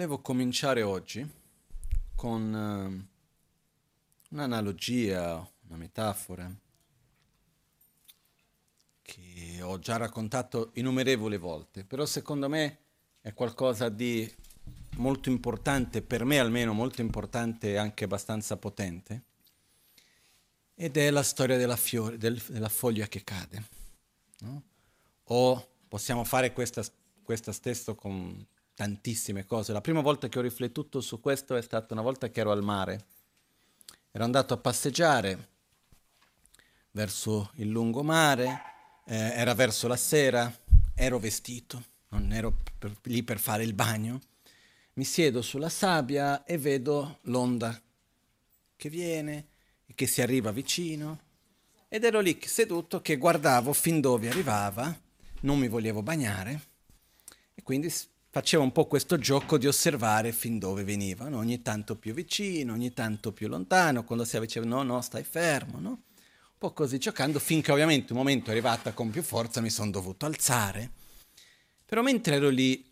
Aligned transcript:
Volevo 0.00 0.22
cominciare 0.22 0.80
oggi 0.80 1.30
con 2.14 2.54
uh, 2.54 4.34
un'analogia, 4.34 5.46
una 5.66 5.76
metafora 5.76 6.50
che 9.02 9.60
ho 9.60 9.78
già 9.78 9.98
raccontato 9.98 10.70
innumerevoli 10.76 11.36
volte, 11.36 11.84
però 11.84 12.06
secondo 12.06 12.48
me 12.48 12.78
è 13.20 13.34
qualcosa 13.34 13.90
di 13.90 14.26
molto 14.92 15.28
importante, 15.28 16.00
per 16.00 16.24
me 16.24 16.38
almeno 16.38 16.72
molto 16.72 17.02
importante 17.02 17.72
e 17.72 17.76
anche 17.76 18.04
abbastanza 18.04 18.56
potente, 18.56 19.24
ed 20.76 20.96
è 20.96 21.10
la 21.10 21.22
storia 21.22 21.58
della, 21.58 21.76
fiore, 21.76 22.16
del, 22.16 22.42
della 22.48 22.70
foglia 22.70 23.06
che 23.06 23.22
cade. 23.22 23.68
No? 24.38 24.62
O 25.24 25.68
possiamo 25.86 26.24
fare 26.24 26.54
questa, 26.54 26.82
questa 27.22 27.52
stessa 27.52 27.92
con 27.92 28.46
tantissime 28.80 29.44
cose. 29.44 29.74
La 29.74 29.82
prima 29.82 30.00
volta 30.00 30.30
che 30.30 30.38
ho 30.38 30.42
riflettuto 30.42 31.02
su 31.02 31.20
questo 31.20 31.54
è 31.54 31.60
stata 31.60 31.92
una 31.92 32.00
volta 32.00 32.30
che 32.30 32.40
ero 32.40 32.50
al 32.50 32.62
mare. 32.62 33.04
Ero 34.10 34.24
andato 34.24 34.54
a 34.54 34.56
passeggiare 34.56 35.48
verso 36.92 37.50
il 37.56 37.68
lungomare, 37.68 38.62
eh, 39.04 39.16
era 39.16 39.52
verso 39.52 39.86
la 39.86 39.98
sera, 39.98 40.50
ero 40.94 41.18
vestito, 41.18 41.84
non 42.08 42.32
ero 42.32 42.56
per, 42.78 42.96
lì 43.02 43.22
per 43.22 43.38
fare 43.38 43.64
il 43.64 43.74
bagno. 43.74 44.18
Mi 44.94 45.04
siedo 45.04 45.42
sulla 45.42 45.68
sabbia 45.68 46.44
e 46.44 46.56
vedo 46.56 47.18
l'onda 47.24 47.78
che 48.76 48.88
viene 48.88 49.46
e 49.84 49.92
che 49.94 50.06
si 50.06 50.22
arriva 50.22 50.52
vicino. 50.52 51.20
Ed 51.86 52.02
ero 52.04 52.20
lì 52.20 52.40
seduto 52.42 53.02
che 53.02 53.18
guardavo 53.18 53.74
fin 53.74 54.00
dove 54.00 54.30
arrivava, 54.30 54.98
non 55.40 55.58
mi 55.58 55.68
volevo 55.68 56.00
bagnare 56.00 56.68
e 57.54 57.62
quindi 57.62 57.92
facevo 58.32 58.62
un 58.62 58.70
po' 58.70 58.86
questo 58.86 59.18
gioco 59.18 59.58
di 59.58 59.66
osservare 59.66 60.30
fin 60.30 60.58
dove 60.58 60.84
venivano, 60.84 61.38
ogni 61.38 61.62
tanto 61.62 61.96
più 61.96 62.14
vicino, 62.14 62.72
ogni 62.72 62.92
tanto 62.92 63.32
più 63.32 63.48
lontano, 63.48 64.04
quando 64.04 64.24
si 64.24 64.36
avvicinava, 64.36 64.70
no, 64.70 64.82
no, 64.94 65.00
stai 65.00 65.24
fermo, 65.24 65.80
no? 65.80 65.90
Un 65.90 66.56
po' 66.68 66.72
così 66.72 66.98
giocando, 66.98 67.40
finché 67.40 67.72
ovviamente 67.72 68.12
un 68.12 68.18
momento 68.18 68.48
è 68.48 68.52
arrivata 68.52 68.92
con 68.92 69.10
più 69.10 69.22
forza, 69.22 69.60
mi 69.60 69.70
sono 69.70 69.90
dovuto 69.90 70.26
alzare. 70.26 70.92
Però 71.84 72.02
mentre 72.02 72.36
ero 72.36 72.50
lì, 72.50 72.88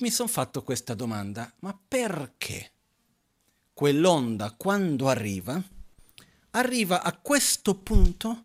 mi 0.00 0.10
sono 0.10 0.28
fatto 0.28 0.62
questa 0.62 0.94
domanda, 0.94 1.50
ma 1.60 1.78
perché 1.88 2.72
quell'onda 3.72 4.52
quando 4.52 5.08
arriva, 5.08 5.62
arriva 6.50 7.02
a 7.02 7.16
questo 7.16 7.74
punto 7.74 8.44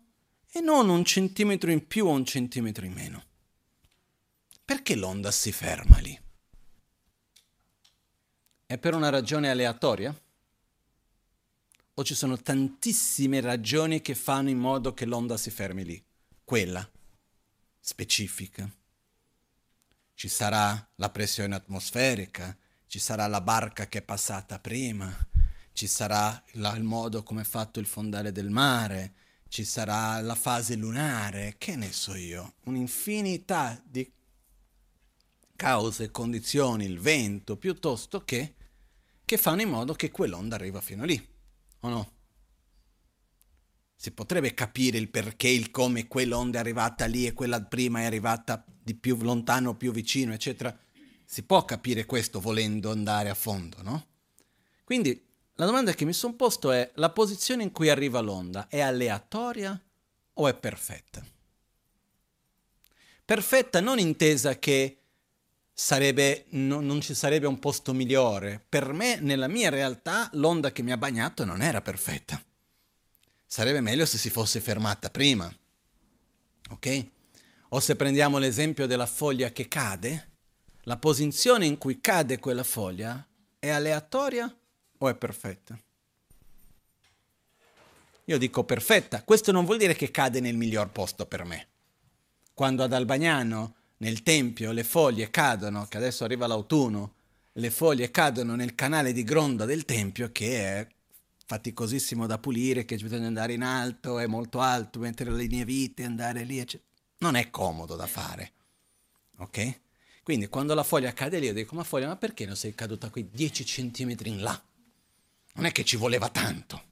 e 0.50 0.60
non 0.60 0.88
un 0.88 1.04
centimetro 1.04 1.70
in 1.70 1.86
più 1.86 2.06
o 2.06 2.10
un 2.10 2.24
centimetro 2.24 2.86
in 2.86 2.92
meno? 2.92 3.24
Perché 4.64 4.94
l'onda 4.94 5.30
si 5.30 5.52
ferma 5.52 5.98
lì? 5.98 6.18
È 8.70 8.78
per 8.78 8.94
una 8.94 9.08
ragione 9.08 9.50
aleatoria? 9.50 10.16
O 11.94 12.04
ci 12.04 12.14
sono 12.14 12.36
tantissime 12.40 13.40
ragioni 13.40 14.00
che 14.00 14.14
fanno 14.14 14.48
in 14.48 14.58
modo 14.58 14.94
che 14.94 15.06
l'onda 15.06 15.36
si 15.36 15.50
fermi 15.50 15.84
lì? 15.84 16.00
Quella 16.44 16.88
specifica. 17.80 18.70
Ci 20.14 20.28
sarà 20.28 20.88
la 20.94 21.10
pressione 21.10 21.56
atmosferica, 21.56 22.56
ci 22.86 23.00
sarà 23.00 23.26
la 23.26 23.40
barca 23.40 23.88
che 23.88 23.98
è 23.98 24.02
passata 24.02 24.60
prima, 24.60 25.12
ci 25.72 25.88
sarà 25.88 26.40
la, 26.52 26.72
il 26.76 26.84
modo 26.84 27.24
come 27.24 27.40
è 27.40 27.44
fatto 27.44 27.80
il 27.80 27.86
fondale 27.86 28.30
del 28.30 28.50
mare, 28.50 29.14
ci 29.48 29.64
sarà 29.64 30.20
la 30.20 30.36
fase 30.36 30.76
lunare, 30.76 31.56
che 31.58 31.74
ne 31.74 31.90
so 31.90 32.14
io, 32.14 32.54
un'infinità 32.66 33.82
di 33.84 34.08
cause 35.56 36.12
condizioni, 36.12 36.84
il 36.84 37.00
vento, 37.00 37.56
piuttosto 37.56 38.22
che 38.24 38.54
che 39.30 39.36
fanno 39.36 39.62
in 39.62 39.68
modo 39.68 39.94
che 39.94 40.10
quell'onda 40.10 40.56
arriva 40.56 40.80
fino 40.80 41.04
lì, 41.04 41.28
o 41.82 41.88
no? 41.88 42.12
Si 43.94 44.10
potrebbe 44.10 44.54
capire 44.54 44.98
il 44.98 45.08
perché, 45.08 45.46
il 45.46 45.70
come 45.70 46.08
quell'onda 46.08 46.58
è 46.58 46.60
arrivata 46.60 47.06
lì 47.06 47.28
e 47.28 47.32
quella 47.32 47.62
prima 47.62 48.00
è 48.00 48.06
arrivata 48.06 48.64
di 48.66 48.96
più 48.96 49.16
lontano, 49.18 49.76
più 49.76 49.92
vicino, 49.92 50.32
eccetera. 50.32 50.76
Si 51.24 51.44
può 51.44 51.64
capire 51.64 52.06
questo 52.06 52.40
volendo 52.40 52.90
andare 52.90 53.28
a 53.28 53.34
fondo, 53.34 53.80
no? 53.82 54.06
Quindi 54.82 55.24
la 55.54 55.64
domanda 55.64 55.92
che 55.92 56.04
mi 56.04 56.12
sono 56.12 56.34
posto 56.34 56.72
è, 56.72 56.90
la 56.94 57.10
posizione 57.10 57.62
in 57.62 57.70
cui 57.70 57.88
arriva 57.88 58.18
l'onda 58.18 58.66
è 58.66 58.80
aleatoria 58.80 59.80
o 60.32 60.48
è 60.48 60.54
perfetta? 60.56 61.24
Perfetta 63.24 63.80
non 63.80 64.00
intesa 64.00 64.58
che 64.58 64.99
sarebbe, 65.80 66.44
no, 66.50 66.80
non 66.80 67.00
ci 67.00 67.14
sarebbe 67.14 67.46
un 67.46 67.58
posto 67.58 67.94
migliore. 67.94 68.62
Per 68.68 68.92
me, 68.92 69.18
nella 69.18 69.48
mia 69.48 69.70
realtà, 69.70 70.28
l'onda 70.34 70.72
che 70.72 70.82
mi 70.82 70.92
ha 70.92 70.98
bagnato 70.98 71.46
non 71.46 71.62
era 71.62 71.80
perfetta. 71.80 72.40
Sarebbe 73.46 73.80
meglio 73.80 74.04
se 74.04 74.18
si 74.18 74.28
fosse 74.28 74.60
fermata 74.60 75.08
prima. 75.08 75.50
Ok? 76.68 77.06
O 77.70 77.80
se 77.80 77.96
prendiamo 77.96 78.36
l'esempio 78.36 78.86
della 78.86 79.06
foglia 79.06 79.52
che 79.52 79.68
cade, 79.68 80.28
la 80.82 80.98
posizione 80.98 81.64
in 81.64 81.78
cui 81.78 81.98
cade 81.98 82.38
quella 82.38 82.62
foglia 82.62 83.26
è 83.58 83.70
aleatoria 83.70 84.54
o 84.98 85.08
è 85.08 85.14
perfetta? 85.14 85.80
Io 88.26 88.38
dico 88.38 88.64
perfetta, 88.64 89.24
questo 89.24 89.50
non 89.50 89.64
vuol 89.64 89.78
dire 89.78 89.94
che 89.94 90.10
cade 90.10 90.40
nel 90.40 90.58
miglior 90.58 90.90
posto 90.90 91.24
per 91.24 91.44
me. 91.44 91.68
Quando 92.52 92.82
ad 92.82 92.92
Albagnano 92.92 93.76
nel 94.00 94.22
tempio 94.22 94.72
le 94.72 94.84
foglie 94.84 95.30
cadono, 95.30 95.86
che 95.86 95.96
adesso 95.96 96.24
arriva 96.24 96.46
l'autunno, 96.46 97.14
le 97.52 97.70
foglie 97.70 98.10
cadono 98.10 98.54
nel 98.54 98.74
canale 98.74 99.12
di 99.12 99.24
gronda 99.24 99.64
del 99.64 99.84
tempio 99.84 100.32
che 100.32 100.58
è 100.58 100.88
faticosissimo 101.44 102.26
da 102.26 102.38
pulire, 102.38 102.84
che 102.84 102.96
bisogna 102.96 103.26
andare 103.26 103.52
in 103.52 103.62
alto, 103.62 104.18
è 104.18 104.26
molto 104.26 104.60
alto, 104.60 105.00
mettere 105.00 105.30
le 105.30 105.42
linee 105.42 105.64
vite, 105.64 106.04
andare 106.04 106.44
lì, 106.44 106.58
eccetera. 106.58 106.88
Non 107.18 107.34
è 107.34 107.50
comodo 107.50 107.96
da 107.96 108.06
fare. 108.06 108.52
Ok? 109.38 109.80
Quindi 110.22 110.48
quando 110.48 110.74
la 110.74 110.84
foglia 110.84 111.12
cade 111.12 111.38
lì, 111.38 111.46
io 111.46 111.52
dico, 111.52 111.74
ma 111.74 111.82
foglia, 111.82 112.06
ma 112.06 112.16
perché 112.16 112.46
non 112.46 112.56
sei 112.56 112.74
caduta 112.74 113.10
qui 113.10 113.28
10 113.30 113.66
centimetri 113.66 114.30
in 114.30 114.40
là? 114.40 114.62
Non 115.54 115.66
è 115.66 115.72
che 115.72 115.84
ci 115.84 115.96
voleva 115.96 116.28
tanto. 116.30 116.88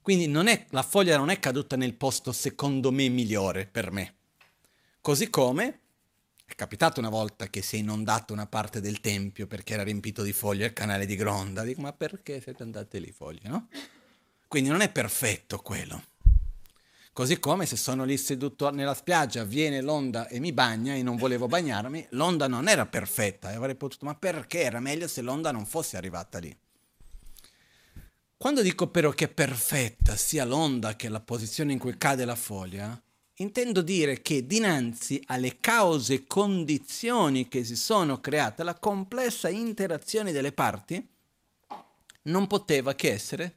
Quindi 0.00 0.30
è, 0.48 0.66
la 0.70 0.82
foglia 0.82 1.16
non 1.16 1.30
è 1.30 1.40
caduta 1.40 1.74
nel 1.74 1.94
posto 1.94 2.30
secondo 2.30 2.92
me 2.92 3.08
migliore 3.08 3.66
per 3.66 3.90
me. 3.90 4.15
Così 5.06 5.30
come 5.30 5.80
è 6.44 6.56
capitato 6.56 6.98
una 6.98 7.10
volta 7.10 7.46
che 7.46 7.62
si 7.62 7.76
è 7.76 7.78
inondato 7.78 8.32
una 8.32 8.48
parte 8.48 8.80
del 8.80 9.00
tempio 9.00 9.46
perché 9.46 9.74
era 9.74 9.84
riempito 9.84 10.24
di 10.24 10.32
foglie 10.32 10.66
il 10.66 10.72
canale 10.72 11.06
di 11.06 11.14
Gronda. 11.14 11.62
Dico, 11.62 11.80
ma 11.80 11.92
perché 11.92 12.40
siete 12.40 12.64
andate 12.64 12.98
lì 12.98 13.12
foglie, 13.12 13.48
no? 13.48 13.68
Quindi 14.48 14.68
non 14.68 14.80
è 14.80 14.90
perfetto 14.90 15.58
quello. 15.58 16.02
Così 17.12 17.38
come 17.38 17.66
se 17.66 17.76
sono 17.76 18.02
lì 18.02 18.16
seduto 18.16 18.68
nella 18.72 18.94
spiaggia, 18.94 19.44
viene 19.44 19.80
l'onda 19.80 20.26
e 20.26 20.40
mi 20.40 20.52
bagna 20.52 20.96
e 20.96 21.04
non 21.04 21.14
volevo 21.14 21.46
bagnarmi, 21.46 22.08
l'onda 22.10 22.48
non 22.48 22.66
era 22.66 22.84
perfetta 22.84 23.52
e 23.52 23.54
avrei 23.54 23.76
potuto, 23.76 24.06
ma 24.06 24.16
perché 24.16 24.62
era 24.62 24.80
meglio 24.80 25.06
se 25.06 25.22
l'onda 25.22 25.52
non 25.52 25.66
fosse 25.66 25.96
arrivata 25.96 26.40
lì? 26.40 26.58
Quando 28.36 28.60
dico 28.60 28.88
però 28.88 29.10
che 29.10 29.26
è 29.26 29.28
perfetta 29.28 30.16
sia 30.16 30.44
l'onda 30.44 30.96
che 30.96 31.08
la 31.08 31.20
posizione 31.20 31.70
in 31.70 31.78
cui 31.78 31.96
cade 31.96 32.24
la 32.24 32.34
foglia, 32.34 33.00
Intendo 33.38 33.82
dire 33.82 34.22
che 34.22 34.46
dinanzi 34.46 35.22
alle 35.26 35.60
cause 35.60 36.14
e 36.14 36.26
condizioni 36.26 37.48
che 37.48 37.64
si 37.64 37.76
sono 37.76 38.18
create, 38.20 38.62
la 38.62 38.78
complessa 38.78 39.50
interazione 39.50 40.32
delle 40.32 40.52
parti 40.52 41.06
non 42.22 42.46
poteva 42.46 42.94
che 42.94 43.12
essere 43.12 43.56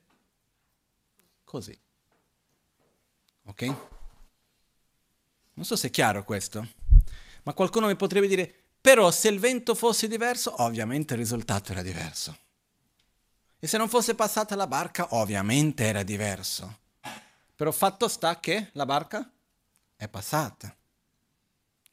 così. 1.46 1.78
Ok? 3.46 3.62
Non 5.54 5.66
so 5.66 5.78
se 5.78 5.88
è 5.88 5.92
chiaro 5.92 6.26
questo, 6.26 6.68
ma 7.44 7.54
qualcuno 7.54 7.88
mi 7.88 7.96
potrebbe 7.96 8.28
dire, 8.28 8.54
però 8.82 9.12
se 9.12 9.30
il 9.30 9.40
vento 9.40 9.76
fosse 9.76 10.10
diverso, 10.10 10.62
ovviamente 10.62 11.14
il 11.14 11.20
risultato 11.20 11.72
era 11.72 11.82
diverso. 11.82 12.38
E 13.58 13.66
se 13.68 13.78
non 13.78 13.88
fosse 13.88 14.14
passata 14.14 14.56
la 14.56 14.68
barca, 14.68 15.16
ovviamente 15.16 15.86
era 15.86 16.04
diverso. 16.04 16.80
Però 17.56 17.72
fatto 17.72 18.08
sta 18.10 18.40
che 18.40 18.70
la 18.74 18.86
barca 18.86 19.30
è 20.00 20.08
passata. 20.08 20.74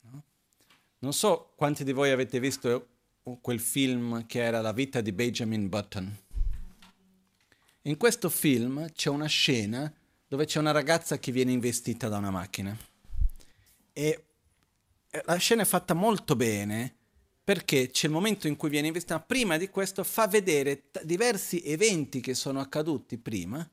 No? 0.02 0.22
Non 1.00 1.12
so 1.12 1.54
quanti 1.56 1.82
di 1.82 1.90
voi 1.90 2.12
avete 2.12 2.38
visto 2.38 2.90
quel 3.40 3.58
film 3.58 4.26
che 4.26 4.44
era 4.44 4.60
La 4.60 4.70
vita 4.70 5.00
di 5.00 5.10
Benjamin 5.10 5.68
Button. 5.68 6.16
In 7.82 7.96
questo 7.96 8.28
film 8.28 8.92
c'è 8.92 9.08
una 9.08 9.26
scena 9.26 9.92
dove 10.28 10.44
c'è 10.44 10.60
una 10.60 10.70
ragazza 10.70 11.18
che 11.18 11.32
viene 11.32 11.50
investita 11.50 12.06
da 12.06 12.18
una 12.18 12.30
macchina. 12.30 12.78
E 13.92 14.24
la 15.24 15.36
scena 15.36 15.62
è 15.62 15.66
fatta 15.66 15.94
molto 15.94 16.36
bene 16.36 16.94
perché 17.42 17.90
c'è 17.90 18.06
il 18.06 18.12
momento 18.12 18.46
in 18.46 18.54
cui 18.54 18.68
viene 18.68 18.86
investita, 18.86 19.18
prima 19.18 19.56
di 19.56 19.68
questo 19.68 20.04
fa 20.04 20.28
vedere 20.28 20.92
t- 20.92 21.02
diversi 21.02 21.60
eventi 21.64 22.20
che 22.20 22.34
sono 22.34 22.60
accaduti 22.60 23.18
prima 23.18 23.68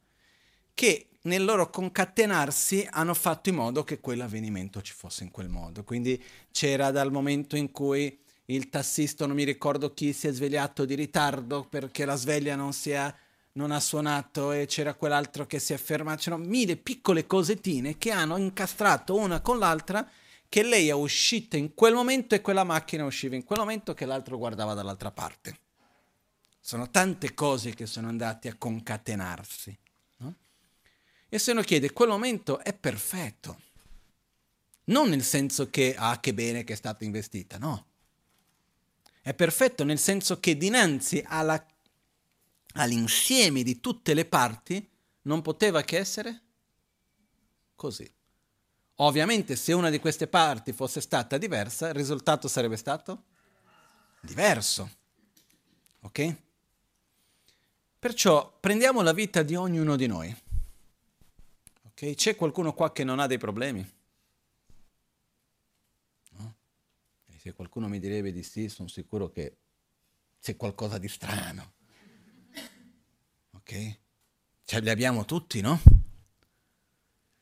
che 0.74 1.10
nel 1.24 1.44
loro 1.44 1.70
concatenarsi 1.70 2.88
hanno 2.90 3.14
fatto 3.14 3.50
in 3.50 3.56
modo 3.56 3.84
che 3.84 4.00
quell'avvenimento 4.00 4.82
ci 4.82 4.94
fosse 4.94 5.24
in 5.24 5.32
quel 5.32 5.50
modo. 5.50 5.84
Quindi 5.84 6.22
c'era 6.52 6.92
dal 6.92 7.12
momento 7.12 7.56
in 7.56 7.72
cui 7.72 8.20
il 8.46 8.70
tassista, 8.70 9.26
non 9.26 9.36
mi 9.36 9.44
ricordo 9.44 9.94
chi, 9.94 10.12
si 10.12 10.28
è 10.28 10.34
svegliato 10.34 10.86
di 10.86 10.96
ritardo 10.96 11.64
perché 11.64 12.04
la 12.06 12.16
sveglia 12.16 12.56
non, 12.56 12.72
è, 12.84 13.14
non 13.54 13.72
ha 13.72 13.80
suonato 13.80 14.52
e 14.52 14.66
c'era 14.66 14.96
quell'altro 14.96 15.46
che 15.46 15.60
si 15.60 15.72
è 15.74 15.78
fermato. 15.78 16.24
C'erano 16.24 16.44
mille 16.44 16.76
piccole 16.76 17.26
cosettine 17.26 17.98
che 17.98 18.12
hanno 18.12 18.38
incastrato 18.38 19.16
una 19.16 19.40
con 19.40 19.60
l'altra 19.60 20.06
che 20.50 20.62
lei 20.62 20.90
è 20.90 20.94
uscita 20.94 21.58
in 21.58 21.74
quel 21.74 21.94
momento 21.94 22.36
e 22.36 22.42
quella 22.42 22.64
macchina 22.64 23.06
usciva 23.06 23.36
in 23.36 23.44
quel 23.44 23.60
momento 23.60 23.94
che 23.94 24.06
l'altro 24.06 24.38
guardava 24.38 24.74
dall'altra 24.74 25.12
parte. 25.12 25.58
Sono 26.60 26.92
tante 26.92 27.34
cose 27.34 27.74
che 27.74 27.86
sono 27.86 28.08
andate 28.08 28.50
a 28.50 28.56
concatenarsi. 28.58 29.78
E 31.34 31.40
se 31.40 31.50
uno 31.50 31.64
chiede, 31.64 31.94
quel 31.94 32.10
momento 32.10 32.60
è 32.60 32.76
perfetto. 32.76 33.60
Non 34.84 35.10
nel 35.10 35.24
senso 35.24 35.68
che, 35.72 35.96
ah, 35.98 36.20
che 36.20 36.32
bene 36.32 36.64
che 36.64 36.74
è 36.74 36.76
stata 36.76 37.04
investita, 37.06 37.58
no. 37.58 37.88
È 39.20 39.34
perfetto 39.34 39.84
nel 39.84 39.98
senso 39.98 40.40
che 40.40 40.56
dinanzi 40.56 41.24
alla, 41.26 41.66
all'insieme 42.74 43.64
di 43.64 43.80
tutte 43.80 44.14
le 44.14 44.26
parti 44.26 44.88
non 45.24 45.42
poteva 45.42 45.82
che 45.82 45.98
essere 45.98 46.42
così. 47.74 48.08
Ovviamente 48.98 49.56
se 49.56 49.74
una 49.74 49.90
di 49.90 49.98
queste 49.98 50.28
parti 50.28 50.72
fosse 50.72 51.02
stata 51.02 51.40
diversa, 51.40 51.88
il 51.88 51.96
risultato 51.96 52.48
sarebbe 52.48 52.78
stato 52.78 53.24
diverso. 54.22 54.88
Ok? 56.02 56.36
Perciò 57.98 58.56
prendiamo 58.60 59.02
la 59.02 59.14
vita 59.14 59.42
di 59.42 59.56
ognuno 59.56 59.96
di 59.96 60.06
noi. 60.06 60.42
C'è 62.12 62.36
qualcuno 62.36 62.74
qua 62.74 62.92
che 62.92 63.04
non 63.04 63.20
ha 63.20 63.28
dei 63.28 63.38
problemi? 63.38 64.02
se 67.44 67.52
qualcuno 67.52 67.90
mi 67.90 68.00
direbbe 68.00 68.32
di 68.32 68.42
sì, 68.42 68.70
sono 68.70 68.88
sicuro 68.88 69.30
che 69.30 69.58
c'è 70.40 70.56
qualcosa 70.56 70.98
di 70.98 71.10
strano. 71.10 71.74
Ok? 73.52 73.98
Ce 74.64 74.80
li 74.80 74.90
abbiamo 74.90 75.26
tutti, 75.26 75.60
no? 75.60 75.78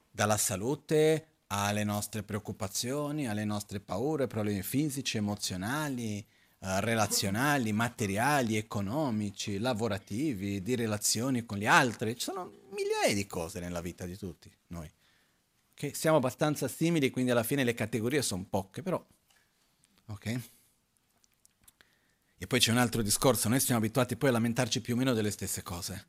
Dalla 0.10 0.38
salute 0.38 1.42
alle 1.48 1.84
nostre 1.84 2.24
preoccupazioni, 2.24 3.28
alle 3.28 3.46
nostre 3.46 3.80
paure, 3.80 4.26
problemi 4.26 4.64
fisici, 4.64 5.18
emozionali, 5.18 6.26
relazionali, 6.64 7.74
materiali, 7.74 8.58
economici, 8.58 9.58
lavorativi, 9.58 10.62
di 10.62 10.76
relazioni 10.76 11.46
con 11.46 11.58
gli 11.58 11.66
altri. 11.66 12.16
Ci 12.16 12.26
sono 12.26 12.52
migliaia 12.72 13.14
di 13.14 13.26
cose 13.28 13.60
nella 13.60 13.82
vita 13.82 14.06
di 14.06 14.18
tutti 14.18 14.52
noi. 14.68 14.90
Okay? 15.72 15.94
Siamo 15.94 16.18
abbastanza 16.18 16.68
simili, 16.68 17.10
quindi 17.10 17.32
alla 17.32 17.44
fine 17.44 17.64
le 17.64 17.74
categorie 17.74 18.22
sono 18.22 18.46
poche, 18.50 18.82
però 18.82 19.04
Ok? 20.12 20.40
E 22.38 22.48
poi 22.48 22.60
c'è 22.60 22.72
un 22.72 22.78
altro 22.78 23.02
discorso, 23.02 23.48
noi 23.48 23.60
siamo 23.60 23.80
abituati 23.80 24.16
poi 24.16 24.30
a 24.30 24.34
lamentarci 24.34 24.82
più 24.82 24.96
o 24.96 24.98
meno 24.98 25.14
delle 25.14 25.32
stesse 25.32 25.62
cose. 25.62 26.08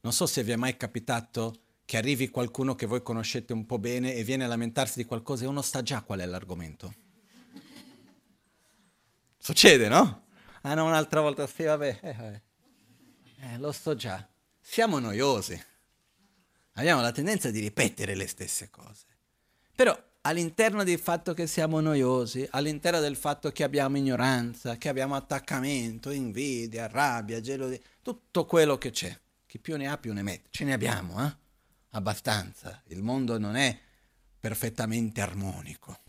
Non 0.00 0.12
so 0.12 0.26
se 0.26 0.42
vi 0.42 0.52
è 0.52 0.56
mai 0.56 0.76
capitato 0.76 1.60
che 1.84 1.96
arrivi 1.96 2.28
qualcuno 2.28 2.74
che 2.74 2.86
voi 2.86 3.02
conoscete 3.02 3.52
un 3.52 3.66
po' 3.66 3.78
bene 3.78 4.14
e 4.14 4.24
viene 4.24 4.44
a 4.44 4.48
lamentarsi 4.48 4.98
di 4.98 5.04
qualcosa 5.04 5.44
e 5.44 5.48
uno 5.48 5.62
sa 5.62 5.82
già 5.82 6.02
qual 6.02 6.20
è 6.20 6.26
l'argomento. 6.26 6.94
Succede, 9.46 9.86
no? 9.86 10.24
Ah 10.62 10.74
no, 10.74 10.86
un'altra 10.86 11.20
volta 11.20 11.46
sì, 11.46 11.62
vabbè. 11.62 12.00
Eh, 12.02 12.12
vabbè. 12.14 12.42
Eh, 13.42 13.58
lo 13.58 13.70
so 13.70 13.94
già. 13.94 14.28
Siamo 14.60 14.98
noiosi. 14.98 15.56
Abbiamo 16.72 17.00
la 17.00 17.12
tendenza 17.12 17.52
di 17.52 17.60
ripetere 17.60 18.16
le 18.16 18.26
stesse 18.26 18.70
cose. 18.70 19.04
Però 19.76 19.96
all'interno 20.22 20.82
del 20.82 20.98
fatto 20.98 21.32
che 21.32 21.46
siamo 21.46 21.78
noiosi, 21.78 22.44
all'interno 22.50 22.98
del 22.98 23.14
fatto 23.14 23.52
che 23.52 23.62
abbiamo 23.62 23.98
ignoranza, 23.98 24.78
che 24.78 24.88
abbiamo 24.88 25.14
attaccamento, 25.14 26.10
invidia, 26.10 26.88
rabbia, 26.88 27.40
gelosia, 27.40 27.78
tutto 28.02 28.46
quello 28.46 28.78
che 28.78 28.90
c'è. 28.90 29.16
Chi 29.46 29.60
più 29.60 29.76
ne 29.76 29.86
ha 29.86 29.96
più 29.96 30.12
ne 30.12 30.22
mette. 30.22 30.48
Ce 30.50 30.64
ne 30.64 30.72
abbiamo, 30.72 31.24
eh? 31.24 31.32
Abbastanza. 31.90 32.82
Il 32.88 33.00
mondo 33.00 33.38
non 33.38 33.54
è 33.54 33.78
perfettamente 34.40 35.20
armonico. 35.20 36.00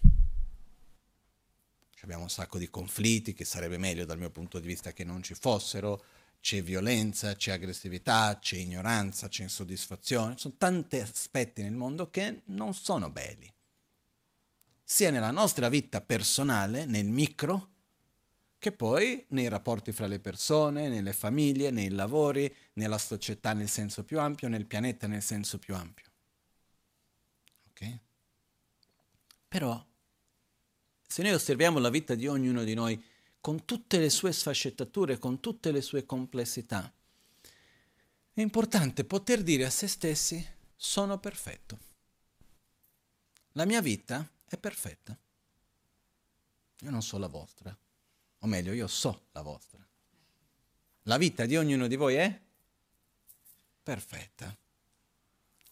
Abbiamo 2.07 2.23
un 2.23 2.29
sacco 2.29 2.57
di 2.57 2.69
conflitti, 2.69 3.33
che 3.33 3.43
sarebbe 3.43 3.77
meglio 3.77 4.05
dal 4.05 4.17
mio 4.17 4.29
punto 4.29 4.59
di 4.59 4.67
vista 4.67 4.93
che 4.93 5.03
non 5.03 5.21
ci 5.21 5.33
fossero. 5.33 6.03
C'è 6.39 6.63
violenza, 6.63 7.35
c'è 7.35 7.51
aggressività, 7.51 8.37
c'è 8.39 8.55
ignoranza, 8.55 9.27
c'è 9.27 9.43
insoddisfazione. 9.43 10.35
Ci 10.35 10.41
sono 10.41 10.55
tanti 10.57 10.99
aspetti 10.99 11.63
nel 11.63 11.73
mondo 11.73 12.09
che 12.09 12.43
non 12.45 12.73
sono 12.73 13.09
belli 13.09 13.51
sia 14.89 15.11
nella 15.11 15.31
nostra 15.31 15.67
vita 15.67 15.99
personale, 15.99 16.85
nel 16.85 17.07
micro, 17.07 17.71
che 18.57 18.71
poi 18.71 19.25
nei 19.31 19.49
rapporti 19.49 19.91
fra 19.91 20.07
le 20.07 20.21
persone, 20.21 20.87
nelle 20.87 21.11
famiglie, 21.11 21.71
nei 21.71 21.89
lavori, 21.89 22.51
nella 22.75 22.97
società 22.97 23.51
nel 23.51 23.67
senso 23.67 24.05
più 24.05 24.17
ampio, 24.17 24.47
nel 24.47 24.65
pianeta 24.65 25.05
nel 25.05 25.21
senso 25.21 25.59
più 25.59 25.75
ampio. 25.75 26.05
Ok? 27.69 27.99
Però, 29.49 29.85
se 31.07 31.23
noi 31.23 31.31
osserviamo 31.31 31.79
la 31.79 31.89
vita 31.89 32.13
di 32.13 32.27
ognuno 32.27 32.63
di 32.63 32.73
noi 32.73 33.01
con 33.39 33.63
tutte 33.63 33.97
le 33.97 34.09
sue 34.09 34.33
sfaccettature, 34.33 35.17
con 35.17 35.39
tutte 35.39 35.71
le 35.71 35.81
sue 35.81 36.05
complessità, 36.05 36.91
è 38.33 38.41
importante 38.41 39.05
poter 39.05 39.41
dire 39.41 39.65
a 39.65 39.69
se 39.69 39.87
stessi 39.87 40.45
sono 40.75 41.17
perfetto. 41.17 41.79
La 43.53 43.65
mia 43.65 43.81
vita 43.81 44.29
è 44.45 44.57
perfetta. 44.57 45.17
Io 46.81 46.89
non 46.91 47.01
so 47.01 47.17
la 47.17 47.27
vostra, 47.27 47.75
o 48.39 48.47
meglio, 48.47 48.73
io 48.73 48.87
so 48.87 49.27
la 49.31 49.41
vostra. 49.41 49.83
La 51.03 51.17
vita 51.17 51.45
di 51.45 51.55
ognuno 51.55 51.87
di 51.87 51.95
voi 51.95 52.15
è 52.15 52.39
perfetta. 53.81 54.55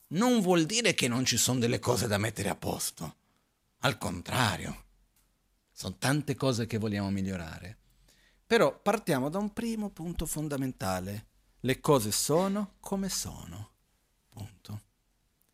Non 0.07 0.39
vuol 0.39 0.65
dire 0.65 0.93
che 0.93 1.07
non 1.07 1.25
ci 1.25 1.37
sono 1.37 1.59
delle 1.59 1.79
cose 1.79 2.07
da 2.07 2.17
mettere 2.17 2.49
a 2.49 2.55
posto. 2.55 3.15
Al 3.79 3.97
contrario, 3.97 4.84
sono 5.77 5.97
tante 5.99 6.35
cose 6.35 6.67
che 6.67 6.77
vogliamo 6.77 7.11
migliorare. 7.11 7.77
Però 8.47 8.79
partiamo 8.79 9.27
da 9.27 9.39
un 9.39 9.51
primo 9.51 9.89
punto 9.89 10.25
fondamentale. 10.25 11.25
Le 11.59 11.81
cose 11.81 12.13
sono 12.13 12.75
come 12.79 13.09
sono. 13.09 13.71
Punto. 14.29 14.81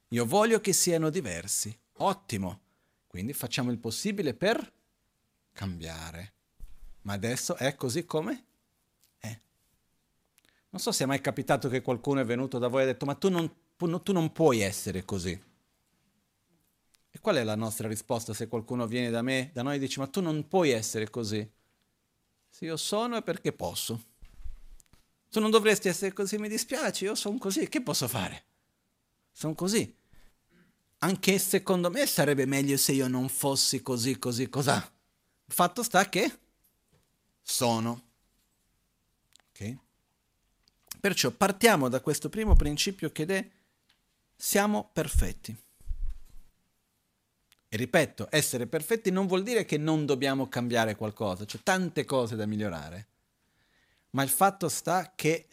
Io 0.10 0.24
voglio 0.28 0.62
che 0.62 0.74
siano 0.74 1.10
diversi. 1.10 1.76
Ottimo. 1.98 2.60
Quindi 3.08 3.34
facciamo 3.34 3.72
il 3.72 3.80
possibile 3.80 4.36
per 4.36 4.72
cambiare. 5.54 6.34
Ma 7.02 7.14
adesso 7.14 7.56
è 7.56 7.74
così 7.76 8.06
come 8.06 8.46
è. 9.18 9.40
Non 10.70 10.80
so 10.80 10.92
se 10.92 11.04
è 11.04 11.08
mai 11.08 11.20
capitato 11.20 11.68
che 11.68 11.82
qualcuno 11.82 12.22
è 12.22 12.26
venuto 12.26 12.60
da 12.60 12.68
voi 12.68 12.82
e 12.82 12.84
ha 12.84 12.88
detto 12.88 13.08
ma 13.08 13.16
tu 13.16 13.30
non, 13.30 13.52
tu 13.76 14.12
non 14.12 14.32
puoi 14.32 14.60
essere 14.60 15.04
così. 15.04 15.50
E 17.12 17.20
qual 17.20 17.36
è 17.36 17.44
la 17.44 17.56
nostra 17.56 17.88
risposta 17.88 18.34
se 18.34 18.48
qualcuno 18.48 18.88
viene 18.88 19.10
da 19.10 19.22
me, 19.22 19.52
da 19.54 19.62
noi 19.62 19.76
e 19.76 19.80
dice 19.80 20.00
ma 20.00 20.08
tu 20.08 20.22
non 20.22 20.48
puoi 20.48 20.72
essere 20.72 21.10
così? 21.10 21.48
Se 22.50 22.66
io 22.66 22.78
sono 22.78 23.18
è 23.18 23.22
perché 23.22 23.52
posso. 23.52 24.10
Tu 25.30 25.40
non 25.40 25.52
dovresti 25.52 25.88
essere 25.88 26.14
così, 26.14 26.38
mi 26.38 26.50
dispiace, 26.50 27.06
io 27.06 27.16
sono 27.16 27.38
così, 27.38 27.68
che 27.70 27.82
posso 27.82 28.08
fare? 28.08 28.44
Sono 29.32 29.54
così 29.54 30.00
anche 31.04 31.40
secondo 31.40 31.90
me 31.90 32.06
sarebbe 32.06 32.46
meglio 32.46 32.78
se 32.78 32.92
io 32.92 33.08
non 33.08 33.28
fossi 33.30 33.82
così, 33.82 34.20
così, 34.20 34.50
cos'ha. 34.50 34.92
Fatto 35.48 35.84
sta 35.84 36.08
che 36.10 36.40
sono. 37.42 38.10
Ok? 39.50 39.78
Perciò 41.00 41.32
partiamo 41.32 41.90
da 41.90 42.02
questo 42.02 42.30
primo 42.30 42.56
principio 42.56 43.12
che 43.12 43.26
è 43.26 43.50
siamo 44.36 44.90
perfetti. 44.94 45.56
E 47.74 47.78
ripeto, 47.78 48.28
essere 48.30 48.68
perfetti 48.68 49.12
non 49.12 49.28
vuol 49.28 49.44
dire 49.44 49.64
che 49.64 49.78
non 49.78 50.06
dobbiamo 50.06 50.50
cambiare 50.50 50.98
qualcosa, 50.98 51.46
c'è 51.46 51.60
tante 51.64 52.04
cose 52.04 52.36
da 52.36 52.46
migliorare. 52.46 53.08
Ma 54.10 54.24
il 54.24 54.30
fatto 54.30 54.68
sta 54.68 55.14
che 55.16 55.48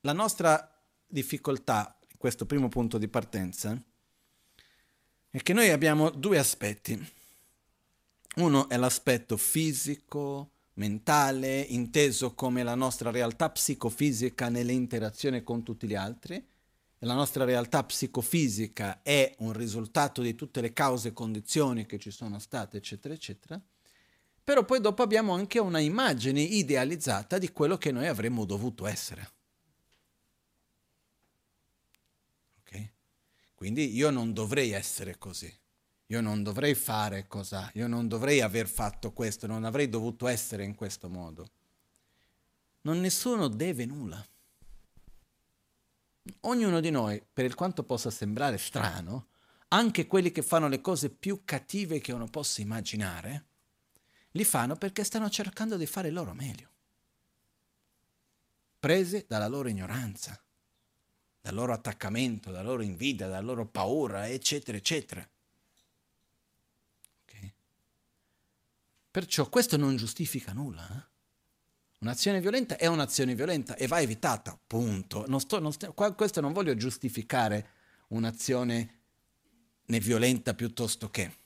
la 0.00 0.12
nostra 0.12 0.68
difficoltà, 1.06 1.96
questo 2.18 2.44
primo 2.44 2.68
punto 2.68 2.98
di 2.98 3.06
partenza, 3.06 3.80
è 5.30 5.40
che 5.40 5.52
noi 5.52 5.70
abbiamo 5.70 6.10
due 6.10 6.38
aspetti. 6.38 7.12
Uno 8.34 8.68
è 8.68 8.76
l'aspetto 8.76 9.36
fisico, 9.36 10.50
mentale, 10.72 11.60
inteso 11.60 12.34
come 12.34 12.64
la 12.64 12.74
nostra 12.74 13.12
realtà 13.12 13.48
psicofisica 13.48 14.48
nell'interazione 14.48 15.44
con 15.44 15.62
tutti 15.62 15.86
gli 15.86 15.94
altri. 15.94 16.44
La 17.00 17.14
nostra 17.14 17.44
realtà 17.44 17.84
psicofisica 17.84 19.02
è 19.02 19.34
un 19.38 19.52
risultato 19.52 20.22
di 20.22 20.34
tutte 20.34 20.60
le 20.60 20.72
cause 20.72 21.08
e 21.08 21.12
condizioni 21.12 21.86
che 21.86 21.98
ci 21.98 22.10
sono 22.10 22.38
state, 22.38 22.76
eccetera, 22.76 23.14
eccetera. 23.14 23.60
Però 24.42 24.64
poi 24.64 24.80
dopo 24.80 25.02
abbiamo 25.02 25.32
anche 25.32 25.58
una 25.58 25.78
immagine 25.78 26.40
idealizzata 26.40 27.38
di 27.38 27.52
quello 27.52 27.78
che 27.78 27.92
noi 27.92 28.06
avremmo 28.06 28.44
dovuto 28.44 28.86
essere. 28.86 29.38
Quindi 33.60 33.94
io 33.94 34.08
non 34.08 34.32
dovrei 34.32 34.70
essere 34.70 35.18
così. 35.18 35.54
io 36.06 36.22
non 36.22 36.42
dovrei 36.42 36.74
fare 36.74 37.26
cosa, 37.26 37.70
io 37.74 37.88
non 37.88 38.08
dovrei 38.08 38.40
aver 38.40 38.66
fatto 38.66 39.12
questo, 39.12 39.46
non 39.46 39.64
avrei 39.64 39.90
dovuto 39.90 40.26
essere 40.28 40.64
in 40.64 40.74
questo 40.74 41.10
modo. 41.10 41.50
Non 42.80 43.00
nessuno 43.00 43.48
deve 43.48 43.84
nulla. 43.84 44.26
Ognuno 46.40 46.80
di 46.80 46.90
noi, 46.90 47.22
per 47.32 47.44
il 47.44 47.54
quanto 47.54 47.82
possa 47.82 48.10
sembrare 48.10 48.58
strano, 48.58 49.28
anche 49.68 50.06
quelli 50.06 50.32
che 50.32 50.42
fanno 50.42 50.68
le 50.68 50.80
cose 50.80 51.10
più 51.10 51.42
cattive 51.44 52.00
che 52.00 52.12
uno 52.12 52.26
possa 52.26 52.60
immaginare, 52.60 53.46
li 54.32 54.44
fanno 54.44 54.76
perché 54.76 55.04
stanno 55.04 55.28
cercando 55.30 55.76
di 55.76 55.86
fare 55.86 56.08
il 56.08 56.14
loro 56.14 56.34
meglio, 56.34 56.68
prese 58.78 59.26
dalla 59.28 59.48
loro 59.48 59.68
ignoranza, 59.68 60.40
dal 61.40 61.54
loro 61.54 61.72
attaccamento, 61.72 62.50
dalla 62.50 62.68
loro 62.68 62.82
invidia, 62.82 63.26
dalla 63.26 63.40
loro 63.40 63.66
paura, 63.66 64.28
eccetera, 64.28 64.76
eccetera. 64.76 65.28
Okay. 67.24 67.54
Perciò 69.10 69.48
questo 69.48 69.76
non 69.76 69.96
giustifica 69.96 70.52
nulla. 70.52 70.88
Eh? 70.88 71.09
Un'azione 72.00 72.40
violenta 72.40 72.76
è 72.76 72.86
un'azione 72.86 73.34
violenta 73.34 73.76
e 73.76 73.86
va 73.86 74.00
evitata, 74.00 74.58
punto. 74.66 75.24
Non 75.26 75.40
sto, 75.40 75.58
non 75.58 75.72
sto, 75.72 75.92
questo 75.92 76.40
non 76.40 76.52
voglio 76.52 76.74
giustificare 76.74 77.68
un'azione 78.08 78.98
né 79.86 80.00
violenta 80.00 80.54
piuttosto 80.54 81.10
che. 81.10 81.36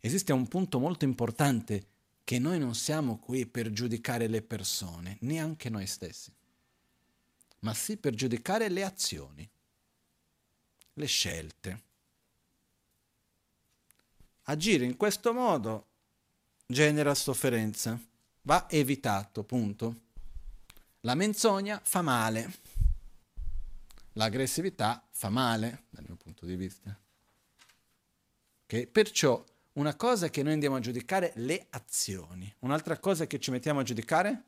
Esiste 0.00 0.32
un 0.32 0.46
punto 0.48 0.78
molto 0.78 1.04
importante 1.04 1.86
che 2.24 2.38
noi 2.38 2.58
non 2.58 2.74
siamo 2.74 3.18
qui 3.18 3.46
per 3.46 3.70
giudicare 3.70 4.26
le 4.26 4.42
persone, 4.42 5.18
neanche 5.20 5.68
noi 5.68 5.86
stessi 5.86 6.32
ma 7.66 7.74
sì 7.74 7.96
per 7.96 8.14
giudicare 8.14 8.68
le 8.68 8.84
azioni, 8.84 9.50
le 10.92 11.06
scelte. 11.06 11.82
Agire 14.44 14.84
in 14.84 14.96
questo 14.96 15.32
modo 15.32 15.86
genera 16.64 17.12
sofferenza, 17.14 18.00
va 18.46 18.66
evitato, 18.70 19.44
punto. 19.44 20.02
La 21.00 21.14
menzogna 21.14 21.80
fa 21.82 22.02
male, 22.02 22.52
l'aggressività 24.12 25.06
fa 25.10 25.28
male 25.28 25.84
dal 25.90 26.04
mio 26.06 26.16
punto 26.16 26.46
di 26.46 26.56
vista. 26.56 26.96
Okay? 28.64 28.86
Perciò 28.86 29.44
una 29.74 29.94
cosa 29.94 30.30
che 30.30 30.42
noi 30.42 30.54
andiamo 30.54 30.76
a 30.76 30.80
giudicare 30.80 31.32
le 31.36 31.66
azioni, 31.70 32.52
un'altra 32.60 32.98
cosa 32.98 33.26
che 33.26 33.38
ci 33.38 33.50
mettiamo 33.50 33.80
a 33.80 33.84
giudicare 33.84 34.42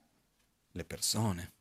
le 0.73 0.85
persone. 0.85 1.53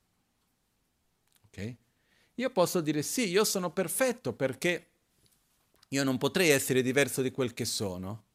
Io 2.35 2.49
posso 2.51 2.81
dire 2.81 3.01
sì, 3.01 3.29
io 3.29 3.43
sono 3.43 3.71
perfetto 3.71 4.33
perché 4.33 4.87
io 5.89 6.03
non 6.03 6.17
potrei 6.17 6.49
essere 6.49 6.83
diverso 6.83 7.23
di 7.23 7.31
quel 7.31 7.53
che 7.53 7.65
sono. 7.65 8.25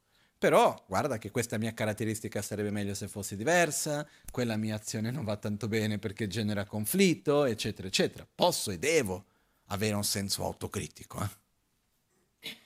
Però 0.43 0.85
guarda 0.89 1.19
che 1.19 1.31
questa 1.31 1.57
mia 1.57 1.73
caratteristica 1.73 2.43
sarebbe 2.43 2.73
meglio 2.73 2.95
se 2.95 3.07
fosse 3.07 3.37
diversa, 3.37 4.05
quella 4.29 4.57
mia 4.57 4.75
azione 4.75 5.13
non 5.13 5.23
va 5.23 5.37
tanto 5.37 5.69
bene 5.69 6.01
perché 6.01 6.27
genera 6.27 6.65
conflitto, 6.65 7.45
eccetera, 7.45 7.87
eccetera. 7.87 8.27
Posso 8.35 8.73
e 8.73 8.79
devo 8.81 9.25
avere 9.67 9.95
un 9.95 10.03
senso 10.03 10.43
autocritico. 10.45 11.23
Eh? 11.23 12.57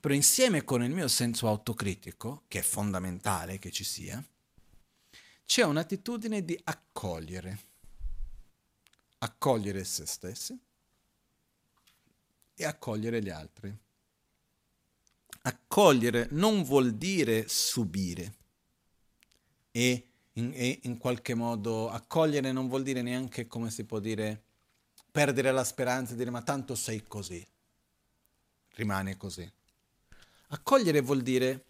Però 0.00 0.12
insieme 0.12 0.64
con 0.64 0.82
il 0.82 0.90
mio 0.90 1.06
senso 1.06 1.46
autocritico, 1.46 2.46
che 2.48 2.58
è 2.58 2.62
fondamentale 2.62 3.60
che 3.60 3.70
ci 3.70 3.84
sia, 3.84 4.20
c'è 5.46 5.62
un'attitudine 5.62 6.44
di 6.44 6.60
accogliere. 6.64 7.58
Accogliere 9.18 9.84
se 9.84 10.04
stessi 10.04 10.58
e 12.56 12.64
accogliere 12.64 13.22
gli 13.22 13.30
altri. 13.30 13.72
Accogliere 15.50 16.28
non 16.30 16.62
vuol 16.62 16.94
dire 16.94 17.48
subire 17.48 18.34
e 19.72 20.08
in, 20.34 20.52
e 20.54 20.78
in 20.84 20.96
qualche 20.96 21.34
modo 21.34 21.90
accogliere 21.90 22.52
non 22.52 22.68
vuol 22.68 22.84
dire 22.84 23.02
neanche, 23.02 23.48
come 23.48 23.68
si 23.70 23.84
può 23.84 23.98
dire, 23.98 24.44
perdere 25.10 25.50
la 25.50 25.64
speranza 25.64 26.12
e 26.12 26.16
dire 26.16 26.30
ma 26.30 26.42
tanto 26.42 26.76
sei 26.76 27.02
così, 27.02 27.44
rimane 28.74 29.16
così. 29.16 29.50
Accogliere 30.48 31.00
vuol 31.00 31.22
dire 31.22 31.64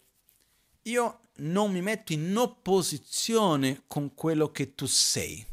io 0.83 1.19
non 1.37 1.71
mi 1.71 1.81
metto 1.81 2.13
in 2.13 2.37
opposizione 2.37 3.83
con 3.87 4.13
quello 4.13 4.51
che 4.51 4.75
tu 4.75 4.85
sei, 4.85 5.43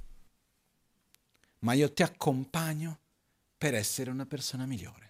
ma 1.61 1.73
io 1.73 1.91
ti 1.93 2.03
accompagno 2.03 2.99
per 3.57 3.75
essere 3.75 4.11
una 4.11 4.27
persona 4.27 4.67
migliore. 4.67 5.08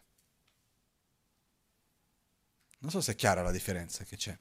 Non 2.79 2.91
so 2.91 3.01
se 3.01 3.13
è 3.13 3.15
chiara 3.17 3.43
la 3.43 3.51
differenza 3.51 4.05
che 4.05 4.17
c'è. 4.17 4.39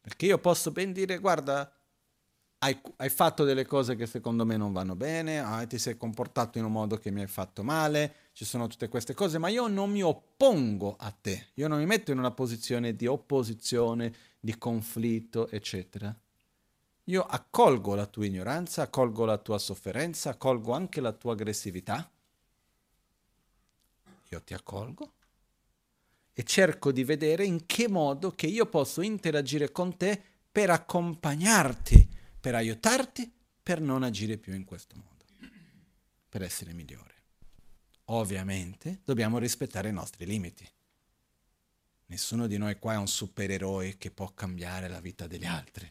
Perché 0.00 0.26
io 0.26 0.38
posso 0.38 0.72
ben 0.72 0.92
dire, 0.92 1.18
guarda, 1.18 1.72
hai, 2.58 2.78
hai, 2.96 3.08
fatto 3.08 3.44
delle 3.44 3.64
cose 3.64 3.94
che 3.94 4.06
secondo 4.06 4.44
me 4.44 4.56
non 4.56 4.72
vanno 4.72 4.96
bene, 4.96 5.38
ah, 5.38 5.64
ti 5.66 5.78
sei 5.78 5.96
comportato 5.96 6.58
in 6.58 6.64
un 6.64 6.72
modo 6.72 6.96
che 6.96 7.10
mi 7.10 7.20
hai 7.20 7.28
fatto 7.28 7.62
male, 7.62 8.14
ci 8.32 8.44
sono 8.44 8.66
tutte 8.66 8.88
queste 8.88 9.14
cose, 9.14 9.38
ma 9.38 9.48
io 9.48 9.68
non 9.68 9.90
mi 9.90 10.02
oppongo 10.02 10.96
a 10.98 11.10
te, 11.10 11.48
io 11.54 11.68
non 11.68 11.78
mi 11.78 11.86
metto 11.86 12.10
in 12.10 12.18
una 12.18 12.32
posizione 12.32 12.94
di 12.94 13.06
opposizione, 13.06 14.12
di 14.40 14.58
conflitto, 14.58 15.48
eccetera. 15.48 16.14
Io 17.06 17.22
accolgo 17.22 17.94
la 17.94 18.06
tua 18.06 18.26
ignoranza, 18.26 18.82
accolgo 18.82 19.24
la 19.24 19.38
tua 19.38 19.58
sofferenza, 19.58 20.30
accolgo 20.30 20.72
anche 20.72 21.00
la 21.00 21.12
tua 21.12 21.32
aggressività. 21.32 22.08
Io 24.28 24.42
ti 24.42 24.54
accolgo 24.54 25.12
e 26.34 26.42
cerco 26.44 26.92
di 26.92 27.04
vedere 27.04 27.44
in 27.44 27.66
che 27.66 27.88
modo 27.88 28.30
che 28.30 28.46
io 28.46 28.66
posso 28.66 29.02
interagire 29.02 29.70
con 29.70 29.96
te 29.96 30.20
per 30.50 30.70
accompagnarti, 30.70 32.08
per 32.40 32.54
aiutarti, 32.54 33.30
per 33.62 33.80
non 33.80 34.02
agire 34.02 34.38
più 34.38 34.54
in 34.54 34.64
questo 34.64 34.96
modo, 34.96 35.24
per 36.28 36.42
essere 36.42 36.72
migliore. 36.72 37.10
Ovviamente 38.06 39.00
dobbiamo 39.04 39.38
rispettare 39.38 39.90
i 39.90 39.92
nostri 39.92 40.26
limiti. 40.26 40.68
Nessuno 42.06 42.46
di 42.46 42.58
noi 42.58 42.78
qua 42.78 42.94
è 42.94 42.98
un 42.98 43.08
supereroe 43.08 43.96
che 43.96 44.10
può 44.10 44.32
cambiare 44.34 44.88
la 44.88 45.00
vita 45.00 45.26
degli 45.26 45.46
altri. 45.46 45.90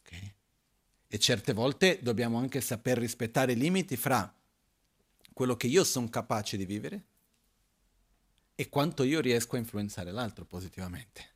Okay? 0.00 0.34
E 1.06 1.18
certe 1.18 1.52
volte 1.52 2.00
dobbiamo 2.02 2.38
anche 2.38 2.60
saper 2.60 2.98
rispettare 2.98 3.52
i 3.52 3.56
limiti 3.56 3.96
fra 3.96 4.32
quello 5.32 5.56
che 5.56 5.68
io 5.68 5.84
sono 5.84 6.08
capace 6.08 6.56
di 6.56 6.64
vivere 6.64 7.04
e 8.60 8.68
quanto 8.68 9.04
io 9.04 9.20
riesco 9.20 9.56
a 9.56 9.58
influenzare 9.58 10.12
l'altro 10.12 10.44
positivamente. 10.44 11.28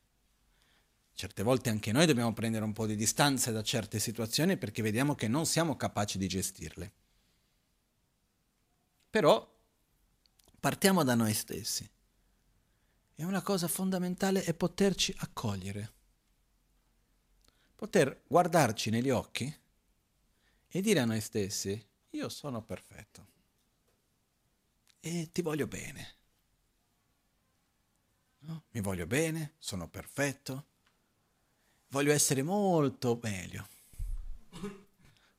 Certe 1.15 1.43
volte 1.43 1.71
anche 1.71 1.91
noi 1.91 2.05
dobbiamo 2.05 2.35
prendere 2.35 2.67
un 2.67 2.75
po' 2.75 2.85
di 2.85 2.97
distanza 2.97 3.51
da 3.51 3.63
certe 3.63 3.99
situazioni 3.99 4.59
perché 4.59 4.83
vediamo 4.83 5.15
che 5.15 5.27
non 5.27 5.47
siamo 5.47 5.75
capaci 5.75 6.19
di 6.19 6.29
gestirle. 6.29 6.93
Però 9.09 9.51
partiamo 10.61 11.03
da 11.03 11.15
noi 11.15 11.33
stessi. 11.33 11.91
E 13.15 13.25
una 13.25 13.41
cosa 13.41 13.69
fondamentale 13.69 14.45
è 14.45 14.53
poterci 14.53 15.15
accogliere. 15.21 15.93
Poter 17.75 18.25
guardarci 18.27 18.91
negli 18.91 19.09
occhi 19.09 19.61
e 20.69 20.81
dire 20.83 21.01
a 21.01 21.07
noi 21.07 21.23
stessi, 21.23 21.89
io 22.11 22.29
sono 22.29 22.63
perfetto 22.63 23.29
e 25.01 25.31
ti 25.33 25.41
voglio 25.41 25.67
bene 25.67 26.17
Mi 28.47 28.81
voglio 28.81 29.07
bene, 29.07 29.53
sono 29.59 29.89
perfetto, 29.89 30.67
voglio 31.89 32.13
essere 32.13 32.43
molto 32.43 33.19
meglio. 33.23 33.67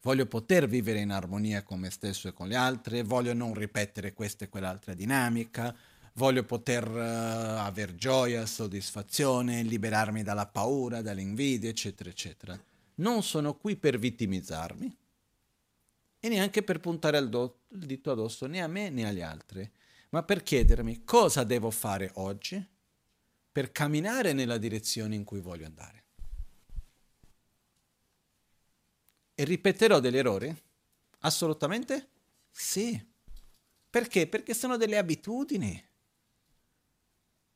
Voglio 0.01 0.25
poter 0.25 0.67
vivere 0.67 0.99
in 0.99 1.11
armonia 1.11 1.63
con 1.63 1.79
me 1.79 1.89
stesso 1.89 2.27
e 2.27 2.33
con 2.33 2.47
gli 2.47 2.53
altri, 2.53 3.01
voglio 3.01 3.33
non 3.33 3.53
ripetere 3.53 4.13
questa 4.13 4.45
e 4.45 4.49
quell'altra 4.49 4.93
dinamica, 4.93 5.75
voglio 6.13 6.43
poter 6.43 6.87
uh, 6.87 7.59
aver 7.59 7.95
gioia, 7.95 8.45
soddisfazione, 8.45 9.63
liberarmi 9.63 10.23
dalla 10.23 10.45
paura, 10.45 11.01
dall'invidia, 11.01 11.69
eccetera, 11.69 12.09
eccetera. 12.09 12.59
Non 12.95 13.23
sono 13.23 13.55
qui 13.55 13.75
per 13.75 13.97
vittimizzarmi 13.97 14.97
e 16.19 16.29
neanche 16.29 16.63
per 16.63 16.79
puntare 16.79 17.17
il, 17.17 17.29
do- 17.29 17.61
il 17.69 17.85
dito 17.85 18.11
addosso 18.11 18.45
né 18.45 18.61
a 18.61 18.67
me 18.67 18.89
né 18.89 19.07
agli 19.07 19.21
altri, 19.21 19.69
ma 20.09 20.23
per 20.23 20.43
chiedermi 20.43 21.03
cosa 21.03 21.43
devo 21.43 21.71
fare 21.71 22.11
oggi 22.13 22.73
per 23.55 23.71
camminare 23.71 24.33
nella 24.33 24.57
direzione 24.57 25.15
in 25.15 25.23
cui 25.23 25.39
voglio 25.39 25.65
andare. 25.65 26.03
E 29.33 29.43
ripeterò 29.45 30.01
degli 30.01 30.17
errori? 30.17 30.53
Assolutamente 31.19 32.09
sì. 32.51 33.01
Perché? 33.89 34.27
Perché 34.27 34.53
sono 34.53 34.75
delle 34.75 34.97
abitudini. 34.97 35.81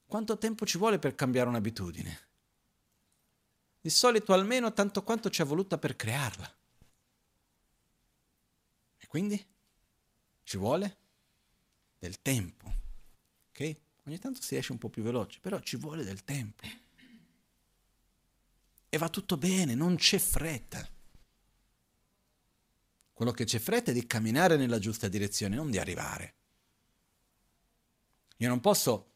Quanto 0.06 0.38
tempo 0.38 0.66
ci 0.66 0.78
vuole 0.78 1.00
per 1.00 1.16
cambiare 1.16 1.50
un'abitudine? 1.50 2.28
Di 3.82 3.90
solito 3.90 4.32
almeno 4.32 4.72
tanto 4.72 5.04
quanto 5.04 5.30
ci 5.30 5.42
è 5.42 5.46
voluta 5.46 5.78
per 5.78 5.98
crearla. 5.98 6.58
E 9.00 9.08
quindi? 9.08 9.46
Ci 10.44 10.56
vuole? 10.56 10.96
del 12.00 12.22
tempo. 12.22 12.79
Ogni 14.10 14.18
tanto 14.18 14.42
si 14.42 14.56
esce 14.56 14.72
un 14.72 14.80
po' 14.80 14.90
più 14.90 15.04
veloce, 15.04 15.38
però 15.40 15.60
ci 15.60 15.78
vuole 15.78 16.04
del 16.04 16.24
tempo. 16.24 16.66
E 18.90 18.98
va 18.98 19.08
tutto 19.08 19.38
bene, 19.38 19.76
non 19.76 19.98
c'è 19.98 20.18
fretta. 20.18 20.84
Quello 23.14 23.32
che 23.32 23.44
c'è 23.44 23.60
fretta 23.60 23.92
è 23.92 23.94
di 23.94 24.08
camminare 24.08 24.58
nella 24.58 24.80
giusta 24.80 25.08
direzione, 25.08 25.56
non 25.56 25.70
di 25.70 25.78
arrivare. 25.78 26.34
Io 28.38 28.48
non 28.48 28.60
posso 28.62 29.12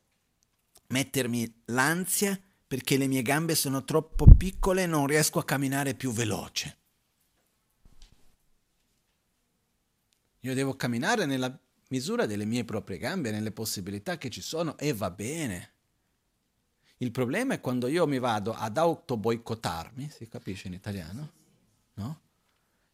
mettermi 0.90 1.64
l'ansia 1.66 2.40
perché 2.68 2.96
le 2.98 3.08
mie 3.08 3.24
gambe 3.24 3.56
sono 3.56 3.84
troppo 3.84 4.28
piccole 4.38 4.84
e 4.84 4.86
non 4.86 5.08
riesco 5.08 5.40
a 5.40 5.44
camminare 5.44 5.96
più 5.96 6.12
veloce. 6.12 6.78
Io 10.42 10.54
devo 10.54 10.76
camminare 10.76 11.26
nella 11.26 11.60
misura 11.94 12.26
delle 12.26 12.46
mie 12.46 12.66
proprie 12.66 12.98
gambe, 12.98 13.30
nelle 13.30 13.52
possibilità 13.52 14.18
che 14.18 14.32
ci 14.32 14.42
sono 14.42 14.76
e 14.80 14.94
va 14.94 15.12
bene. 15.12 15.72
Il 16.98 17.12
problema 17.12 17.54
è 17.54 17.62
quando 17.62 17.86
io 17.86 18.08
mi 18.08 18.18
vado 18.18 18.52
ad 18.52 18.78
autoboicottarmi, 18.78 20.10
si 20.10 20.28
capisce 20.28 20.68
in 20.68 20.74
italiano? 20.74 21.32
No? 21.96 22.22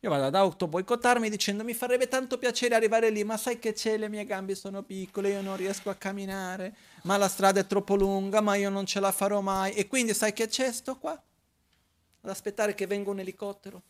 Io 0.02 0.10
vado 0.10 0.26
ad 0.26 0.36
autoboicottarmi 0.36 1.30
dicendo 1.30 1.64
mi 1.64 1.74
farebbe 1.74 2.10
tanto 2.10 2.38
piacere 2.38 2.76
arrivare 2.76 3.10
lì, 3.10 3.24
ma 3.24 3.38
sai 3.38 3.58
che 3.58 3.72
c'è, 3.72 3.98
le 3.98 4.10
mie 4.10 4.26
gambe 4.26 4.54
sono 4.54 4.84
piccole, 4.84 5.30
io 5.30 5.42
non 5.42 5.56
riesco 5.56 5.90
a 5.90 5.96
camminare, 5.96 6.76
ma 7.04 7.16
la 7.16 7.30
strada 7.30 7.62
è 7.62 7.68
troppo 7.68 7.96
lunga, 7.96 8.42
ma 8.42 8.56
io 8.56 8.70
non 8.70 8.86
ce 8.86 9.00
la 9.00 9.14
farò 9.14 9.40
mai. 9.40 9.72
E 9.76 9.88
quindi 9.88 10.14
sai 10.14 10.34
che 10.34 10.48
c'è? 10.48 10.74
Sto 10.74 10.98
qua, 10.98 11.12
ad 11.12 12.30
aspettare 12.30 12.74
che 12.74 12.86
venga 12.86 13.12
un 13.12 13.20
elicottero. 13.20 13.84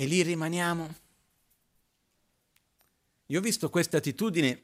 E 0.00 0.06
lì 0.06 0.22
rimaniamo. 0.22 0.94
Io 3.26 3.38
ho 3.40 3.42
visto 3.42 3.68
questa 3.68 3.96
attitudine 3.96 4.62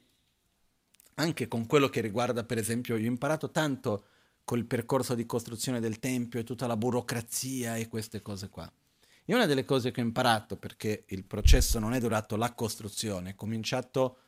anche 1.14 1.48
con 1.48 1.66
quello 1.66 1.88
che 1.88 2.00
riguarda, 2.00 2.44
per 2.44 2.56
esempio, 2.56 2.96
io 2.96 3.02
ho 3.02 3.10
imparato 3.10 3.50
tanto 3.50 4.04
col 4.44 4.64
percorso 4.64 5.16
di 5.16 5.26
costruzione 5.26 5.80
del 5.80 5.98
Tempio 5.98 6.38
e 6.38 6.44
tutta 6.44 6.68
la 6.68 6.76
burocrazia 6.76 7.74
e 7.74 7.88
queste 7.88 8.22
cose 8.22 8.48
qua. 8.48 8.72
E 9.24 9.34
una 9.34 9.46
delle 9.46 9.64
cose 9.64 9.90
che 9.90 10.00
ho 10.00 10.04
imparato, 10.04 10.56
perché 10.56 11.02
il 11.08 11.24
processo 11.24 11.80
non 11.80 11.94
è 11.94 11.98
durato 11.98 12.36
la 12.36 12.54
costruzione, 12.54 13.30
è 13.30 13.34
cominciato 13.34 14.18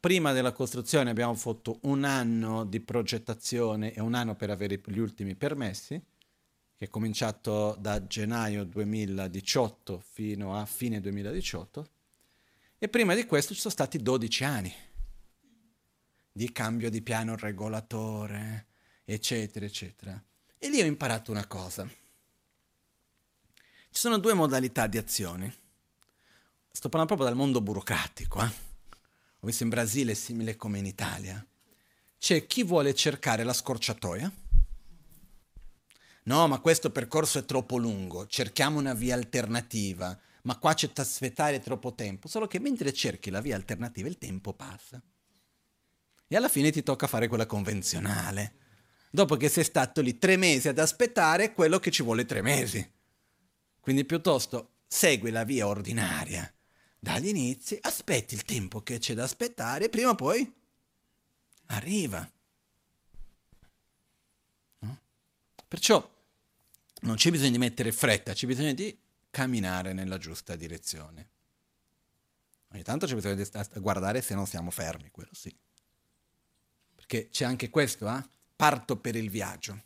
prima 0.00 0.32
della 0.32 0.52
costruzione, 0.52 1.10
abbiamo 1.10 1.34
fatto 1.34 1.78
un 1.82 2.04
anno 2.04 2.64
di 2.64 2.80
progettazione 2.80 3.92
e 3.92 4.00
un 4.00 4.14
anno 4.14 4.34
per 4.34 4.48
avere 4.48 4.80
gli 4.82 4.98
ultimi 4.98 5.34
permessi, 5.34 6.02
che 6.82 6.88
è 6.88 6.90
cominciato 6.90 7.76
da 7.78 8.04
gennaio 8.08 8.64
2018 8.64 10.02
fino 10.04 10.58
a 10.58 10.66
fine 10.66 11.00
2018, 11.00 11.88
e 12.76 12.88
prima 12.88 13.14
di 13.14 13.24
questo 13.24 13.54
ci 13.54 13.60
sono 13.60 13.72
stati 13.72 14.02
12 14.02 14.42
anni 14.42 14.74
di 16.32 16.50
cambio 16.50 16.90
di 16.90 17.00
piano 17.00 17.36
regolatore, 17.36 18.66
eccetera, 19.04 19.64
eccetera. 19.64 20.20
E 20.58 20.70
lì 20.70 20.80
ho 20.80 20.84
imparato 20.84 21.30
una 21.30 21.46
cosa. 21.46 21.86
Ci 21.86 24.00
sono 24.00 24.18
due 24.18 24.34
modalità 24.34 24.88
di 24.88 24.98
azione. 24.98 25.54
Sto 26.68 26.88
parlando 26.88 27.14
proprio 27.14 27.28
dal 27.28 27.36
mondo 27.36 27.60
burocratico. 27.60 28.42
Eh? 28.42 28.50
Ho 29.38 29.46
visto 29.46 29.62
in 29.62 29.68
Brasile 29.68 30.16
simile 30.16 30.56
come 30.56 30.78
in 30.78 30.86
Italia. 30.86 31.46
C'è 32.18 32.44
chi 32.48 32.64
vuole 32.64 32.92
cercare 32.92 33.44
la 33.44 33.52
scorciatoia. 33.52 34.41
No, 36.24 36.46
ma 36.46 36.60
questo 36.60 36.90
percorso 36.90 37.38
è 37.38 37.44
troppo 37.44 37.76
lungo, 37.76 38.26
cerchiamo 38.26 38.78
una 38.78 38.94
via 38.94 39.14
alternativa, 39.14 40.16
ma 40.42 40.56
qua 40.58 40.74
c'è 40.74 40.90
da 40.92 41.02
aspettare 41.02 41.60
troppo 41.60 41.94
tempo. 41.94 42.28
Solo 42.28 42.46
che 42.46 42.60
mentre 42.60 42.92
cerchi 42.92 43.30
la 43.30 43.40
via 43.40 43.56
alternativa 43.56 44.08
il 44.08 44.18
tempo 44.18 44.52
passa. 44.52 45.02
E 46.28 46.36
alla 46.36 46.48
fine 46.48 46.70
ti 46.70 46.82
tocca 46.82 47.06
fare 47.06 47.28
quella 47.28 47.46
convenzionale 47.46 48.60
dopo 49.14 49.36
che 49.36 49.50
sei 49.50 49.62
stato 49.62 50.00
lì 50.00 50.16
tre 50.16 50.38
mesi 50.38 50.68
ad 50.68 50.78
aspettare 50.78 51.52
quello 51.52 51.78
che 51.78 51.90
ci 51.90 52.02
vuole 52.02 52.24
tre 52.24 52.40
mesi. 52.40 52.90
Quindi 53.78 54.06
piuttosto 54.06 54.76
segui 54.86 55.30
la 55.30 55.44
via 55.44 55.66
ordinaria 55.66 56.50
dagli 56.98 57.28
inizi, 57.28 57.78
aspetti 57.82 58.34
il 58.34 58.44
tempo 58.44 58.82
che 58.82 58.98
c'è 58.98 59.12
da 59.12 59.24
aspettare 59.24 59.90
prima 59.90 60.10
o 60.10 60.14
poi 60.14 60.50
arriva. 61.66 62.26
No? 64.78 65.00
Perciò 65.68 66.10
non 67.02 67.16
c'è 67.16 67.30
bisogno 67.30 67.50
di 67.50 67.58
mettere 67.58 67.92
fretta, 67.92 68.32
c'è 68.32 68.46
bisogno 68.46 68.72
di 68.72 68.96
camminare 69.30 69.92
nella 69.92 70.18
giusta 70.18 70.56
direzione. 70.56 71.28
Ogni 72.72 72.82
tanto 72.82 73.06
c'è 73.06 73.14
bisogno 73.14 73.34
di 73.34 73.48
guardare 73.80 74.22
se 74.22 74.34
non 74.34 74.46
siamo 74.46 74.70
fermi, 74.70 75.10
quello 75.10 75.32
sì. 75.32 75.54
Perché 76.94 77.28
c'è 77.28 77.44
anche 77.44 77.70
questo, 77.70 78.08
eh? 78.08 78.22
parto 78.56 78.96
per 78.96 79.16
il 79.16 79.28
viaggio. 79.28 79.82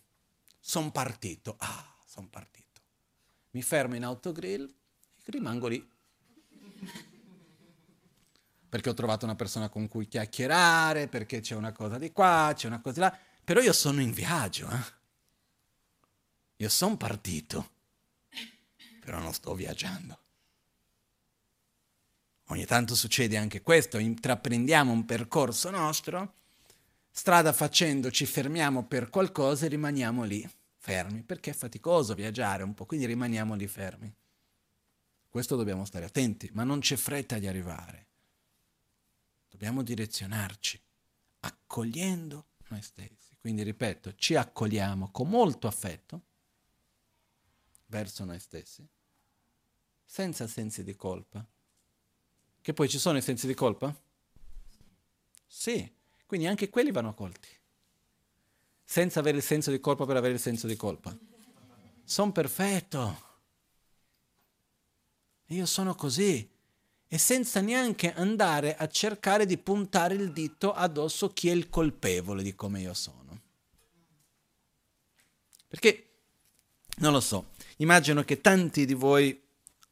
Sono 0.60 0.90
partito. 0.90 1.56
Ah, 1.58 1.96
sono 2.04 2.28
partito. 2.28 2.80
Mi 3.50 3.62
fermo 3.62 3.96
in 3.96 4.04
autogrill 4.04 4.64
e 4.64 5.30
rimango 5.30 5.66
lì. 5.66 5.90
Perché 8.68 8.90
ho 8.90 8.94
trovato 8.94 9.24
una 9.24 9.36
persona 9.36 9.68
con 9.68 9.88
cui 9.88 10.06
chiacchierare, 10.06 11.08
perché 11.08 11.40
c'è 11.40 11.54
una 11.54 11.72
cosa 11.72 11.98
di 11.98 12.12
qua, 12.12 12.52
c'è 12.54 12.66
una 12.66 12.80
cosa 12.80 12.94
di 12.94 13.00
là. 13.00 13.18
Però 13.42 13.60
io 13.60 13.72
sono 13.72 14.00
in 14.02 14.12
viaggio. 14.12 14.68
Eh? 14.68 14.95
Io 16.56 16.68
sono 16.68 16.96
partito. 16.96 17.70
Però 19.00 19.18
non 19.18 19.32
sto 19.32 19.54
viaggiando. 19.54 20.18
Ogni 22.46 22.64
tanto 22.64 22.94
succede 22.94 23.36
anche 23.36 23.62
questo, 23.62 23.98
intraprendiamo 23.98 24.92
un 24.92 25.04
percorso 25.04 25.70
nostro 25.70 26.34
strada 27.16 27.54
facendo 27.54 28.10
ci 28.10 28.26
fermiamo 28.26 28.84
per 28.84 29.08
qualcosa 29.08 29.64
e 29.64 29.70
rimaniamo 29.70 30.24
lì 30.24 30.48
fermi, 30.76 31.22
perché 31.22 31.50
è 31.50 31.54
faticoso 31.54 32.14
viaggiare 32.14 32.62
un 32.62 32.74
po', 32.74 32.84
quindi 32.84 33.06
rimaniamo 33.06 33.54
lì 33.54 33.66
fermi. 33.66 34.14
Questo 35.28 35.56
dobbiamo 35.56 35.86
stare 35.86 36.04
attenti, 36.04 36.50
ma 36.52 36.62
non 36.62 36.80
c'è 36.80 36.96
fretta 36.96 37.38
di 37.38 37.46
arrivare. 37.46 38.06
Dobbiamo 39.48 39.82
direzionarci, 39.82 40.78
accogliendo 41.40 42.46
noi 42.68 42.82
stessi. 42.82 43.34
Quindi 43.40 43.62
ripeto, 43.62 44.14
ci 44.14 44.34
accogliamo 44.34 45.10
con 45.10 45.28
molto 45.28 45.66
affetto 45.66 46.25
verso 47.86 48.24
noi 48.24 48.40
stessi, 48.40 48.86
senza 50.04 50.46
sensi 50.46 50.82
di 50.84 50.94
colpa. 50.94 51.44
Che 52.60 52.72
poi 52.72 52.88
ci 52.88 52.98
sono 52.98 53.18
i 53.18 53.22
sensi 53.22 53.46
di 53.46 53.54
colpa? 53.54 53.94
Sì, 55.46 55.90
quindi 56.26 56.46
anche 56.46 56.68
quelli 56.68 56.90
vanno 56.90 57.14
colti, 57.14 57.48
senza 58.84 59.20
avere 59.20 59.38
il 59.38 59.42
senso 59.42 59.70
di 59.70 59.80
colpa 59.80 60.04
per 60.04 60.16
avere 60.16 60.34
il 60.34 60.40
senso 60.40 60.66
di 60.66 60.76
colpa. 60.76 61.16
Sono 62.04 62.32
perfetto. 62.32 63.24
Io 65.46 65.66
sono 65.66 65.94
così. 65.94 66.54
E 67.08 67.18
senza 67.18 67.60
neanche 67.60 68.12
andare 68.12 68.76
a 68.76 68.88
cercare 68.88 69.46
di 69.46 69.58
puntare 69.58 70.14
il 70.14 70.32
dito 70.32 70.72
addosso 70.72 71.32
chi 71.32 71.48
è 71.48 71.52
il 71.52 71.68
colpevole 71.68 72.42
di 72.42 72.54
come 72.56 72.80
io 72.80 72.94
sono. 72.94 73.40
Perché, 75.68 76.18
non 76.96 77.12
lo 77.12 77.20
so, 77.20 77.50
immagino 77.76 78.22
che 78.22 78.40
tanti 78.40 78.84
di 78.86 78.94
voi 78.94 79.42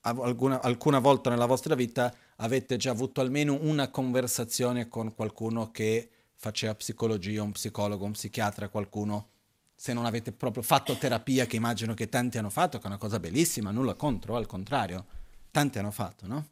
alcuna, 0.03 0.61
alcuna 0.61 0.99
volta 0.99 1.31
nella 1.31 1.47
vostra 1.47 1.75
vita 1.75 2.15
avete 2.37 2.77
già 2.77 2.91
avuto 2.91 3.21
almeno 3.21 3.59
una 3.61 3.89
conversazione 3.89 4.89
con 4.89 5.15
qualcuno 5.15 5.71
che 5.71 6.09
faceva 6.35 6.75
psicologia, 6.75 7.43
un 7.43 7.53
psicologo, 7.53 8.05
un 8.05 8.13
psichiatra, 8.13 8.69
qualcuno, 8.69 9.29
se 9.75 9.93
non 9.93 10.05
avete 10.05 10.33
proprio 10.33 10.63
fatto 10.63 10.97
terapia, 10.97 11.47
che 11.47 11.57
immagino 11.57 11.95
che 11.95 12.09
tanti 12.09 12.39
hanno 12.39 12.51
fatto, 12.51 12.79
che 12.79 12.85
è 12.85 12.89
una 12.89 12.99
cosa 12.99 13.19
bellissima, 13.19 13.71
nulla 13.71 13.95
contro, 13.95 14.37
al 14.37 14.47
contrario, 14.47 15.07
tanti 15.51 15.79
hanno 15.79 15.91
fatto, 15.91 16.27
no? 16.27 16.49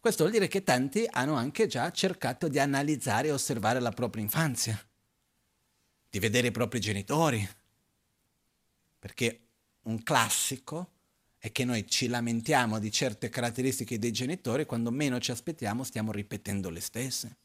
Questo 0.00 0.22
vuol 0.22 0.34
dire 0.34 0.48
che 0.48 0.62
tanti 0.62 1.06
hanno 1.08 1.34
anche 1.34 1.66
già 1.66 1.90
cercato 1.90 2.48
di 2.48 2.58
analizzare 2.58 3.28
e 3.28 3.32
osservare 3.32 3.80
la 3.80 3.90
propria 3.90 4.22
infanzia, 4.22 4.80
di 6.08 6.18
vedere 6.18 6.48
i 6.48 6.52
propri 6.52 6.80
genitori, 6.80 7.46
perché 8.98 9.47
un 9.82 10.02
classico 10.02 10.92
è 11.38 11.52
che 11.52 11.64
noi 11.64 11.86
ci 11.86 12.08
lamentiamo 12.08 12.78
di 12.78 12.90
certe 12.90 13.28
caratteristiche 13.28 13.98
dei 13.98 14.12
genitori, 14.12 14.66
quando 14.66 14.90
meno 14.90 15.20
ci 15.20 15.30
aspettiamo 15.30 15.84
stiamo 15.84 16.12
ripetendo 16.12 16.68
le 16.70 16.80
stesse. 16.80 17.36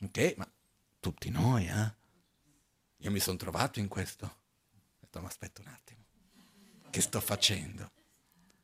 Ok, 0.00 0.34
ma 0.36 0.50
tutti 1.00 1.30
noi, 1.30 1.66
eh? 1.66 1.92
Io 2.98 3.10
mi 3.10 3.20
sono 3.20 3.36
trovato 3.36 3.78
in 3.80 3.88
questo. 3.88 4.42
Ma 5.20 5.28
aspetta 5.28 5.60
un 5.60 5.68
attimo. 5.68 6.02
Che 6.90 7.00
sto 7.00 7.20
facendo? 7.20 7.90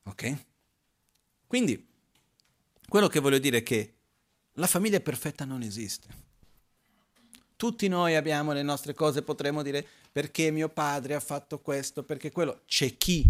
Ok? 0.05 0.45
Quindi, 1.47 1.89
quello 2.89 3.07
che 3.07 3.21
voglio 3.21 3.39
dire 3.39 3.59
è 3.59 3.63
che 3.63 3.95
la 4.55 4.67
famiglia 4.67 4.99
perfetta 4.99 5.45
non 5.45 5.63
esiste. 5.63 6.09
Tutti 7.55 7.87
noi 7.87 8.17
abbiamo 8.17 8.53
le 8.53 8.63
nostre 8.63 8.95
cose, 8.95 9.23
potremmo 9.23 9.63
dire 9.63 9.87
perché 10.13 10.51
mio 10.51 10.69
padre 10.69 11.15
ha 11.15 11.21
fatto 11.21 11.61
questo, 11.61 12.03
perché 12.03 12.31
quello. 12.31 12.63
C'è 12.67 12.97
chi 12.97 13.25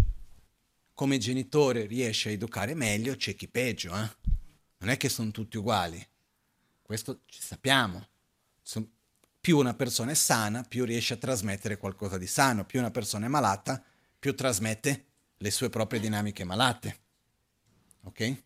come 0.93 1.17
genitore 1.17 1.85
riesce 1.85 2.29
a 2.29 2.31
educare 2.31 2.73
meglio, 2.73 3.15
c'è 3.15 3.35
chi 3.35 3.47
peggio, 3.47 3.95
eh? 3.95 4.09
Non 4.77 4.89
è 4.89 4.97
che 4.97 5.09
sono 5.09 5.31
tutti 5.31 5.57
uguali. 5.57 6.05
Questo 6.81 7.21
ci 7.25 7.41
sappiamo. 7.41 8.07
Son, 8.61 8.87
più 9.39 9.57
una 9.57 9.73
persona 9.73 10.11
è 10.11 10.15
sana, 10.15 10.63
più 10.63 10.85
riesce 10.85 11.13
a 11.13 11.17
trasmettere 11.17 11.77
qualcosa 11.77 12.17
di 12.17 12.27
sano. 12.27 12.65
Più 12.65 12.79
una 12.79 12.91
persona 12.91 13.27
è 13.27 13.29
malata, 13.29 13.83
più 14.19 14.35
trasmette 14.35 15.05
le 15.37 15.51
sue 15.51 15.69
proprie 15.69 15.99
dinamiche 15.99 16.43
malate. 16.43 16.99
Ok? 18.03 18.43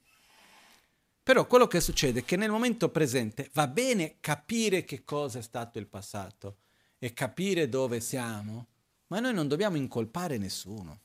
Però 1.24 1.48
quello 1.48 1.68
che 1.68 1.82
succede 1.82 2.20
è 2.20 2.26
che 2.26 2.36
nel 2.36 2.52
momento 2.52 2.90
presente 2.90 3.50
va 3.54 3.68
bene 3.68 4.18
capire 4.20 4.84
che 4.84 5.04
cosa 5.04 5.40
è 5.40 5.42
stato 5.42 5.80
il 5.80 5.88
passato 5.88 6.58
e 7.00 7.14
capire 7.14 7.70
dove 7.70 8.00
siamo, 8.00 8.68
ma 9.08 9.20
noi 9.20 9.34
non 9.34 9.48
dobbiamo 9.48 9.78
incolpare 9.78 10.38
nessuno. 10.38 11.00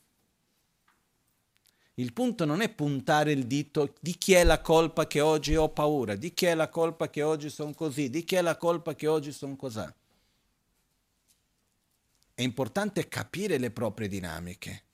Il 1.95 2.13
punto 2.15 2.45
non 2.47 2.63
è 2.63 2.71
puntare 2.71 3.33
il 3.33 3.47
dito 3.47 3.95
di 4.01 4.17
chi 4.17 4.33
è 4.33 4.43
la 4.43 4.61
colpa 4.61 5.07
che 5.07 5.21
oggi 5.21 5.55
ho 5.55 5.69
paura, 5.69 6.15
di 6.15 6.33
chi 6.33 6.47
è 6.47 6.55
la 6.55 6.69
colpa 6.69 7.11
che 7.11 7.23
oggi 7.23 7.51
sono 7.51 7.75
così, 7.75 8.09
di 8.09 8.25
chi 8.25 8.37
è 8.37 8.41
la 8.41 8.57
colpa 8.57 8.95
che 8.95 9.07
oggi 9.07 9.33
sono 9.33 9.57
così. 9.57 9.85
È 12.33 12.43
importante 12.43 13.07
capire 13.07 13.59
le 13.59 13.71
proprie 13.71 14.09
dinamiche 14.09 14.85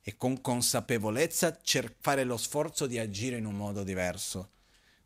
e 0.00 0.16
con 0.16 0.40
consapevolezza 0.40 1.60
cer- 1.60 1.96
fare 2.00 2.24
lo 2.24 2.38
sforzo 2.38 2.86
di 2.86 2.98
agire 2.98 3.36
in 3.36 3.44
un 3.44 3.56
modo 3.56 3.82
diverso. 3.82 4.52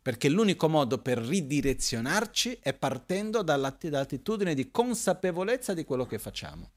Perché 0.01 0.29
l'unico 0.29 0.67
modo 0.67 0.99
per 0.99 1.19
ridirezionarci 1.19 2.57
è 2.61 2.73
partendo 2.73 3.43
dall'attitudine 3.43 4.55
di 4.55 4.71
consapevolezza 4.71 5.73
di 5.73 5.83
quello 5.83 6.05
che 6.05 6.17
facciamo. 6.17 6.71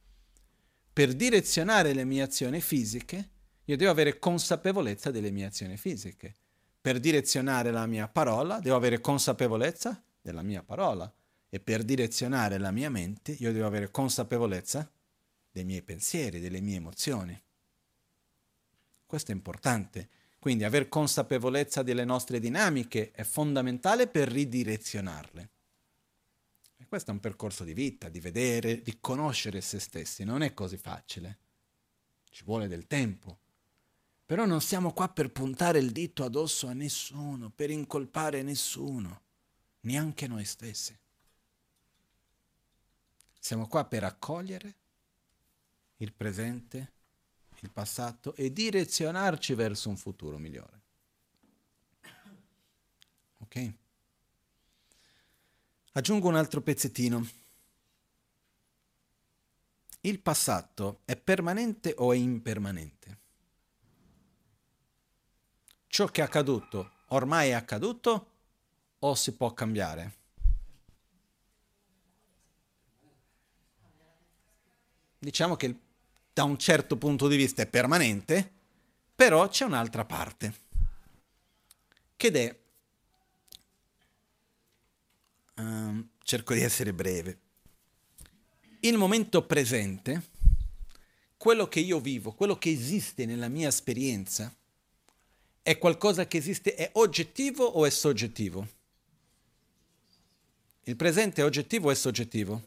Per 0.93 1.15
direzionare 1.15 1.95
le 1.95 2.05
mie 2.05 2.23
azioni 2.23 2.61
fisiche, 2.61 3.31
io 3.65 3.77
devo 3.77 3.91
avere 3.91 4.19
consapevolezza 4.19 5.11
delle 5.11 5.31
mie 5.31 5.47
azioni 5.47 5.77
fisiche. 5.77 6.37
Per 6.81 7.01
direzionare 7.01 7.71
la 7.71 7.87
mia 7.87 8.09
parola, 8.09 8.61
devo 8.61 8.77
avere 8.77 9.01
consapevolezza 9.01 10.05
della 10.21 10.43
mia 10.43 10.63
parola. 10.63 11.11
E 11.49 11.61
per 11.61 11.83
direzionare 11.83 12.59
la 12.59 12.71
mia 12.71 12.91
mente, 12.91 13.33
io 13.33 13.53
devo 13.53 13.67
avere 13.67 13.91
consapevolezza 13.91 14.91
dei 15.51 15.65
miei 15.65 15.83
pensieri, 15.83 16.41
delle 16.41 16.61
mie 16.61 16.77
emozioni. 16.77 17.43
Questo 19.07 19.31
è 19.31 19.35
importante. 19.35 20.09
Quindi 20.45 20.65
aver 20.65 20.91
consapevolezza 20.91 21.83
delle 21.83 22.05
nostre 22.05 22.39
dinamiche 22.39 23.13
è 23.13 23.25
fondamentale 23.25 24.09
per 24.09 24.29
ridirezionarle. 24.29 25.51
E 26.77 26.85
questo 26.87 27.11
è 27.11 27.15
un 27.15 27.21
percorso 27.21 27.65
di 27.65 27.73
vita, 27.73 28.11
di 28.11 28.21
vedere, 28.21 28.83
di 28.83 28.99
conoscere 29.01 29.63
se 29.63 29.79
stessi. 29.79 30.23
Non 30.23 30.43
è 30.43 30.53
così 30.53 30.77
facile. 30.77 31.39
Ci 32.29 32.45
vuole 32.45 32.69
del 32.69 32.87
tempo. 32.87 33.39
Però 34.27 34.45
non 34.45 34.61
siamo 34.61 34.93
qua 34.93 35.09
per 35.09 35.33
puntare 35.33 35.79
il 35.79 35.93
dito 35.93 36.25
addosso 36.25 36.67
a 36.67 36.75
nessuno, 36.75 37.49
per 37.49 37.71
incolpare 37.71 38.43
nessuno, 38.43 39.23
neanche 39.81 40.27
noi 40.27 40.45
stessi. 40.45 40.95
Siamo 43.41 43.67
qua 43.67 43.87
per 43.87 44.05
accogliere 44.05 44.75
il 45.97 46.13
presente, 46.13 46.93
il 47.65 47.71
passato 47.71 48.35
e 48.37 48.53
direzionarci 48.53 49.55
verso 49.55 49.89
un 49.89 49.97
futuro 49.97 50.39
migliore. 50.39 50.83
Ok? 53.39 53.73
Aggiungo 55.93 56.29
un 56.29 56.37
altro 56.37 56.61
pezzettino. 56.61 57.27
Il 60.01 60.21
passato 60.21 61.01
è 61.05 61.17
permanente 61.17 61.95
o 61.97 62.13
è 62.13 62.17
impermanente? 62.17 63.23
ciò 65.95 66.07
che 66.07 66.23
è 66.23 66.25
accaduto 66.25 66.91
ormai 67.11 67.51
è 67.51 67.53
accaduto 67.53 68.31
o 68.99 69.15
si 69.15 69.33
può 69.37 69.55
cambiare? 69.55 70.13
Diciamo 75.17 75.55
che 75.55 75.84
da 76.35 76.43
un 76.43 76.59
certo 76.59 76.97
punto 76.97 77.29
di 77.29 77.37
vista 77.37 77.63
è 77.63 77.67
permanente, 77.67 78.51
però 79.15 79.49
c'è 79.49 79.65
un'altra 79.65 80.05
parte, 80.05 80.53
che 82.17 82.29
è, 82.33 82.59
um, 85.61 86.09
cerco 86.25 86.55
di 86.55 86.61
essere 86.61 86.93
breve, 86.93 87.39
il 88.81 88.99
momento 88.99 89.47
presente, 89.47 90.31
quello 91.37 91.69
che 91.69 91.79
io 91.79 92.01
vivo, 92.01 92.33
quello 92.33 92.59
che 92.59 92.71
esiste 92.71 93.27
nella 93.27 93.49
mia 93.49 93.69
esperienza, 93.69 94.53
è 95.63 95.79
qualcosa 95.79 96.27
che 96.27 96.39
esiste, 96.39 96.75
è 96.75 96.91
oggettivo 96.95 97.65
o 97.65 97.87
è 97.87 97.91
soggettivo? 97.91 98.69
Il 100.83 100.97
presente 100.97 101.43
è 101.43 101.45
oggettivo 101.45 101.89
o 101.89 101.91
è 101.93 101.95
soggettivo? 101.95 102.67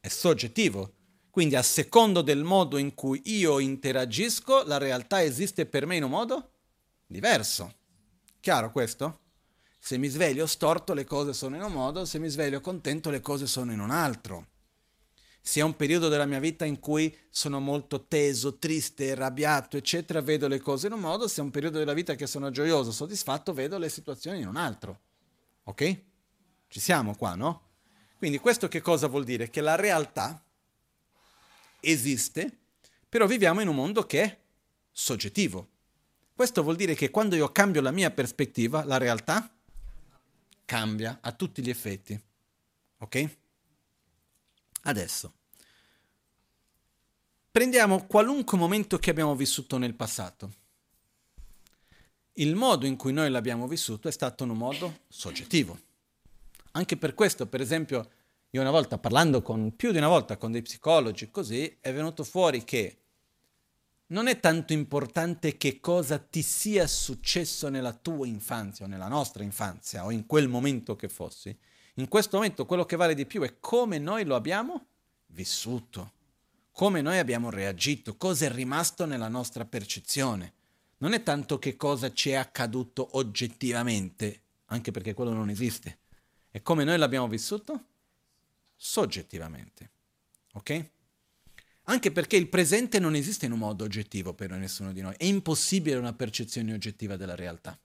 È 0.00 0.08
soggettivo. 0.08 0.92
Quindi 1.34 1.56
a 1.56 1.62
secondo 1.62 2.22
del 2.22 2.44
modo 2.44 2.78
in 2.78 2.94
cui 2.94 3.20
io 3.24 3.58
interagisco, 3.58 4.62
la 4.62 4.78
realtà 4.78 5.20
esiste 5.20 5.66
per 5.66 5.84
me 5.84 5.96
in 5.96 6.04
un 6.04 6.10
modo 6.10 6.50
diverso. 7.06 7.74
Chiaro 8.38 8.70
questo? 8.70 9.22
Se 9.80 9.98
mi 9.98 10.06
sveglio 10.06 10.46
storto 10.46 10.94
le 10.94 11.02
cose 11.02 11.32
sono 11.32 11.56
in 11.56 11.62
un 11.62 11.72
modo, 11.72 12.04
se 12.04 12.20
mi 12.20 12.28
sveglio 12.28 12.60
contento 12.60 13.10
le 13.10 13.20
cose 13.20 13.48
sono 13.48 13.72
in 13.72 13.80
un 13.80 13.90
altro 13.90 14.46
sia 15.40 15.64
un 15.64 15.74
periodo 15.74 16.08
della 16.08 16.24
mia 16.24 16.38
vita 16.38 16.64
in 16.64 16.78
cui 16.78 17.12
sono 17.28 17.58
molto 17.58 18.06
teso, 18.06 18.56
triste, 18.56 19.10
arrabbiato, 19.10 19.76
eccetera, 19.76 20.22
vedo 20.22 20.46
le 20.46 20.60
cose 20.60 20.86
in 20.86 20.92
un 20.92 21.00
modo, 21.00 21.26
sia 21.26 21.42
un 21.42 21.50
periodo 21.50 21.78
della 21.78 21.94
vita 21.94 22.14
che 22.14 22.28
sono 22.28 22.50
gioioso, 22.50 22.92
soddisfatto, 22.92 23.52
vedo 23.52 23.76
le 23.76 23.88
situazioni 23.88 24.40
in 24.40 24.46
un 24.46 24.56
altro. 24.56 25.00
Ok? 25.64 26.00
Ci 26.68 26.78
siamo 26.78 27.16
qua, 27.16 27.34
no? 27.34 27.72
Quindi 28.16 28.38
questo 28.38 28.68
che 28.68 28.80
cosa 28.80 29.08
vuol 29.08 29.24
dire? 29.24 29.50
Che 29.50 29.60
la 29.60 29.74
realtà 29.74 30.43
esiste, 31.84 32.58
però 33.08 33.26
viviamo 33.26 33.60
in 33.60 33.68
un 33.68 33.74
mondo 33.74 34.06
che 34.06 34.22
è 34.22 34.38
soggettivo. 34.90 35.68
Questo 36.34 36.62
vuol 36.62 36.76
dire 36.76 36.94
che 36.94 37.10
quando 37.10 37.36
io 37.36 37.52
cambio 37.52 37.80
la 37.80 37.92
mia 37.92 38.10
prospettiva, 38.10 38.84
la 38.84 38.98
realtà 38.98 39.48
cambia 40.64 41.18
a 41.20 41.32
tutti 41.32 41.62
gli 41.62 41.70
effetti. 41.70 42.20
Ok? 42.98 43.36
Adesso, 44.82 45.32
prendiamo 47.50 48.06
qualunque 48.06 48.58
momento 48.58 48.98
che 48.98 49.10
abbiamo 49.10 49.36
vissuto 49.36 49.78
nel 49.78 49.94
passato. 49.94 50.52
Il 52.34 52.56
modo 52.56 52.84
in 52.84 52.96
cui 52.96 53.12
noi 53.12 53.30
l'abbiamo 53.30 53.68
vissuto 53.68 54.08
è 54.08 54.12
stato 54.12 54.42
un 54.42 54.50
modo 54.50 55.02
soggettivo. 55.08 55.78
Anche 56.72 56.96
per 56.96 57.14
questo, 57.14 57.46
per 57.46 57.60
esempio, 57.60 58.10
io 58.54 58.60
una 58.60 58.70
volta 58.70 58.98
parlando 58.98 59.42
con, 59.42 59.74
più 59.74 59.90
di 59.90 59.98
una 59.98 60.06
volta 60.06 60.36
con 60.36 60.52
dei 60.52 60.62
psicologi, 60.62 61.28
così, 61.28 61.76
è 61.80 61.92
venuto 61.92 62.22
fuori 62.22 62.62
che 62.62 62.98
non 64.08 64.28
è 64.28 64.38
tanto 64.38 64.72
importante 64.72 65.56
che 65.56 65.80
cosa 65.80 66.18
ti 66.18 66.40
sia 66.40 66.86
successo 66.86 67.68
nella 67.68 67.92
tua 67.92 68.28
infanzia 68.28 68.84
o 68.84 68.88
nella 68.88 69.08
nostra 69.08 69.42
infanzia 69.42 70.04
o 70.04 70.12
in 70.12 70.24
quel 70.26 70.46
momento 70.46 70.94
che 70.94 71.08
fossi, 71.08 71.56
in 71.94 72.06
questo 72.06 72.36
momento 72.36 72.64
quello 72.64 72.84
che 72.84 72.94
vale 72.94 73.14
di 73.14 73.26
più 73.26 73.42
è 73.42 73.58
come 73.58 73.98
noi 73.98 74.24
lo 74.24 74.36
abbiamo 74.36 74.86
vissuto, 75.26 76.12
come 76.70 77.00
noi 77.00 77.18
abbiamo 77.18 77.50
reagito, 77.50 78.16
cosa 78.16 78.46
è 78.46 78.52
rimasto 78.52 79.04
nella 79.04 79.28
nostra 79.28 79.64
percezione. 79.64 80.52
Non 80.98 81.12
è 81.12 81.24
tanto 81.24 81.58
che 81.58 81.76
cosa 81.76 82.12
ci 82.12 82.30
è 82.30 82.34
accaduto 82.34 83.16
oggettivamente, 83.18 84.42
anche 84.66 84.92
perché 84.92 85.12
quello 85.12 85.32
non 85.32 85.50
esiste, 85.50 85.98
è 86.52 86.62
come 86.62 86.84
noi 86.84 86.98
l'abbiamo 86.98 87.26
vissuto 87.26 87.86
soggettivamente. 88.84 89.90
Ok? 90.52 90.90
Anche 91.84 92.12
perché 92.12 92.36
il 92.36 92.48
presente 92.48 92.98
non 92.98 93.14
esiste 93.14 93.46
in 93.46 93.52
un 93.52 93.58
modo 93.58 93.84
oggettivo 93.84 94.34
per 94.34 94.50
nessuno 94.50 94.92
di 94.92 95.00
noi, 95.00 95.14
è 95.16 95.24
impossibile 95.24 95.96
una 95.96 96.12
percezione 96.12 96.74
oggettiva 96.74 97.16
della 97.16 97.34
realtà. 97.34 97.78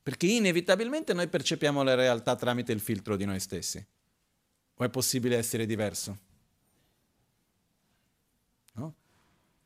Perché 0.00 0.26
inevitabilmente 0.26 1.12
noi 1.12 1.26
percepiamo 1.26 1.82
la 1.82 1.96
realtà 1.96 2.36
tramite 2.36 2.70
il 2.70 2.78
filtro 2.78 3.16
di 3.16 3.24
noi 3.24 3.40
stessi. 3.40 3.84
O 4.74 4.84
è 4.84 4.88
possibile 4.88 5.36
essere 5.36 5.66
diverso? 5.66 6.18
No? 8.74 8.94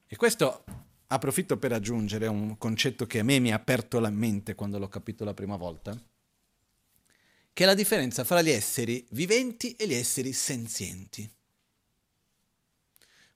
E 0.06 0.16
questo 0.16 0.64
approfitto 1.08 1.58
per 1.58 1.72
aggiungere 1.72 2.26
un 2.28 2.56
concetto 2.56 3.06
che 3.06 3.18
a 3.18 3.24
me 3.24 3.38
mi 3.38 3.52
ha 3.52 3.56
aperto 3.56 4.00
la 4.00 4.10
mente 4.10 4.54
quando 4.54 4.78
l'ho 4.78 4.88
capito 4.88 5.24
la 5.24 5.34
prima 5.34 5.56
volta, 5.56 5.98
che 7.60 7.66
è 7.66 7.68
la 7.68 7.74
differenza 7.76 8.24
fra 8.24 8.40
gli 8.40 8.48
esseri 8.48 9.06
viventi 9.10 9.76
e 9.76 9.86
gli 9.86 9.92
esseri 9.92 10.32
senzienti. 10.32 11.30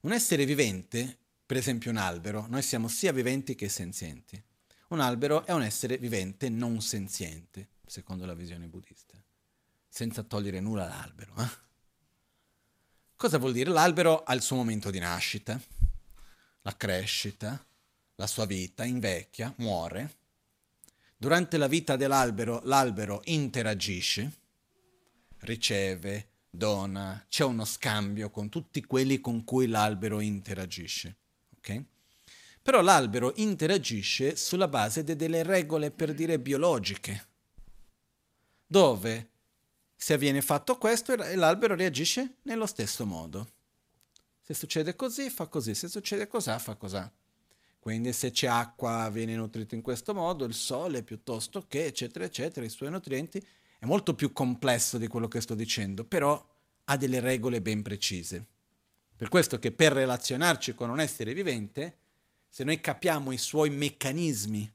Un 0.00 0.12
essere 0.12 0.46
vivente, 0.46 1.18
per 1.44 1.58
esempio 1.58 1.90
un 1.90 1.98
albero, 1.98 2.46
noi 2.48 2.62
siamo 2.62 2.88
sia 2.88 3.12
viventi 3.12 3.54
che 3.54 3.68
senzienti. 3.68 4.42
Un 4.88 5.00
albero 5.00 5.44
è 5.44 5.52
un 5.52 5.60
essere 5.60 5.98
vivente 5.98 6.48
non 6.48 6.80
senziente, 6.80 7.72
secondo 7.84 8.24
la 8.24 8.32
visione 8.32 8.66
buddista, 8.66 9.22
senza 9.90 10.22
togliere 10.22 10.58
nulla 10.58 10.84
all'albero. 10.84 11.34
Eh? 11.36 11.48
Cosa 13.16 13.36
vuol 13.36 13.52
dire? 13.52 13.68
L'albero 13.68 14.22
ha 14.22 14.32
il 14.32 14.40
suo 14.40 14.56
momento 14.56 14.88
di 14.88 15.00
nascita, 15.00 15.60
la 16.62 16.74
crescita, 16.78 17.62
la 18.14 18.26
sua 18.26 18.46
vita, 18.46 18.84
invecchia, 18.84 19.52
muore. 19.58 20.14
Durante 21.24 21.56
la 21.56 21.68
vita 21.68 21.96
dell'albero 21.96 22.60
l'albero 22.64 23.22
interagisce, 23.24 24.30
riceve, 25.38 26.28
dona, 26.50 27.24
c'è 27.30 27.44
uno 27.44 27.64
scambio 27.64 28.28
con 28.28 28.50
tutti 28.50 28.84
quelli 28.84 29.22
con 29.22 29.42
cui 29.42 29.66
l'albero 29.66 30.20
interagisce. 30.20 31.16
Okay? 31.56 31.82
Però 32.60 32.82
l'albero 32.82 33.32
interagisce 33.36 34.36
sulla 34.36 34.68
base 34.68 35.02
de 35.02 35.16
delle 35.16 35.42
regole, 35.42 35.90
per 35.90 36.12
dire, 36.12 36.38
biologiche, 36.38 37.26
dove 38.66 39.30
se 39.96 40.18
viene 40.18 40.42
fatto 40.42 40.76
questo 40.76 41.14
l'albero 41.14 41.74
reagisce 41.74 42.34
nello 42.42 42.66
stesso 42.66 43.06
modo. 43.06 43.52
Se 44.42 44.52
succede 44.52 44.94
così, 44.94 45.30
fa 45.30 45.46
così, 45.46 45.74
se 45.74 45.88
succede 45.88 46.28
così, 46.28 46.54
fa 46.58 46.74
così. 46.74 47.02
Quindi 47.84 48.14
se 48.14 48.30
c'è 48.30 48.46
acqua 48.46 49.10
viene 49.10 49.36
nutrito 49.36 49.74
in 49.74 49.82
questo 49.82 50.14
modo, 50.14 50.46
il 50.46 50.54
sole 50.54 51.02
piuttosto 51.02 51.66
che, 51.68 51.84
eccetera, 51.84 52.24
eccetera, 52.24 52.64
i 52.64 52.70
suoi 52.70 52.88
nutrienti, 52.88 53.46
è 53.78 53.84
molto 53.84 54.14
più 54.14 54.32
complesso 54.32 54.96
di 54.96 55.06
quello 55.06 55.28
che 55.28 55.42
sto 55.42 55.54
dicendo, 55.54 56.02
però 56.02 56.42
ha 56.84 56.96
delle 56.96 57.20
regole 57.20 57.60
ben 57.60 57.82
precise. 57.82 58.46
Per 59.14 59.28
questo 59.28 59.58
che 59.58 59.70
per 59.70 59.92
relazionarci 59.92 60.74
con 60.74 60.88
un 60.88 60.98
essere 60.98 61.34
vivente, 61.34 61.98
se 62.48 62.64
noi 62.64 62.80
capiamo 62.80 63.32
i 63.32 63.36
suoi 63.36 63.68
meccanismi 63.68 64.72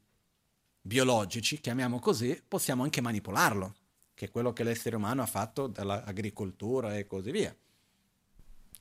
biologici, 0.79 1.59
chiamiamo 1.59 1.97
così, 1.97 2.39
possiamo 2.47 2.83
anche 2.83 3.01
manipolarlo, 3.01 3.75
che 4.13 4.25
è 4.25 4.29
quello 4.29 4.53
che 4.53 4.63
l'essere 4.63 4.95
umano 4.95 5.23
ha 5.23 5.25
fatto 5.25 5.65
dall'agricoltura 5.65 6.95
e 6.95 7.07
così 7.07 7.31
via. 7.31 7.55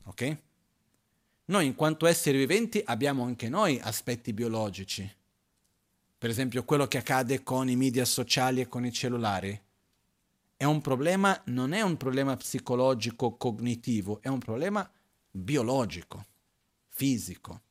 Ok? 0.02 0.38
Noi 1.48 1.64
in 1.64 1.74
quanto 1.74 2.06
esseri 2.06 2.37
viventi 2.37 2.82
abbiamo 2.84 3.24
anche 3.24 3.48
noi 3.48 3.80
aspetti 3.82 4.34
biologici. 4.34 5.11
Per 6.18 6.28
esempio 6.28 6.62
quello 6.64 6.87
che 6.87 6.98
accade 6.98 7.42
con 7.42 7.70
i 7.70 7.76
media 7.76 8.04
sociali 8.04 8.61
e 8.61 8.68
con 8.68 8.84
i 8.84 8.92
cellulari 8.92 9.58
è 10.56 10.64
un 10.64 10.82
problema, 10.82 11.40
non 11.46 11.72
è 11.72 11.80
un 11.80 11.96
problema 11.96 12.37
psicologico 12.37 13.37
cognitivo, 13.37 14.20
è 14.20 14.28
un 14.28 14.40
problema 14.40 14.90
biologico, 15.30 16.26
fisico. 16.88 17.62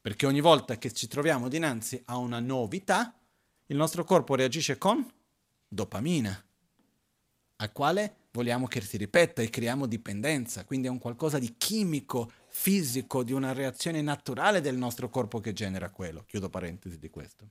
Perché 0.00 0.26
ogni 0.26 0.40
volta 0.40 0.76
che 0.76 0.90
ci 0.90 1.06
troviamo 1.06 1.48
dinanzi 1.48 2.02
a 2.06 2.16
una 2.16 2.40
novità, 2.40 3.14
il 3.66 3.76
nostro 3.76 4.02
corpo 4.02 4.34
reagisce 4.34 4.76
con 4.76 5.08
dopamina, 5.68 6.44
al 7.56 7.72
quale 7.72 8.16
vogliamo 8.32 8.66
che 8.66 8.80
si 8.80 8.96
ripeta 8.96 9.42
e 9.42 9.50
creiamo 9.50 9.86
dipendenza. 9.86 10.64
Quindi 10.64 10.86
è 10.86 10.90
un 10.90 10.98
qualcosa 10.98 11.38
di 11.38 11.56
chimico, 11.56 12.32
fisico, 12.60 13.22
di 13.22 13.32
una 13.32 13.52
reazione 13.52 14.02
naturale 14.02 14.60
del 14.60 14.76
nostro 14.76 15.08
corpo 15.08 15.38
che 15.38 15.52
genera 15.52 15.90
quello. 15.90 16.24
Chiudo 16.26 16.50
parentesi 16.50 16.98
di 16.98 17.08
questo. 17.08 17.48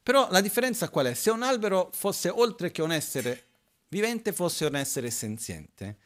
Però 0.00 0.28
la 0.30 0.40
differenza 0.40 0.88
qual 0.88 1.06
è? 1.06 1.14
Se 1.14 1.30
un 1.30 1.42
albero 1.42 1.90
fosse 1.92 2.28
oltre 2.28 2.70
che 2.70 2.82
un 2.82 2.92
essere 2.92 3.46
vivente, 3.88 4.32
fosse 4.32 4.64
un 4.66 4.76
essere 4.76 5.10
senziente, 5.10 5.98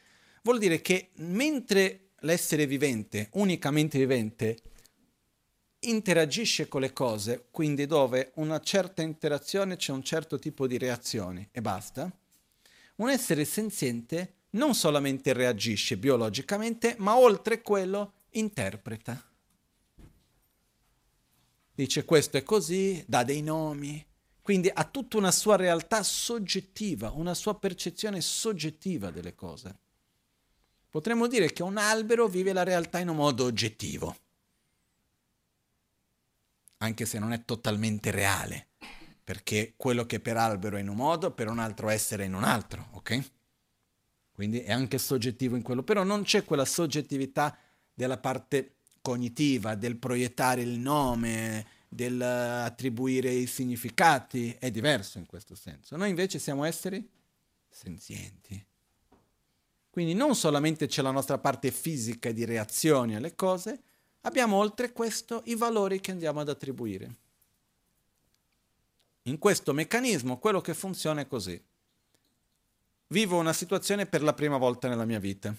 vuol 0.42 0.58
dire 0.58 0.80
che 0.80 1.10
mentre 1.16 2.12
l'essere 2.20 2.64
vivente, 2.64 3.28
unicamente 3.32 3.98
vivente, 3.98 4.56
interagisce 5.80 6.68
con 6.68 6.80
le 6.80 6.94
cose, 6.94 7.48
quindi 7.50 7.84
dove 7.84 8.32
una 8.36 8.60
certa 8.60 9.02
interazione 9.02 9.76
c'è 9.76 9.92
un 9.92 10.02
certo 10.02 10.38
tipo 10.38 10.66
di 10.66 10.78
reazioni 10.78 11.46
e 11.52 11.60
basta, 11.60 12.10
un 12.96 13.10
essere 13.10 13.44
senziente 13.44 14.36
non 14.50 14.74
solamente 14.74 15.32
reagisce 15.32 15.96
biologicamente, 15.96 16.96
ma 16.98 17.16
oltre 17.16 17.62
quello 17.62 18.12
interpreta 18.30 19.24
dice 21.80 22.04
questo 22.04 22.36
è 22.36 22.42
così, 22.42 23.02
dà 23.06 23.24
dei 23.24 23.40
nomi, 23.40 24.04
quindi 24.42 24.70
ha 24.72 24.84
tutta 24.84 25.16
una 25.16 25.30
sua 25.30 25.56
realtà 25.56 26.02
soggettiva, 26.02 27.10
una 27.12 27.32
sua 27.32 27.58
percezione 27.58 28.20
soggettiva 28.20 29.10
delle 29.10 29.34
cose. 29.34 29.78
Potremmo 30.90 31.26
dire 31.26 31.52
che 31.52 31.62
un 31.62 31.78
albero 31.78 32.26
vive 32.26 32.52
la 32.52 32.64
realtà 32.64 32.98
in 32.98 33.08
un 33.08 33.16
modo 33.16 33.44
oggettivo, 33.44 34.16
anche 36.78 37.06
se 37.06 37.18
non 37.18 37.32
è 37.32 37.44
totalmente 37.44 38.10
reale, 38.10 38.68
perché 39.24 39.72
quello 39.76 40.04
che 40.04 40.20
per 40.20 40.36
albero 40.36 40.76
è 40.76 40.80
in 40.80 40.88
un 40.88 40.96
modo, 40.96 41.30
per 41.32 41.48
un 41.48 41.60
altro 41.60 41.88
essere 41.88 42.24
è 42.24 42.26
in 42.26 42.34
un 42.34 42.44
altro, 42.44 42.88
ok? 42.92 43.30
Quindi 44.40 44.62
è 44.62 44.72
anche 44.72 44.96
soggettivo 44.96 45.54
in 45.54 45.60
quello, 45.60 45.82
però 45.82 46.02
non 46.02 46.22
c'è 46.22 46.46
quella 46.46 46.64
soggettività 46.64 47.54
della 47.92 48.16
parte 48.16 48.76
cognitiva, 49.02 49.74
del 49.74 49.98
proiettare 49.98 50.62
il 50.62 50.78
nome, 50.78 51.66
del 51.86 52.18
attribuire 52.22 53.30
i 53.30 53.46
significati, 53.46 54.56
è 54.58 54.70
diverso 54.70 55.18
in 55.18 55.26
questo 55.26 55.54
senso. 55.54 55.94
Noi 55.98 56.08
invece 56.08 56.38
siamo 56.38 56.64
esseri 56.64 57.06
senzienti. 57.68 58.64
Quindi 59.90 60.14
non 60.14 60.34
solamente 60.34 60.86
c'è 60.86 61.02
la 61.02 61.10
nostra 61.10 61.36
parte 61.36 61.70
fisica 61.70 62.32
di 62.32 62.46
reazione 62.46 63.16
alle 63.16 63.34
cose, 63.34 63.82
abbiamo 64.22 64.56
oltre 64.56 64.92
questo 64.92 65.42
i 65.44 65.54
valori 65.54 66.00
che 66.00 66.12
andiamo 66.12 66.40
ad 66.40 66.48
attribuire. 66.48 67.14
In 69.24 69.36
questo 69.36 69.74
meccanismo 69.74 70.38
quello 70.38 70.62
che 70.62 70.72
funziona 70.72 71.20
è 71.20 71.26
così. 71.26 71.62
Vivo 73.12 73.38
una 73.38 73.52
situazione 73.52 74.06
per 74.06 74.22
la 74.22 74.34
prima 74.34 74.56
volta 74.56 74.88
nella 74.88 75.04
mia 75.04 75.18
vita. 75.18 75.52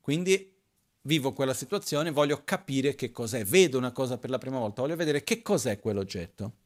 Quindi 0.00 0.54
vivo 1.02 1.32
quella 1.32 1.54
situazione, 1.54 2.12
voglio 2.12 2.44
capire 2.44 2.94
che 2.94 3.10
cos'è, 3.10 3.44
vedo 3.44 3.78
una 3.78 3.90
cosa 3.90 4.16
per 4.16 4.30
la 4.30 4.38
prima 4.38 4.60
volta, 4.60 4.82
voglio 4.82 4.94
vedere 4.94 5.24
che 5.24 5.42
cos'è 5.42 5.80
quell'oggetto. 5.80 6.58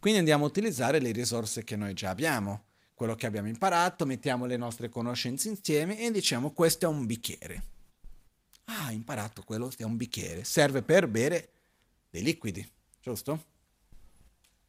Quindi 0.00 0.18
andiamo 0.18 0.44
a 0.44 0.48
utilizzare 0.48 0.98
le 0.98 1.12
risorse 1.12 1.62
che 1.62 1.76
noi 1.76 1.94
già 1.94 2.10
abbiamo, 2.10 2.64
quello 2.94 3.14
che 3.14 3.26
abbiamo 3.26 3.46
imparato, 3.46 4.04
mettiamo 4.04 4.46
le 4.46 4.56
nostre 4.56 4.88
conoscenze 4.88 5.48
insieme 5.48 6.00
e 6.00 6.10
diciamo 6.10 6.50
questo 6.50 6.86
è 6.86 6.88
un 6.88 7.06
bicchiere. 7.06 7.62
Ah, 8.64 8.90
imparato 8.90 9.44
quello, 9.44 9.70
è 9.76 9.84
un 9.84 9.96
bicchiere, 9.96 10.42
serve 10.42 10.82
per 10.82 11.06
bere 11.06 11.52
dei 12.10 12.24
liquidi, 12.24 12.68
giusto? 13.00 13.44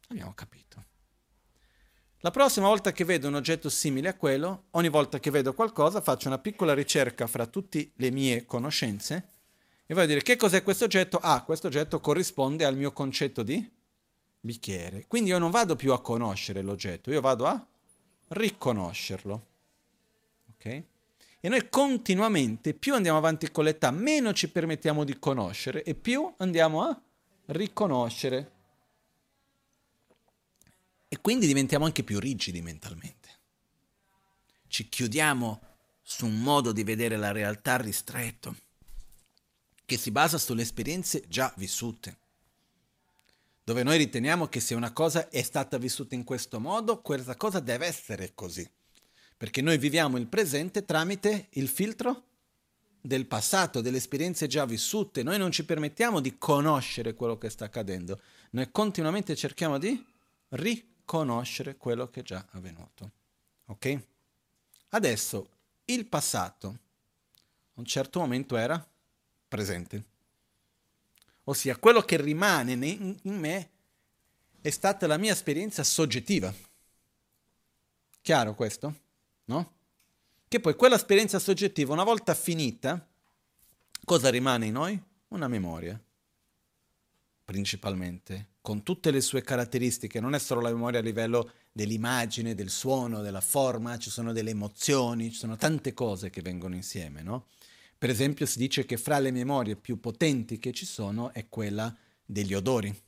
Abbiamo 0.06 0.34
capito. 0.34 0.92
La 2.24 2.30
prossima 2.30 2.68
volta 2.68 2.90
che 2.90 3.04
vedo 3.04 3.28
un 3.28 3.34
oggetto 3.34 3.68
simile 3.68 4.08
a 4.08 4.14
quello, 4.14 4.68
ogni 4.70 4.88
volta 4.88 5.20
che 5.20 5.30
vedo 5.30 5.52
qualcosa 5.52 6.00
faccio 6.00 6.28
una 6.28 6.38
piccola 6.38 6.72
ricerca 6.72 7.26
fra 7.26 7.44
tutte 7.44 7.90
le 7.96 8.10
mie 8.10 8.46
conoscenze 8.46 9.28
e 9.84 9.92
voglio 9.92 10.06
dire 10.06 10.22
che 10.22 10.36
cos'è 10.36 10.62
questo 10.62 10.84
oggetto? 10.86 11.18
Ah, 11.18 11.42
questo 11.42 11.66
oggetto 11.66 12.00
corrisponde 12.00 12.64
al 12.64 12.78
mio 12.78 12.92
concetto 12.94 13.42
di 13.42 13.70
bicchiere. 14.40 15.04
Quindi 15.06 15.28
io 15.28 15.38
non 15.38 15.50
vado 15.50 15.76
più 15.76 15.92
a 15.92 16.00
conoscere 16.00 16.62
l'oggetto, 16.62 17.10
io 17.10 17.20
vado 17.20 17.44
a 17.44 17.62
riconoscerlo. 18.28 19.46
Ok? 20.54 20.64
E 21.40 21.48
noi 21.50 21.68
continuamente, 21.68 22.72
più 22.72 22.94
andiamo 22.94 23.18
avanti 23.18 23.50
con 23.50 23.64
l'età, 23.64 23.90
meno 23.90 24.32
ci 24.32 24.48
permettiamo 24.48 25.04
di 25.04 25.18
conoscere 25.18 25.82
e 25.82 25.94
più 25.94 26.32
andiamo 26.38 26.84
a 26.84 26.98
riconoscere 27.48 28.52
e 31.14 31.20
quindi 31.20 31.46
diventiamo 31.46 31.84
anche 31.84 32.02
più 32.02 32.18
rigidi 32.18 32.60
mentalmente. 32.60 33.28
Ci 34.66 34.88
chiudiamo 34.88 35.60
su 36.02 36.26
un 36.26 36.40
modo 36.40 36.72
di 36.72 36.82
vedere 36.82 37.16
la 37.16 37.30
realtà 37.30 37.76
ristretto, 37.76 38.56
che 39.84 39.96
si 39.96 40.10
basa 40.10 40.38
sulle 40.38 40.62
esperienze 40.62 41.22
già 41.28 41.54
vissute, 41.56 42.18
dove 43.62 43.84
noi 43.84 43.98
riteniamo 43.98 44.48
che 44.48 44.58
se 44.58 44.74
una 44.74 44.92
cosa 44.92 45.28
è 45.28 45.40
stata 45.42 45.78
vissuta 45.78 46.16
in 46.16 46.24
questo 46.24 46.58
modo, 46.58 47.00
questa 47.00 47.36
cosa 47.36 47.60
deve 47.60 47.86
essere 47.86 48.32
così, 48.34 48.68
perché 49.36 49.62
noi 49.62 49.78
viviamo 49.78 50.16
il 50.16 50.26
presente 50.26 50.84
tramite 50.84 51.46
il 51.50 51.68
filtro 51.68 52.24
del 53.00 53.26
passato, 53.26 53.80
delle 53.80 53.98
esperienze 53.98 54.48
già 54.48 54.66
vissute, 54.66 55.22
noi 55.22 55.38
non 55.38 55.52
ci 55.52 55.64
permettiamo 55.64 56.18
di 56.18 56.38
conoscere 56.38 57.14
quello 57.14 57.38
che 57.38 57.50
sta 57.50 57.66
accadendo, 57.66 58.20
noi 58.50 58.68
continuamente 58.72 59.36
cerchiamo 59.36 59.78
di 59.78 59.90
riconoscere 60.48 60.92
conoscere 61.04 61.76
quello 61.76 62.08
che 62.08 62.20
è 62.20 62.22
già 62.22 62.46
avvenuto. 62.50 63.10
Ok? 63.66 64.00
Adesso 64.90 65.48
il 65.86 66.06
passato 66.06 66.68
a 66.68 67.80
un 67.80 67.84
certo 67.84 68.20
momento 68.20 68.56
era 68.56 68.84
presente. 69.48 70.04
Ossia, 71.44 71.76
quello 71.76 72.00
che 72.00 72.16
rimane 72.20 72.72
in 72.72 73.18
me 73.22 73.70
è 74.60 74.70
stata 74.70 75.06
la 75.06 75.18
mia 75.18 75.32
esperienza 75.32 75.84
soggettiva. 75.84 76.52
Chiaro 78.22 78.54
questo? 78.54 79.00
No? 79.44 79.72
Che 80.48 80.60
poi 80.60 80.74
quella 80.74 80.94
esperienza 80.94 81.38
soggettiva, 81.38 81.92
una 81.92 82.04
volta 82.04 82.34
finita, 82.34 83.06
cosa 84.04 84.30
rimane 84.30 84.66
in 84.66 84.72
noi? 84.72 85.02
Una 85.28 85.48
memoria, 85.48 86.00
principalmente 87.44 88.53
con 88.64 88.82
tutte 88.82 89.10
le 89.10 89.20
sue 89.20 89.42
caratteristiche, 89.42 90.20
non 90.20 90.34
è 90.34 90.38
solo 90.38 90.62
la 90.62 90.70
memoria 90.70 91.00
a 91.00 91.02
livello 91.02 91.50
dell'immagine, 91.70 92.54
del 92.54 92.70
suono, 92.70 93.20
della 93.20 93.42
forma, 93.42 93.98
ci 93.98 94.08
sono 94.08 94.32
delle 94.32 94.52
emozioni, 94.52 95.30
ci 95.30 95.36
sono 95.36 95.56
tante 95.56 95.92
cose 95.92 96.30
che 96.30 96.40
vengono 96.40 96.74
insieme, 96.74 97.20
no? 97.20 97.48
Per 97.98 98.08
esempio 98.08 98.46
si 98.46 98.56
dice 98.56 98.86
che 98.86 98.96
fra 98.96 99.18
le 99.18 99.32
memorie 99.32 99.76
più 99.76 100.00
potenti 100.00 100.58
che 100.58 100.72
ci 100.72 100.86
sono 100.86 101.30
è 101.34 101.46
quella 101.50 101.94
degli 102.24 102.54
odori. 102.54 102.98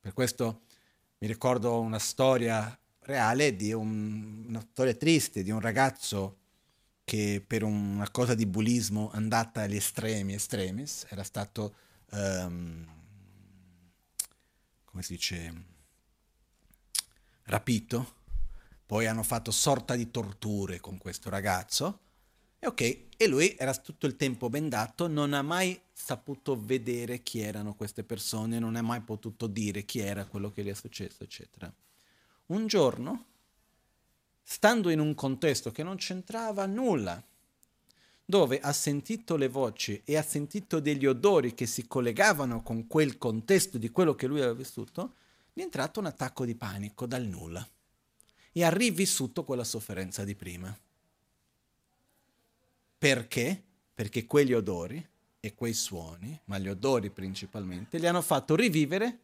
Per 0.00 0.12
questo 0.12 0.64
mi 1.20 1.26
ricordo 1.26 1.80
una 1.80 1.98
storia 1.98 2.78
reale 3.04 3.56
di 3.56 3.72
un, 3.72 4.44
una 4.48 4.66
storia 4.70 4.92
triste 4.92 5.42
di 5.42 5.50
un 5.50 5.60
ragazzo 5.60 6.36
che 7.04 7.42
per 7.44 7.62
una 7.62 8.10
cosa 8.10 8.34
di 8.34 8.44
bullismo 8.44 9.10
andata 9.14 9.62
agli 9.62 9.76
estremi 9.76 10.34
estremis 10.34 11.06
era 11.08 11.22
stato 11.22 11.74
um, 12.10 12.96
come 14.90 15.02
si 15.02 15.14
dice 15.14 15.64
rapito 17.44 18.16
poi 18.84 19.06
hanno 19.06 19.22
fatto 19.22 19.50
sorta 19.50 19.94
di 19.94 20.10
torture 20.10 20.80
con 20.80 20.98
questo 20.98 21.30
ragazzo 21.30 22.00
e 22.58 22.66
ok 22.66 22.80
e 23.16 23.26
lui 23.26 23.54
era 23.58 23.74
tutto 23.74 24.06
il 24.06 24.16
tempo 24.16 24.48
bendato 24.48 25.06
non 25.06 25.32
ha 25.32 25.42
mai 25.42 25.80
saputo 25.92 26.58
vedere 26.60 27.22
chi 27.22 27.40
erano 27.40 27.74
queste 27.74 28.02
persone 28.04 28.58
non 28.58 28.76
ha 28.76 28.82
mai 28.82 29.00
potuto 29.00 29.46
dire 29.46 29.84
chi 29.84 29.98
era 29.98 30.24
quello 30.24 30.50
che 30.50 30.62
gli 30.62 30.68
è 30.68 30.74
successo 30.74 31.24
eccetera. 31.24 31.72
Un 32.46 32.66
giorno 32.66 33.26
stando 34.42 34.88
in 34.88 35.00
un 35.00 35.14
contesto 35.14 35.70
che 35.70 35.82
non 35.82 35.96
c'entrava 35.96 36.64
nulla, 36.64 37.22
dove 38.30 38.60
ha 38.60 38.74
sentito 38.74 39.36
le 39.36 39.48
voci 39.48 40.02
e 40.04 40.18
ha 40.18 40.22
sentito 40.22 40.80
degli 40.80 41.06
odori 41.06 41.54
che 41.54 41.64
si 41.64 41.86
collegavano 41.86 42.62
con 42.62 42.86
quel 42.86 43.16
contesto 43.16 43.78
di 43.78 43.88
quello 43.88 44.14
che 44.14 44.26
lui 44.26 44.40
aveva 44.40 44.52
vissuto, 44.52 45.14
gli 45.54 45.60
è 45.60 45.62
entrato 45.62 45.98
un 45.98 46.04
attacco 46.04 46.44
di 46.44 46.54
panico 46.54 47.06
dal 47.06 47.24
nulla 47.24 47.66
e 48.52 48.64
ha 48.64 48.68
rivissuto 48.68 49.44
quella 49.44 49.64
sofferenza 49.64 50.24
di 50.24 50.34
prima. 50.34 50.78
Perché? 52.98 53.62
Perché 53.94 54.26
quegli 54.26 54.52
odori 54.52 55.02
e 55.40 55.54
quei 55.54 55.72
suoni, 55.72 56.38
ma 56.44 56.58
gli 56.58 56.68
odori 56.68 57.08
principalmente, 57.08 57.98
gli 57.98 58.04
hanno 58.04 58.20
fatto 58.20 58.54
rivivere 58.54 59.20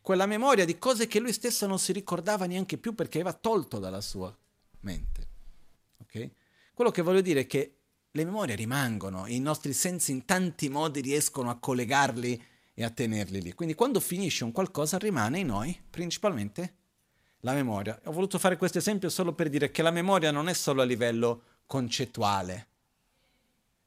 quella 0.00 0.26
memoria 0.26 0.64
di 0.64 0.78
cose 0.78 1.08
che 1.08 1.18
lui 1.18 1.32
stesso 1.32 1.66
non 1.66 1.80
si 1.80 1.90
ricordava 1.90 2.46
neanche 2.46 2.78
più 2.78 2.94
perché 2.94 3.18
aveva 3.18 3.36
tolto 3.36 3.80
dalla 3.80 4.00
sua 4.00 4.32
mente. 4.82 5.26
Okay? 6.02 6.30
Quello 6.76 6.90
che 6.90 7.00
voglio 7.00 7.22
dire 7.22 7.40
è 7.40 7.46
che 7.46 7.76
le 8.10 8.24
memorie 8.26 8.54
rimangono, 8.54 9.26
i 9.26 9.40
nostri 9.40 9.72
sensi 9.72 10.12
in 10.12 10.26
tanti 10.26 10.68
modi 10.68 11.00
riescono 11.00 11.48
a 11.48 11.56
collegarli 11.58 12.44
e 12.74 12.84
a 12.84 12.90
tenerli 12.90 13.40
lì. 13.40 13.54
Quindi 13.54 13.74
quando 13.74 13.98
finisce 13.98 14.44
un 14.44 14.52
qualcosa 14.52 14.98
rimane 14.98 15.38
in 15.38 15.46
noi 15.46 15.80
principalmente 15.88 16.74
la 17.40 17.54
memoria. 17.54 17.98
Ho 18.04 18.12
voluto 18.12 18.38
fare 18.38 18.58
questo 18.58 18.76
esempio 18.76 19.08
solo 19.08 19.32
per 19.32 19.48
dire 19.48 19.70
che 19.70 19.80
la 19.80 19.90
memoria 19.90 20.30
non 20.30 20.50
è 20.50 20.52
solo 20.52 20.82
a 20.82 20.84
livello 20.84 21.44
concettuale. 21.64 22.66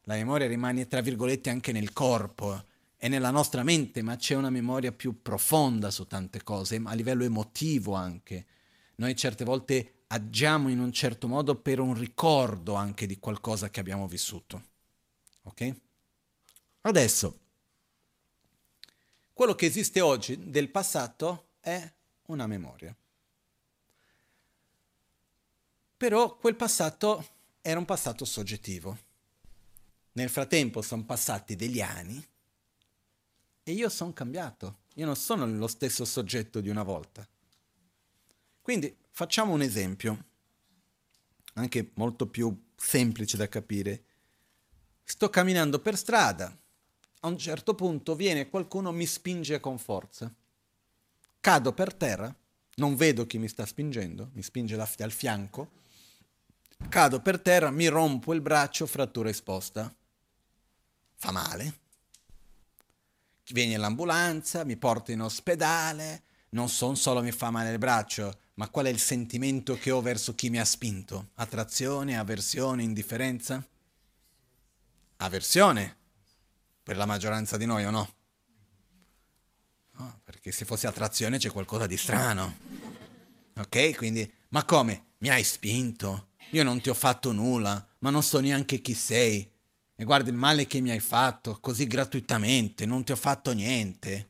La 0.05 0.15
memoria 0.15 0.47
rimane, 0.47 0.87
tra 0.87 1.01
virgolette, 1.01 1.51
anche 1.51 1.71
nel 1.71 1.93
corpo, 1.93 2.59
è 2.97 3.07
nella 3.07 3.29
nostra 3.29 3.61
mente, 3.61 4.01
ma 4.01 4.15
c'è 4.15 4.33
una 4.33 4.49
memoria 4.49 4.91
più 4.91 5.21
profonda 5.21 5.91
su 5.91 6.07
tante 6.07 6.41
cose, 6.41 6.81
a 6.83 6.93
livello 6.95 7.23
emotivo 7.23 7.93
anche. 7.93 8.47
Noi 8.95 9.15
certe 9.15 9.45
volte 9.45 9.98
agiamo 10.11 10.69
in 10.69 10.79
un 10.79 10.91
certo 10.91 11.27
modo 11.27 11.55
per 11.55 11.79
un 11.79 11.93
ricordo 11.93 12.73
anche 12.73 13.05
di 13.05 13.19
qualcosa 13.19 13.69
che 13.69 13.79
abbiamo 13.79 14.07
vissuto. 14.07 14.63
Ok? 15.43 15.75
Adesso, 16.81 17.39
quello 19.33 19.55
che 19.55 19.65
esiste 19.65 20.01
oggi 20.01 20.49
del 20.49 20.69
passato 20.69 21.49
è 21.59 21.91
una 22.27 22.47
memoria. 22.47 22.95
Però 25.97 26.37
quel 26.37 26.55
passato 26.55 27.27
era 27.61 27.77
un 27.77 27.85
passato 27.85 28.25
soggettivo. 28.25 28.97
Nel 30.13 30.29
frattempo 30.29 30.81
sono 30.81 31.03
passati 31.03 31.55
degli 31.55 31.81
anni 31.81 32.25
e 33.63 33.71
io 33.71 33.89
sono 33.89 34.13
cambiato, 34.13 34.79
io 34.95 35.05
non 35.05 35.15
sono 35.15 35.45
lo 35.45 35.67
stesso 35.67 36.03
soggetto 36.03 36.61
di 36.61 36.69
una 36.69 36.83
volta. 36.83 37.27
Quindi 38.61 38.95
facciamo 39.11 39.53
un 39.53 39.61
esempio, 39.61 40.25
anche 41.53 41.91
molto 41.95 42.27
più 42.27 42.67
semplice 42.75 43.37
da 43.37 43.47
capire. 43.47 44.03
Sto 45.03 45.29
camminando 45.29 45.79
per 45.79 45.97
strada, 45.97 46.55
a 47.21 47.27
un 47.27 47.37
certo 47.37 47.75
punto 47.75 48.15
viene 48.15 48.49
qualcuno, 48.49 48.91
mi 48.91 49.05
spinge 49.05 49.59
con 49.59 49.77
forza. 49.77 50.33
Cado 51.41 51.73
per 51.73 51.93
terra, 51.93 52.33
non 52.75 52.95
vedo 52.95 53.25
chi 53.25 53.37
mi 53.37 53.47
sta 53.47 53.65
spingendo, 53.65 54.29
mi 54.33 54.41
spinge 54.41 54.75
al 54.75 55.11
fianco, 55.11 55.71
cado 56.87 57.21
per 57.21 57.41
terra, 57.41 57.71
mi 57.71 57.87
rompo 57.87 58.33
il 58.33 58.41
braccio, 58.41 58.85
frattura 58.85 59.29
esposta. 59.29 59.93
Fa 61.15 61.31
male, 61.31 61.79
viene 63.51 63.75
l'ambulanza, 63.75 64.63
mi 64.63 64.77
porta 64.77 65.11
in 65.11 65.21
ospedale, 65.21 66.23
non 66.49 66.69
son 66.69 66.95
solo 66.95 67.21
mi 67.21 67.31
fa 67.31 67.51
male 67.51 67.71
il 67.71 67.77
braccio, 67.77 68.39
ma 68.59 68.67
qual 68.67 68.87
è 68.87 68.89
il 68.89 68.99
sentimento 68.99 69.77
che 69.77 69.89
ho 69.89 70.01
verso 70.01 70.35
chi 70.35 70.49
mi 70.49 70.59
ha 70.59 70.65
spinto? 70.65 71.29
Attrazione, 71.35 72.19
avversione, 72.19 72.83
indifferenza? 72.83 73.65
Avversione, 75.15 75.95
per 76.83 76.97
la 76.97 77.05
maggioranza 77.05 77.55
di 77.55 77.65
noi 77.65 77.85
o 77.85 77.89
no? 77.89 78.13
no 79.91 80.19
perché 80.25 80.51
se 80.51 80.65
fosse 80.65 80.87
attrazione 80.87 81.37
c'è 81.37 81.49
qualcosa 81.51 81.87
di 81.87 81.95
strano. 81.95 82.57
Ok? 83.55 83.95
Quindi, 83.95 84.29
ma 84.49 84.65
come? 84.65 85.05
Mi 85.19 85.29
hai 85.29 85.45
spinto? 85.45 86.31
Io 86.51 86.63
non 86.63 86.81
ti 86.81 86.89
ho 86.89 86.93
fatto 86.93 87.31
nulla, 87.31 87.87
ma 87.99 88.09
non 88.09 88.23
so 88.23 88.41
neanche 88.41 88.81
chi 88.81 88.93
sei 88.93 89.49
e 89.95 90.03
guarda 90.03 90.29
il 90.29 90.35
male 90.35 90.67
che 90.67 90.81
mi 90.81 90.91
hai 90.91 90.99
fatto 90.99 91.59
così 91.61 91.87
gratuitamente, 91.87 92.85
non 92.85 93.05
ti 93.05 93.13
ho 93.13 93.17
fatto 93.17 93.53
niente. 93.53 94.28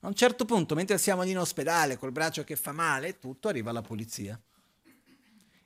A 0.00 0.08
un 0.08 0.14
certo 0.14 0.44
punto, 0.44 0.74
mentre 0.74 0.98
siamo 0.98 1.22
lì 1.22 1.30
in 1.30 1.38
ospedale 1.38 1.98
col 1.98 2.12
braccio 2.12 2.42
che 2.44 2.56
fa 2.56 2.72
male, 2.72 3.18
tutto 3.18 3.48
arriva 3.48 3.70
la 3.70 3.82
polizia 3.82 4.40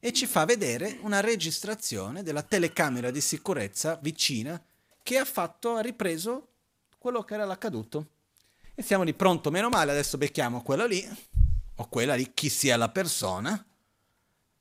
e 0.05 0.13
ci 0.13 0.27
fa 0.27 0.45
vedere 0.45 0.99
una 1.01 1.21
registrazione 1.21 2.23
della 2.23 2.43
telecamera 2.43 3.11
di 3.11 3.23
sicurezza 3.23 3.99
vicina 4.03 4.63
che 5.03 5.17
ha 5.17 5.25
fatto, 5.25 5.77
ha 5.77 5.81
ripreso 5.81 6.49
quello 6.99 7.23
che 7.23 7.33
era 7.33 7.47
l'accaduto. 7.47 8.09
E 8.75 8.83
siamo 8.83 9.03
lì 9.03 9.15
pronto, 9.15 9.51
meno 9.51 9.71
male, 9.71 9.93
adesso 9.93 10.19
becchiamo 10.19 10.63
quello 10.63 10.85
lì, 10.85 11.09
o 11.77 11.89
quella 11.89 12.17
lì, 12.17 12.33
chi 12.35 12.51
sia 12.51 12.77
la 12.77 12.91
persona, 12.91 13.65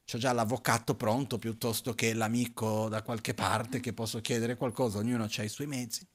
c'ho 0.05 0.17
già 0.17 0.31
l'avvocato 0.31 0.95
pronto 0.95 1.37
piuttosto 1.37 1.93
che 1.93 2.13
l'amico 2.13 2.87
da 2.87 3.01
qualche 3.01 3.33
parte 3.33 3.81
che 3.81 3.91
posso 3.91 4.21
chiedere 4.21 4.55
qualcosa, 4.55 4.99
ognuno 4.99 5.25
ha 5.25 5.43
i 5.43 5.49
suoi 5.49 5.67
mezzi. 5.67 6.07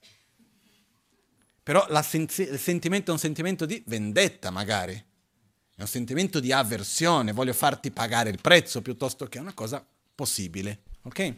Però 1.68 1.86
il 1.86 2.58
sentimento 2.58 3.10
è 3.10 3.12
un 3.12 3.18
sentimento 3.20 3.66
di 3.66 3.82
vendetta 3.84 4.48
magari, 4.48 4.94
è 4.94 5.82
un 5.82 5.86
sentimento 5.86 6.40
di 6.40 6.50
avversione, 6.50 7.32
voglio 7.32 7.52
farti 7.52 7.90
pagare 7.90 8.30
il 8.30 8.40
prezzo 8.40 8.80
piuttosto 8.80 9.26
che 9.26 9.38
una 9.38 9.52
cosa 9.52 9.86
possibile, 10.14 10.84
ok? 11.02 11.34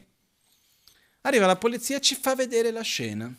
Arriva 1.22 1.46
la 1.46 1.56
polizia 1.56 1.98
ci 1.98 2.14
fa 2.14 2.36
vedere 2.36 2.70
la 2.70 2.82
scena. 2.82 3.36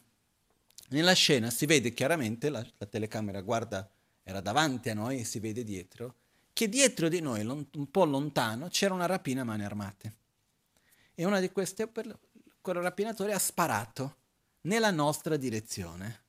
Nella 0.89 1.13
scena 1.13 1.49
si 1.49 1.65
vede 1.65 1.93
chiaramente, 1.93 2.49
la, 2.49 2.61
la 2.77 2.85
telecamera 2.85 3.39
guarda, 3.39 3.89
era 4.21 4.41
davanti 4.41 4.89
a 4.89 4.93
noi 4.93 5.21
e 5.21 5.23
si 5.23 5.39
vede 5.39 5.63
dietro, 5.63 6.15
che 6.51 6.67
dietro 6.67 7.07
di 7.07 7.21
noi, 7.21 7.45
un 7.45 7.89
po' 7.89 8.03
lontano, 8.03 8.67
c'era 8.67 8.93
una 8.93 9.05
rapina 9.05 9.43
a 9.43 9.45
mani 9.45 9.63
armate. 9.63 10.15
E 11.15 11.23
una 11.23 11.39
di 11.39 11.49
queste, 11.53 11.89
quel 11.89 12.75
rapinatore 12.75 13.31
ha 13.31 13.39
sparato 13.39 14.17
nella 14.63 14.91
nostra 14.91 15.37
direzione. 15.37 16.23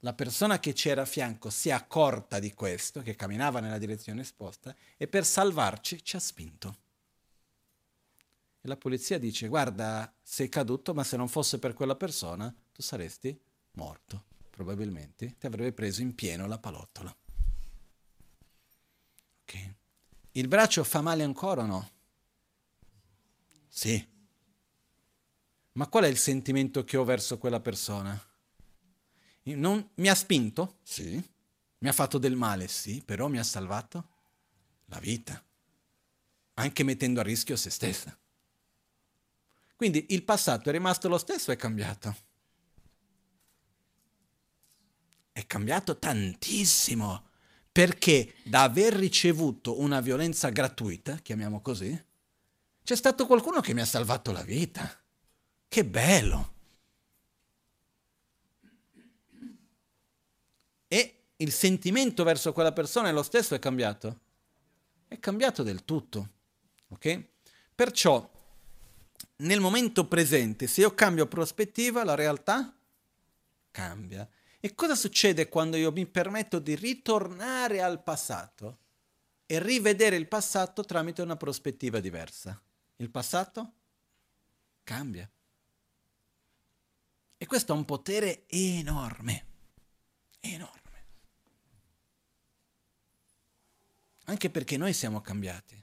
La 0.00 0.14
persona 0.14 0.58
che 0.58 0.72
c'era 0.72 1.02
a 1.02 1.06
fianco 1.06 1.50
si 1.50 1.68
è 1.68 1.72
accorta 1.72 2.38
di 2.38 2.54
questo, 2.54 3.02
che 3.02 3.14
camminava 3.14 3.60
nella 3.60 3.76
direzione 3.76 4.22
esposta, 4.22 4.74
e 4.96 5.06
per 5.06 5.26
salvarci 5.26 6.02
ci 6.02 6.16
ha 6.16 6.20
spinto. 6.20 6.78
E 8.62 8.68
la 8.68 8.76
polizia 8.76 9.18
dice, 9.18 9.48
guarda, 9.48 10.10
sei 10.22 10.48
caduto, 10.48 10.94
ma 10.94 11.04
se 11.04 11.16
non 11.16 11.28
fosse 11.28 11.58
per 11.58 11.74
quella 11.74 11.96
persona, 11.96 12.54
tu 12.72 12.80
saresti 12.80 13.38
morto, 13.72 14.24
probabilmente, 14.48 15.36
ti 15.38 15.46
avrebbe 15.46 15.72
preso 15.72 16.00
in 16.00 16.14
pieno 16.14 16.46
la 16.46 16.58
palottola. 16.58 17.14
Okay. 19.42 19.74
Il 20.32 20.48
braccio 20.48 20.82
fa 20.82 21.02
male 21.02 21.24
ancora 21.24 21.62
o 21.62 21.66
no? 21.66 21.90
Sì. 23.68 24.08
Ma 25.72 25.88
qual 25.88 26.04
è 26.04 26.08
il 26.08 26.18
sentimento 26.18 26.84
che 26.84 26.96
ho 26.96 27.04
verso 27.04 27.36
quella 27.36 27.60
persona? 27.60 28.29
Non, 29.42 29.90
mi 29.94 30.08
ha 30.08 30.14
spinto? 30.14 30.78
Sì. 30.82 31.22
Mi 31.78 31.88
ha 31.88 31.92
fatto 31.92 32.18
del 32.18 32.36
male? 32.36 32.68
Sì, 32.68 33.02
però 33.04 33.28
mi 33.28 33.38
ha 33.38 33.42
salvato 33.42 34.08
la 34.86 34.98
vita, 34.98 35.42
anche 36.54 36.82
mettendo 36.82 37.20
a 37.20 37.22
rischio 37.22 37.56
se 37.56 37.70
stessa. 37.70 38.16
Quindi 39.76 40.06
il 40.10 40.24
passato 40.24 40.68
è 40.68 40.72
rimasto 40.72 41.08
lo 41.08 41.16
stesso 41.16 41.52
è 41.52 41.56
cambiato? 41.56 42.14
È 45.32 45.46
cambiato 45.46 45.98
tantissimo 45.98 47.28
perché 47.72 48.34
da 48.42 48.64
aver 48.64 48.92
ricevuto 48.92 49.80
una 49.80 50.00
violenza 50.00 50.50
gratuita, 50.50 51.16
chiamiamo 51.16 51.62
così, 51.62 51.98
c'è 52.82 52.96
stato 52.96 53.24
qualcuno 53.24 53.60
che 53.60 53.72
mi 53.72 53.80
ha 53.80 53.86
salvato 53.86 54.32
la 54.32 54.42
vita. 54.42 55.00
Che 55.66 55.84
bello! 55.84 56.58
E 60.92 61.14
il 61.36 61.52
sentimento 61.52 62.24
verso 62.24 62.52
quella 62.52 62.72
persona 62.72 63.10
è 63.10 63.12
lo 63.12 63.22
stesso, 63.22 63.54
è 63.54 63.60
cambiato? 63.60 64.18
È 65.06 65.20
cambiato 65.20 65.62
del 65.62 65.84
tutto. 65.84 66.30
Ok? 66.88 67.26
Perciò, 67.72 68.28
nel 69.36 69.60
momento 69.60 70.08
presente, 70.08 70.66
se 70.66 70.80
io 70.80 70.92
cambio 70.92 71.28
prospettiva, 71.28 72.02
la 72.02 72.16
realtà 72.16 72.76
cambia. 73.70 74.28
E 74.58 74.74
cosa 74.74 74.96
succede 74.96 75.48
quando 75.48 75.76
io 75.76 75.92
mi 75.92 76.06
permetto 76.06 76.58
di 76.58 76.74
ritornare 76.74 77.80
al 77.80 78.02
passato 78.02 78.78
e 79.46 79.62
rivedere 79.62 80.16
il 80.16 80.26
passato 80.26 80.82
tramite 80.82 81.22
una 81.22 81.36
prospettiva 81.36 82.00
diversa? 82.00 82.60
Il 82.96 83.10
passato 83.10 83.72
cambia. 84.82 85.30
E 87.38 87.46
questo 87.46 87.72
ha 87.72 87.76
un 87.76 87.84
potere 87.84 88.42
enorme, 88.48 89.46
enorme. 90.40 90.79
Anche 94.30 94.48
perché 94.48 94.76
noi 94.76 94.92
siamo 94.92 95.20
cambiati. 95.20 95.76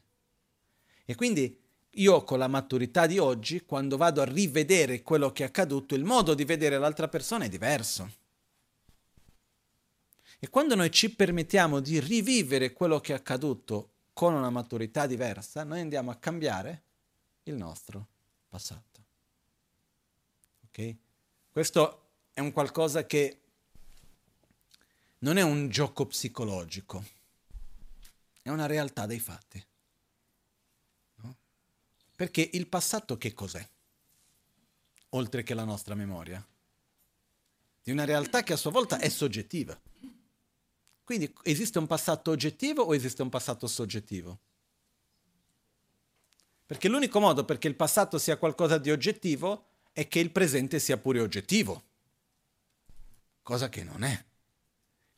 E 1.03 1.15
quindi 1.15 1.61
io 1.91 2.23
con 2.23 2.39
la 2.39 2.47
maturità 2.47 3.05
di 3.05 3.17
oggi, 3.17 3.65
quando 3.65 3.97
vado 3.97 4.21
a 4.21 4.25
rivedere 4.25 5.01
quello 5.01 5.33
che 5.33 5.43
è 5.43 5.47
accaduto, 5.47 5.95
il 5.95 6.05
modo 6.05 6.33
di 6.33 6.45
vedere 6.45 6.77
l'altra 6.77 7.09
persona 7.09 7.43
è 7.43 7.49
diverso. 7.49 8.09
E 10.39 10.47
quando 10.49 10.75
noi 10.75 10.89
ci 10.91 11.13
permettiamo 11.13 11.81
di 11.81 11.99
rivivere 11.99 12.71
quello 12.71 13.01
che 13.01 13.11
è 13.11 13.17
accaduto 13.17 13.89
con 14.13 14.33
una 14.33 14.49
maturità 14.49 15.07
diversa, 15.07 15.65
noi 15.65 15.81
andiamo 15.81 16.09
a 16.09 16.15
cambiare 16.15 16.83
il 17.43 17.55
nostro 17.55 18.07
passato. 18.47 19.03
Ok? 20.67 20.95
Questo 21.51 22.05
è 22.31 22.39
un 22.39 22.53
qualcosa 22.53 23.05
che 23.05 23.41
non 25.19 25.35
è 25.35 25.41
un 25.41 25.67
gioco 25.67 26.05
psicologico, 26.05 27.15
è 28.47 28.49
una 28.49 28.65
realtà 28.65 29.05
dei 29.05 29.19
fatti. 29.19 29.61
No? 31.15 31.35
Perché 32.15 32.49
il 32.53 32.67
passato 32.67 33.17
che 33.17 33.33
cos'è? 33.33 33.69
Oltre 35.09 35.43
che 35.43 35.53
la 35.53 35.65
nostra 35.65 35.95
memoria? 35.95 36.45
Di 37.83 37.91
una 37.91 38.05
realtà 38.05 38.43
che 38.43 38.53
a 38.53 38.57
sua 38.57 38.71
volta 38.71 38.99
è 38.99 39.09
soggettiva. 39.09 39.77
Quindi 41.03 41.33
esiste 41.43 41.77
un 41.77 41.87
passato 41.87 42.31
oggettivo 42.31 42.83
o 42.83 42.95
esiste 42.95 43.21
un 43.21 43.29
passato 43.29 43.67
soggettivo? 43.67 44.39
Perché 46.65 46.87
l'unico 46.87 47.19
modo 47.19 47.43
perché 47.43 47.67
il 47.67 47.75
passato 47.75 48.17
sia 48.17 48.37
qualcosa 48.37 48.77
di 48.77 48.91
oggettivo 48.91 49.71
è 49.91 50.07
che 50.07 50.19
il 50.19 50.31
presente 50.31 50.79
sia 50.79 50.97
pure 50.97 51.19
oggettivo, 51.19 51.83
cosa 53.41 53.67
che 53.67 53.83
non 53.83 54.03
è. 54.03 54.25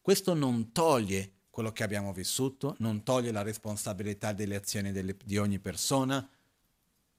Questo 0.01 0.33
non 0.33 0.71
toglie 0.71 1.38
quello 1.49 1.71
che 1.71 1.83
abbiamo 1.83 2.13
vissuto, 2.13 2.75
non 2.79 3.03
toglie 3.03 3.31
la 3.31 3.41
responsabilità 3.41 4.33
delle 4.33 4.55
azioni 4.55 4.91
delle, 4.91 5.15
di 5.23 5.37
ogni 5.37 5.59
persona. 5.59 6.27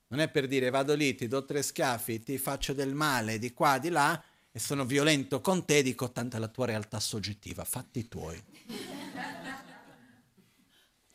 Non 0.08 0.20
è 0.20 0.28
per 0.28 0.46
dire 0.46 0.70
vado 0.70 0.94
lì, 0.94 1.14
ti 1.14 1.28
do 1.28 1.44
tre 1.44 1.62
schiaffi, 1.62 2.22
ti 2.22 2.38
faccio 2.38 2.72
del 2.72 2.94
male 2.94 3.38
di 3.38 3.52
qua, 3.52 3.78
di 3.78 3.90
là, 3.90 4.22
e 4.52 4.58
sono 4.58 4.84
violento 4.84 5.40
con 5.40 5.64
te, 5.64 5.82
dico 5.82 6.10
tanta 6.10 6.38
la 6.38 6.48
tua 6.48 6.66
realtà 6.66 6.98
soggettiva, 6.98 7.64
fatti 7.64 8.08
tuoi. 8.08 8.42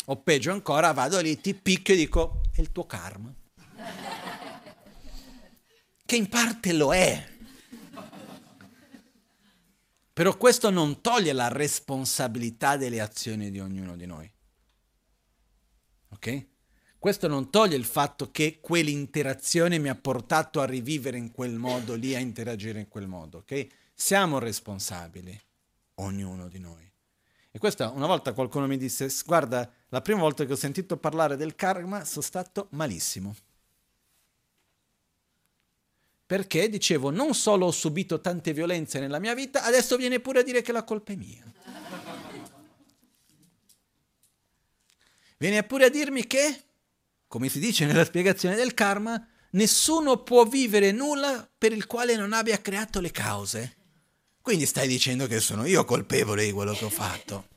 o 0.06 0.18
peggio 0.18 0.52
ancora, 0.52 0.92
vado 0.94 1.20
lì, 1.20 1.40
ti 1.42 1.54
picchio 1.54 1.94
e 1.94 1.98
dico, 1.98 2.42
è 2.54 2.62
il 2.62 2.72
tuo 2.72 2.86
karma. 2.86 3.34
che 6.06 6.16
in 6.16 6.30
parte 6.30 6.74
lo 6.74 6.94
è. 6.94 7.34
Però 10.16 10.38
questo 10.38 10.70
non 10.70 11.02
toglie 11.02 11.34
la 11.34 11.50
responsabilità 11.50 12.78
delle 12.78 13.02
azioni 13.02 13.52
di 13.52 13.60
ognuno 13.60 13.98
di 13.98 14.06
noi. 14.06 14.32
Ok? 16.12 16.48
Questo 16.98 17.28
non 17.28 17.50
toglie 17.50 17.76
il 17.76 17.84
fatto 17.84 18.32
che 18.32 18.60
quell'interazione 18.62 19.78
mi 19.78 19.90
ha 19.90 19.96
portato 19.96 20.62
a 20.62 20.66
rivivere 20.66 21.18
in 21.18 21.32
quel 21.32 21.56
modo 21.56 21.96
lì, 21.96 22.16
a 22.16 22.20
interagire 22.20 22.80
in 22.80 22.88
quel 22.88 23.08
modo, 23.08 23.40
ok? 23.40 23.68
Siamo 23.94 24.40
responsabili, 24.40 25.38
ognuno 25.96 26.48
di 26.48 26.60
noi. 26.60 26.90
E 27.52 27.60
questa, 27.60 27.90
una 27.90 28.08
volta 28.08 28.32
qualcuno 28.32 28.68
mi 28.68 28.78
disse, 28.78 29.10
guarda, 29.26 29.70
la 29.90 30.00
prima 30.00 30.22
volta 30.22 30.46
che 30.46 30.54
ho 30.54 30.56
sentito 30.56 30.96
parlare 30.96 31.36
del 31.36 31.56
karma 31.56 32.06
sono 32.06 32.24
stato 32.24 32.70
malissimo. 32.72 33.36
Perché, 36.26 36.70
dicevo, 36.70 37.10
non 37.12 37.34
solo 37.34 37.68
ho 37.68 37.72
subito 37.72 38.20
tante 38.20 38.54
violenze 38.54 39.00
nella 39.00 39.20
mia 39.20 39.36
vita, 39.36 39.64
adesso 39.64 39.96
viene 39.96 40.20
pure 40.20 40.40
a 40.40 40.44
dire 40.44 40.62
che 40.62 40.72
la 40.72 40.84
colpa 40.84 41.14
è 41.14 41.16
mia. 41.16 41.44
Viene 45.38 45.64
pure 45.64 45.86
a 45.86 45.90
dirmi 45.90 46.26
che 46.26 46.66
come 47.36 47.50
si 47.50 47.60
dice 47.60 47.86
nella 47.86 48.06
spiegazione 48.06 48.56
del 48.56 48.74
karma, 48.74 49.28
nessuno 49.52 50.24
può 50.24 50.46
vivere 50.46 50.92
nulla 50.92 51.46
per 51.58 51.74
il 51.74 51.86
quale 51.86 52.16
non 52.16 52.32
abbia 52.32 52.62
creato 52.62 53.02
le 53.02 53.12
cause. 53.12 53.76
Quindi 54.42 54.66
stai 54.66 54.88
dicendo 54.88 55.28
che 55.28 55.42
sono 55.42 55.66
io 55.66 55.84
colpevole 55.84 56.46
di 56.46 56.52
quello 56.54 56.74
che 56.74 56.86
ho 56.86 56.90
fatto. 56.90 57.50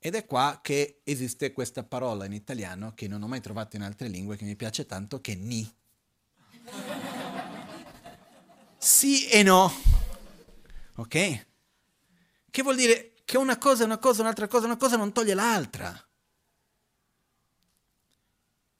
Ed 0.00 0.16
è 0.16 0.26
qua 0.26 0.58
che 0.62 1.00
esiste 1.04 1.52
questa 1.52 1.84
parola 1.84 2.24
in 2.24 2.32
italiano 2.32 2.92
che 2.94 3.06
non 3.06 3.22
ho 3.22 3.28
mai 3.28 3.40
trovato 3.40 3.76
in 3.76 3.82
altre 3.82 4.08
lingue, 4.08 4.36
che 4.36 4.44
mi 4.44 4.56
piace 4.56 4.84
tanto, 4.84 5.20
che 5.20 5.32
è 5.32 5.36
ni. 5.36 5.72
Sì 8.86 9.28
e 9.28 9.42
no. 9.42 9.72
Ok? 10.96 11.46
Che 12.50 12.62
vuol 12.62 12.76
dire 12.76 13.12
che 13.24 13.36
una 13.36 13.58
cosa 13.58 13.82
è 13.82 13.86
una 13.86 13.98
cosa, 13.98 14.22
un'altra 14.22 14.46
cosa, 14.48 14.66
una 14.66 14.76
cosa 14.76 14.96
non 14.96 15.12
toglie 15.12 15.34
l'altra 15.34 16.06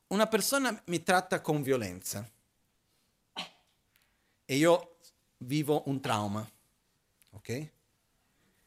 una 0.08 0.26
persona 0.26 0.80
mi 0.86 1.02
tratta 1.02 1.40
con 1.40 1.62
violenza 1.62 2.28
e 4.48 4.56
io 4.56 4.98
vivo 5.38 5.82
un 5.86 6.00
trauma, 6.00 6.48
ok? 7.30 7.70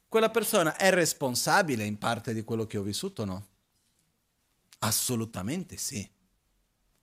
Quella 0.10 0.30
persona 0.30 0.76
è 0.76 0.92
responsabile 0.92 1.86
in 1.86 1.98
parte 1.98 2.34
di 2.34 2.44
quello 2.44 2.66
che 2.66 2.78
ho 2.78 2.82
vissuto 2.82 3.22
o 3.22 3.26
no? 3.26 3.48
Assolutamente 4.80 5.78
sì. 5.78 6.08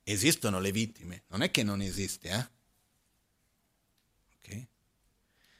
Esistono 0.03 0.59
le 0.59 0.71
vittime, 0.71 1.23
non 1.27 1.41
è 1.41 1.49
che 1.49 1.63
non 1.63 1.81
esiste, 1.81 2.29
eh? 2.29 2.49
Ok? 4.35 4.67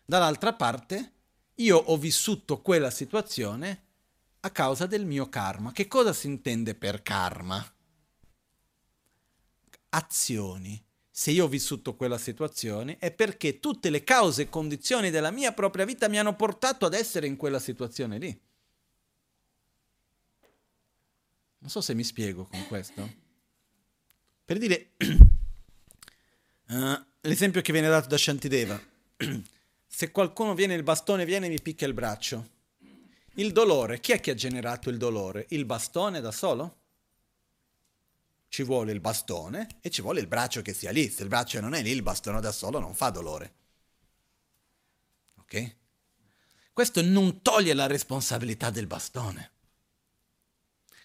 Dall'altra 0.10 0.54
parte, 0.54 1.12
io 1.56 1.78
ho 1.78 1.98
vissuto 1.98 2.62
quella 2.62 2.90
situazione 2.90 3.84
a 4.40 4.50
causa 4.50 4.88
del 4.88 5.06
mio 5.06 5.30
karma. 5.30 5.72
Che 5.72 5.88
cosa 5.88 6.14
si 6.14 6.26
intende 6.26 6.74
per 6.74 7.04
karma? 7.04 7.64
azioni. 9.90 10.84
Se 11.10 11.32
io 11.32 11.46
ho 11.46 11.48
vissuto 11.48 11.96
quella 11.96 12.20
situazione 12.20 12.98
è 13.00 13.12
perché 13.12 13.60
tutte 13.60 13.90
le 13.90 14.04
cause 14.04 14.44
e 14.44 14.50
condizioni 14.50 15.10
della 15.10 15.32
mia 15.32 15.52
propria 15.52 15.86
vita 15.86 16.08
mi 16.08 16.20
hanno 16.20 16.36
portato 16.36 16.86
ad 16.86 16.94
essere 16.94 17.26
in 17.26 17.38
quella 17.38 17.60
situazione 17.60 18.20
lì. 18.20 18.40
Non 21.60 21.72
so 21.72 21.82
se 21.82 21.96
mi 21.96 22.04
spiego 22.04 22.46
con 22.46 22.68
questo. 22.68 23.26
Per 24.46 24.58
dire, 24.60 24.92
uh, 26.68 27.04
l'esempio 27.22 27.62
che 27.62 27.72
viene 27.72 27.90
dato 27.90 28.08
da 28.08 28.18
Shantideva, 28.18 28.80
se 29.98 30.12
qualcuno 30.12 30.54
viene, 30.54 30.76
il 30.76 30.84
bastone 30.84 31.26
viene 31.26 31.48
e 31.48 31.50
mi 31.50 31.60
picchia 31.60 31.88
il 31.88 31.96
braccio, 31.96 32.50
il 33.38 33.52
dolore, 33.52 34.00
chi 34.00 34.12
è 34.12 34.20
che 34.20 34.30
ha 34.30 34.36
generato 34.36 34.92
il 34.92 34.98
dolore? 35.00 35.48
Il 35.50 35.66
bastone 35.66 36.22
da 36.22 36.32
solo? 36.32 36.76
ci 38.48 38.62
vuole 38.62 38.92
il 38.92 39.00
bastone 39.00 39.68
e 39.82 39.90
ci 39.90 40.04
vuole 40.04 40.20
il 40.20 40.28
braccio 40.28 40.62
che 40.62 40.74
sia 40.74 40.92
lì. 40.92 41.10
Se 41.10 41.24
il 41.24 41.30
braccio 41.30 41.60
non 41.62 41.74
è 41.74 41.82
lì, 41.82 41.90
il 41.90 42.04
bastone 42.04 42.40
da 42.40 42.52
solo 42.52 42.78
non 42.78 42.94
fa 42.94 43.10
dolore. 43.10 43.54
Ok? 45.40 45.76
Questo 46.74 47.02
non 47.02 47.42
toglie 47.42 47.74
la 47.74 47.88
responsabilità 47.88 48.70
del 48.70 48.86
bastone. 48.86 49.52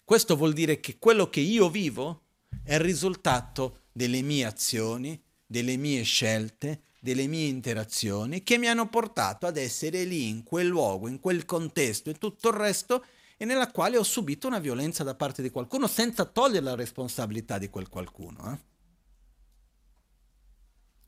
Questo 0.04 0.36
vuol 0.36 0.52
dire 0.52 0.80
che 0.80 0.98
quello 0.98 1.30
che 1.30 1.40
io 1.40 1.70
vivo 1.70 2.24
è 2.62 2.74
il 2.74 2.80
risultato 2.80 3.84
delle 3.90 4.20
mie 4.20 4.44
azioni, 4.44 5.18
delle 5.46 5.78
mie 5.78 6.02
scelte, 6.02 6.82
delle 7.02 7.26
mie 7.26 7.48
interazioni 7.48 8.44
che 8.44 8.58
mi 8.58 8.68
hanno 8.68 8.88
portato 8.88 9.48
ad 9.48 9.56
essere 9.56 10.04
lì, 10.04 10.28
in 10.28 10.44
quel 10.44 10.68
luogo, 10.68 11.08
in 11.08 11.18
quel 11.18 11.44
contesto 11.44 12.10
e 12.10 12.14
tutto 12.14 12.50
il 12.50 12.54
resto 12.54 13.04
e 13.36 13.44
nella 13.44 13.72
quale 13.72 13.98
ho 13.98 14.04
subito 14.04 14.46
una 14.46 14.60
violenza 14.60 15.02
da 15.02 15.16
parte 15.16 15.42
di 15.42 15.50
qualcuno 15.50 15.88
senza 15.88 16.24
togliere 16.24 16.64
la 16.64 16.76
responsabilità 16.76 17.58
di 17.58 17.68
quel 17.68 17.88
qualcuno. 17.88 18.52
Eh? 18.52 18.58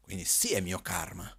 Quindi 0.01 0.24
sì 0.24 0.53
è 0.53 0.61
mio 0.61 0.80
karma. 0.80 1.32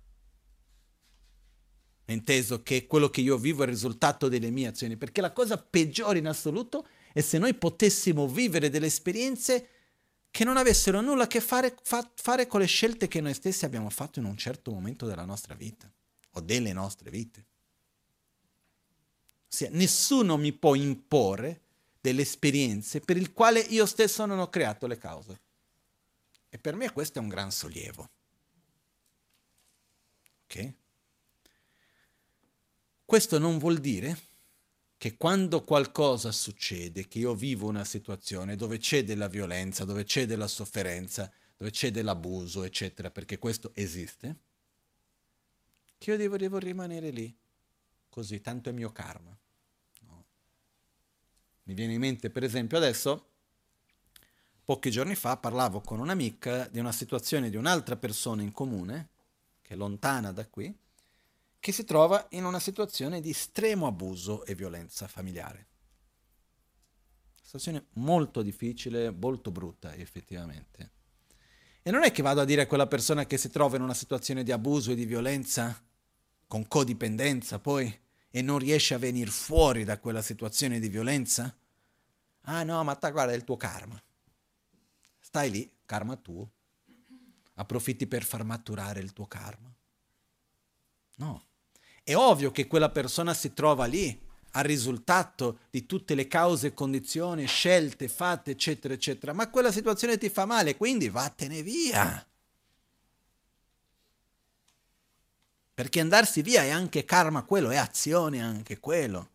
Inteso 2.06 2.64
che 2.64 2.88
quello 2.88 3.10
che 3.10 3.20
io 3.20 3.38
vivo 3.38 3.64
è 3.64 3.66
il 3.66 3.74
risultato 3.74 4.30
delle 4.30 4.52
mie 4.52 4.68
azioni, 4.68 4.96
perché 4.96 5.20
la 5.20 5.34
cosa 5.34 5.58
peggiore 5.58 6.20
in 6.20 6.28
assoluto 6.28 6.88
è 7.12 7.20
se 7.20 7.38
noi 7.40 7.56
potessimo 7.56 8.26
vivere 8.26 8.70
delle 8.70 8.86
esperienze 8.86 9.75
che 10.36 10.44
non 10.44 10.58
avessero 10.58 11.00
nulla 11.00 11.24
a 11.24 11.28
che 11.28 11.40
fare, 11.40 11.78
fa, 11.82 12.12
fare 12.14 12.46
con 12.46 12.60
le 12.60 12.66
scelte 12.66 13.08
che 13.08 13.22
noi 13.22 13.34
stessi 13.34 13.64
abbiamo 13.64 13.90
fatto 13.90 14.20
in 14.20 14.26
un 14.26 14.36
certo 14.36 14.70
momento 14.70 15.06
della 15.06 15.24
nostra 15.24 15.56
vita 15.56 15.90
o 16.32 16.42
delle 16.42 16.74
nostre 16.74 17.10
vite. 17.10 17.46
Ossia, 19.50 19.70
nessuno 19.72 20.36
mi 20.36 20.52
può 20.52 20.76
imporre 20.76 21.62
delle 22.02 22.24
esperienze 22.24 23.00
per 23.00 23.16
il 23.16 23.32
quale 23.32 23.62
io 23.62 23.86
stesso 23.86 24.26
non 24.26 24.40
ho 24.40 24.50
creato 24.50 24.88
le 24.88 24.98
cause. 24.98 25.40
E 26.50 26.58
per 26.58 26.76
me 26.76 26.92
questo 26.92 27.20
è 27.20 27.22
un 27.22 27.30
gran 27.30 27.50
sollievo. 27.50 28.10
Ok? 30.44 30.74
Questo 33.06 33.40
non 33.40 33.58
vuol 33.58 33.78
dire 33.78 34.20
che 34.98 35.18
quando 35.18 35.64
qualcosa 35.64 36.32
succede, 36.32 37.08
che 37.08 37.20
io 37.20 37.36
vivo 37.36 37.68
una 37.68 37.84
situazione 37.84 38.56
dove 38.56 38.78
c'è 38.78 39.04
della 39.04 39.28
violenza, 39.28 39.84
dove 39.86 40.04
c'è 40.04 40.26
della 40.26 40.48
sofferenza, 40.48 41.32
dove 41.58 41.72
c'è 41.72 41.92
dell'abuso, 41.92 42.64
eccetera, 42.64 43.12
perché 43.12 43.38
questo 43.38 43.72
esiste, 43.74 44.40
che 45.98 46.12
io 46.12 46.18
devo, 46.18 46.38
devo 46.38 46.58
rimanere 46.58 47.10
lì, 47.10 47.36
così, 48.10 48.42
tanto 48.42 48.70
è 48.70 48.72
mio 48.72 48.92
karma. 48.92 49.38
No. 50.02 50.26
Mi 51.64 51.74
viene 51.74 51.94
in 51.94 52.00
mente, 52.00 52.30
per 52.30 52.44
esempio, 52.44 52.78
adesso, 52.78 53.28
pochi 54.64 54.92
giorni 54.92 55.16
fa, 55.16 55.38
parlavo 55.38 55.82
con 55.82 56.00
un'amica 56.00 56.68
di 56.68 56.80
una 56.80 56.92
situazione 56.92 57.50
di 57.50 57.58
un'altra 57.58 57.96
persona 57.96 58.42
in 58.42 58.52
comune, 58.52 59.10
che 59.62 59.74
è 59.74 59.78
lontana 59.78 60.32
da 60.32 60.48
qui, 60.48 60.74
che 61.66 61.72
si 61.72 61.84
trova 61.84 62.28
in 62.34 62.46
una 62.46 62.60
situazione 62.60 63.20
di 63.20 63.32
estremo 63.32 63.88
abuso 63.88 64.46
e 64.46 64.54
violenza 64.54 65.08
familiare. 65.08 65.66
Situazione 67.42 67.88
molto 67.94 68.44
difficile, 68.44 69.10
molto 69.10 69.50
brutta 69.50 69.96
effettivamente. 69.96 70.92
E 71.82 71.90
non 71.90 72.04
è 72.04 72.12
che 72.12 72.22
vado 72.22 72.42
a 72.42 72.46
dire 72.46 72.62
a 72.62 72.68
quella 72.68 72.86
persona 72.86 73.26
che 73.26 73.40
si 73.40 73.50
trova 73.50 73.78
in 73.78 73.82
una 73.82 73.96
situazione 73.96 74.44
di 74.44 74.52
abuso 74.52 74.92
e 74.92 74.96
di 74.96 75.08
violenza, 75.08 75.84
con 76.46 76.68
codipendenza 76.68 77.58
poi, 77.58 77.92
e 78.30 78.42
non 78.44 78.60
riesce 78.60 78.94
a 78.94 79.00
venire 79.00 79.32
fuori 79.32 79.84
da 79.84 79.98
quella 79.98 80.22
situazione 80.22 80.78
di 80.78 80.88
violenza, 80.88 81.58
ah 82.42 82.62
no, 82.62 82.84
ma 82.84 82.94
ta, 82.94 83.10
guarda, 83.10 83.34
è 83.34 83.36
il 83.36 83.44
tuo 83.44 83.58
karma. 83.58 84.00
Stai 85.20 85.50
lì, 85.50 85.78
karma 85.84 86.16
tuo. 86.16 86.48
Approfitti 87.56 88.06
per 88.06 88.24
far 88.24 88.44
maturare 88.44 89.00
il 89.00 89.14
tuo 89.14 89.26
karma. 89.26 89.76
No. 91.16 91.45
È 92.08 92.16
ovvio 92.16 92.52
che 92.52 92.68
quella 92.68 92.92
persona 92.92 93.34
si 93.34 93.52
trova 93.56 93.86
lì 93.86 94.16
al 94.52 94.64
risultato 94.64 95.62
di 95.72 95.88
tutte 95.88 96.14
le 96.14 96.28
cause, 96.28 96.76
condizioni, 96.76 97.48
scelte 97.48 98.08
fatte, 98.08 98.52
eccetera, 98.52 98.94
eccetera, 98.94 99.34
ma 99.34 99.50
quella 99.50 99.72
situazione 99.72 100.20
ti 100.20 100.30
fa 100.30 100.46
male, 100.46 100.78
quindi 100.78 101.10
vattene 101.10 101.64
via. 101.64 102.24
Perché 105.74 106.00
andarsi 106.00 106.44
via 106.44 106.62
è 106.62 106.70
anche 106.70 107.06
karma 107.06 107.42
quello, 107.42 107.72
è 107.72 107.78
azione 107.78 108.40
anche 108.40 108.80
quello. 108.80 109.30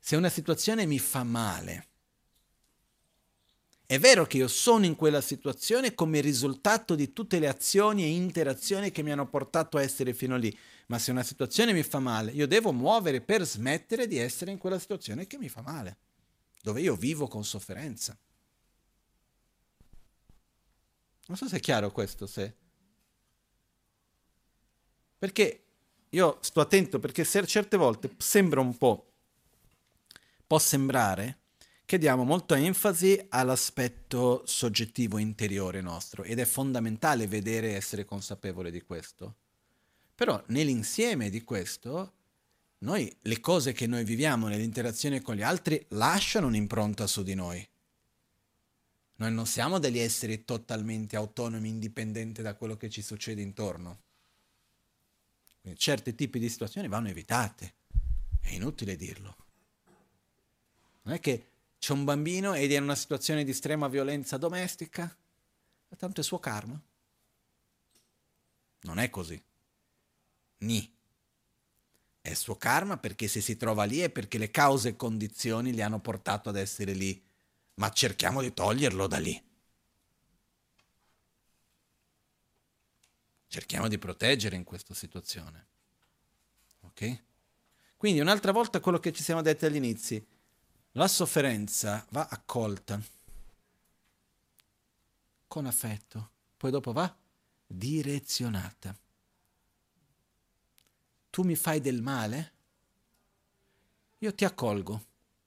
Se 0.00 0.16
una 0.16 0.28
situazione 0.28 0.86
mi 0.86 0.98
fa 0.98 1.22
male, 1.22 1.86
è 3.86 3.98
vero 3.98 4.24
che 4.24 4.38
io 4.38 4.48
sono 4.48 4.86
in 4.86 4.96
quella 4.96 5.20
situazione 5.20 5.94
come 5.94 6.20
risultato 6.20 6.94
di 6.94 7.12
tutte 7.12 7.38
le 7.38 7.48
azioni 7.48 8.02
e 8.02 8.08
interazioni 8.08 8.90
che 8.90 9.02
mi 9.02 9.12
hanno 9.12 9.28
portato 9.28 9.76
a 9.76 9.82
essere 9.82 10.14
fino 10.14 10.38
lì, 10.38 10.56
ma 10.86 10.98
se 10.98 11.10
una 11.10 11.22
situazione 11.22 11.74
mi 11.74 11.82
fa 11.82 11.98
male, 11.98 12.32
io 12.32 12.46
devo 12.46 12.72
muovere 12.72 13.20
per 13.20 13.44
smettere 13.44 14.06
di 14.06 14.16
essere 14.16 14.50
in 14.50 14.58
quella 14.58 14.78
situazione 14.78 15.26
che 15.26 15.36
mi 15.36 15.50
fa 15.50 15.60
male, 15.60 15.98
dove 16.62 16.80
io 16.80 16.96
vivo 16.96 17.28
con 17.28 17.44
sofferenza. 17.44 18.16
Non 21.26 21.36
so 21.36 21.46
se 21.46 21.56
è 21.56 21.60
chiaro 21.60 21.92
questo, 21.92 22.26
se... 22.26 22.56
Perché 25.18 25.64
io 26.10 26.38
sto 26.40 26.60
attento 26.60 26.98
perché 26.98 27.24
certe 27.24 27.76
volte 27.76 28.14
sembra 28.18 28.60
un 28.60 28.76
po', 28.76 29.12
può 30.46 30.58
sembrare 30.58 31.43
che 31.86 31.98
diamo 31.98 32.24
molta 32.24 32.56
enfasi 32.56 33.26
all'aspetto 33.28 34.42
soggettivo 34.46 35.18
interiore 35.18 35.80
nostro 35.82 36.22
ed 36.22 36.38
è 36.38 36.44
fondamentale 36.44 37.26
vedere 37.26 37.70
e 37.70 37.74
essere 37.74 38.04
consapevole 38.04 38.70
di 38.70 38.80
questo. 38.82 39.36
Però 40.14 40.42
nell'insieme 40.46 41.28
di 41.28 41.42
questo, 41.42 42.12
noi, 42.78 43.14
le 43.22 43.40
cose 43.40 43.72
che 43.72 43.86
noi 43.86 44.04
viviamo 44.04 44.48
nell'interazione 44.48 45.20
con 45.20 45.34
gli 45.34 45.42
altri 45.42 45.84
lasciano 45.90 46.46
un'impronta 46.46 47.06
su 47.06 47.22
di 47.22 47.34
noi. 47.34 47.66
Noi 49.16 49.32
non 49.32 49.46
siamo 49.46 49.78
degli 49.78 49.98
esseri 49.98 50.44
totalmente 50.44 51.16
autonomi, 51.16 51.68
indipendenti 51.68 52.42
da 52.42 52.54
quello 52.54 52.76
che 52.76 52.90
ci 52.90 53.02
succede 53.02 53.42
intorno. 53.42 54.00
Quindi 55.60 55.78
certi 55.78 56.14
tipi 56.14 56.38
di 56.38 56.48
situazioni 56.48 56.88
vanno 56.88 57.08
evitate. 57.08 57.74
È 58.40 58.50
inutile 58.50 58.96
dirlo. 58.96 59.36
Non 61.02 61.14
è 61.14 61.20
che 61.20 61.46
c'è 61.84 61.92
un 61.92 62.04
bambino 62.04 62.54
ed 62.54 62.72
è 62.72 62.76
in 62.76 62.82
una 62.84 62.94
situazione 62.94 63.44
di 63.44 63.50
estrema 63.50 63.88
violenza 63.88 64.38
domestica, 64.38 65.14
tanto 65.98 66.22
è 66.22 66.24
suo 66.24 66.38
karma. 66.38 66.80
Non 68.80 68.98
è 68.98 69.10
così. 69.10 69.38
Ni. 70.60 70.90
È 72.22 72.32
suo 72.32 72.56
karma 72.56 72.96
perché 72.96 73.28
se 73.28 73.42
si 73.42 73.58
trova 73.58 73.84
lì 73.84 73.98
è 73.98 74.08
perché 74.08 74.38
le 74.38 74.50
cause 74.50 74.88
e 74.88 74.96
condizioni 74.96 75.74
gli 75.74 75.82
hanno 75.82 76.00
portato 76.00 76.48
ad 76.48 76.56
essere 76.56 76.94
lì. 76.94 77.22
Ma 77.74 77.90
cerchiamo 77.90 78.40
di 78.40 78.54
toglierlo 78.54 79.06
da 79.06 79.18
lì. 79.18 79.44
Cerchiamo 83.46 83.88
di 83.88 83.98
proteggere 83.98 84.56
in 84.56 84.64
questa 84.64 84.94
situazione. 84.94 85.66
Ok? 86.80 87.22
Quindi 87.98 88.20
un'altra 88.20 88.52
volta 88.52 88.80
quello 88.80 88.98
che 88.98 89.12
ci 89.12 89.22
siamo 89.22 89.42
detti 89.42 89.66
agli 89.66 89.76
inizi 89.76 90.32
la 90.96 91.08
sofferenza 91.08 92.06
va 92.10 92.28
accolta 92.28 93.00
con 95.48 95.66
affetto, 95.66 96.30
poi 96.56 96.70
dopo 96.70 96.92
va 96.92 97.12
direzionata. 97.66 98.96
Tu 101.30 101.42
mi 101.42 101.56
fai 101.56 101.80
del 101.80 102.00
male? 102.00 102.52
Io 104.18 104.34
ti 104.34 104.44
accolgo, 104.44 105.06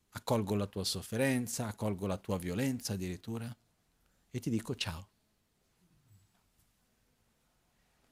accolgo 0.09 0.55
la 0.55 0.67
tua 0.67 0.83
sofferenza, 0.83 1.67
accolgo 1.67 2.07
la 2.07 2.17
tua 2.17 2.37
violenza 2.37 2.93
addirittura 2.93 3.55
e 4.29 4.39
ti 4.41 4.49
dico 4.49 4.75
ciao. 4.75 5.07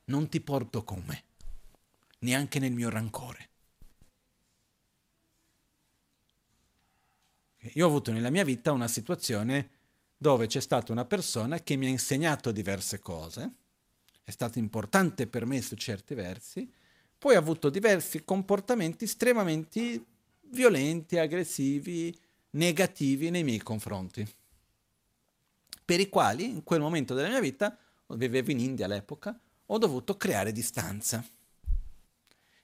Non 0.06 0.30
ti 0.30 0.40
porto 0.40 0.86
con 0.86 1.04
me, 1.06 1.24
neanche 2.20 2.60
nel 2.60 2.72
mio 2.72 2.90
rancore. 2.90 3.50
Io 7.74 7.86
ho 7.86 7.90
avuto 7.90 8.12
nella 8.12 8.30
mia 8.30 8.44
vita 8.44 8.72
una 8.72 8.88
situazione 8.88 9.70
dove 10.18 10.48
c'è 10.48 10.60
stata 10.60 10.92
una 10.92 11.06
persona 11.06 11.60
che 11.60 11.76
mi 11.76 11.88
ha 11.88 11.90
insegnato 11.90 12.52
diverse 12.52 13.00
cose, 13.00 13.52
è 14.24 14.32
stato 14.32 14.60
importante 14.60 15.28
per 15.28 15.46
me 15.46 15.62
su 15.62 15.76
certi 15.76 16.14
versi, 16.14 16.72
poi 17.18 17.36
ha 17.36 17.40
avuto 17.40 17.70
diversi 17.70 18.24
comportamenti 18.24 19.06
estremamente 19.06 20.04
violenti, 20.42 21.18
aggressivi, 21.18 22.16
negativi 22.52 23.30
nei 23.30 23.44
miei 23.44 23.60
confronti, 23.60 24.28
per 25.84 26.00
i 26.00 26.10
quali 26.10 26.50
in 26.50 26.64
quel 26.64 26.80
momento 26.80 27.14
della 27.14 27.30
mia 27.30 27.40
vita, 27.40 27.78
vivevo 28.10 28.52
in 28.52 28.60
India 28.60 28.86
all'epoca, 28.86 29.38
ho 29.68 29.78
dovuto 29.78 30.16
creare 30.18 30.52
distanza. 30.52 31.24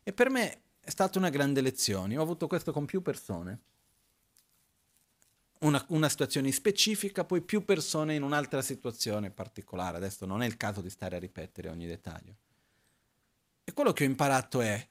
E 0.03 0.13
per 0.13 0.29
me 0.29 0.61
è 0.79 0.89
stata 0.89 1.19
una 1.19 1.29
grande 1.29 1.61
lezione, 1.61 2.17
ho 2.17 2.21
avuto 2.21 2.47
questo 2.47 2.71
con 2.71 2.85
più 2.85 3.01
persone 3.01 3.59
una, 5.61 5.83
una, 5.89 6.09
situazione 6.09 6.51
specifica, 6.51 7.23
poi 7.23 7.41
più 7.41 7.65
persone 7.65 8.15
in 8.15 8.23
un'altra 8.23 8.61
situazione 8.61 9.31
particolare. 9.31 9.97
Adesso 9.97 10.25
non 10.25 10.41
è 10.41 10.45
il 10.45 10.57
caso 10.57 10.81
di 10.81 10.89
stare 10.89 11.15
a 11.15 11.19
ripetere 11.19 11.69
ogni 11.69 11.87
dettaglio. 11.87 12.35
E 13.63 13.73
quello 13.73 13.93
che 13.93 14.03
ho 14.03 14.07
imparato 14.07 14.61
è 14.61 14.87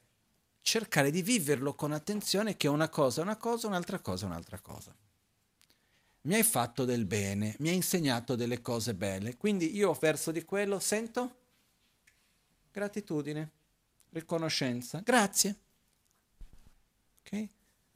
cercare 0.61 1.11
di 1.11 1.21
viverlo 1.21 1.73
con 1.73 1.91
attenzione 1.91 2.55
che 2.55 2.67
una 2.67 2.89
cosa 2.89 3.21
è 3.21 3.23
una 3.23 3.37
cosa, 3.37 3.67
un'altra 3.67 3.99
cosa 3.99 4.25
è 4.25 4.29
un'altra 4.29 4.59
cosa. 4.59 4.95
Mi 6.23 6.35
hai 6.35 6.43
fatto 6.43 6.85
del 6.85 7.05
bene, 7.05 7.55
mi 7.59 7.69
hai 7.69 7.75
insegnato 7.75 8.35
delle 8.35 8.61
cose 8.61 8.93
belle, 8.93 9.37
quindi 9.37 9.75
io 9.75 9.91
verso 9.93 10.31
di 10.31 10.43
quello 10.43 10.79
sento 10.79 11.35
gratitudine, 12.71 13.49
riconoscenza, 14.11 15.01
grazie. 15.03 15.55
Okay? 17.21 17.49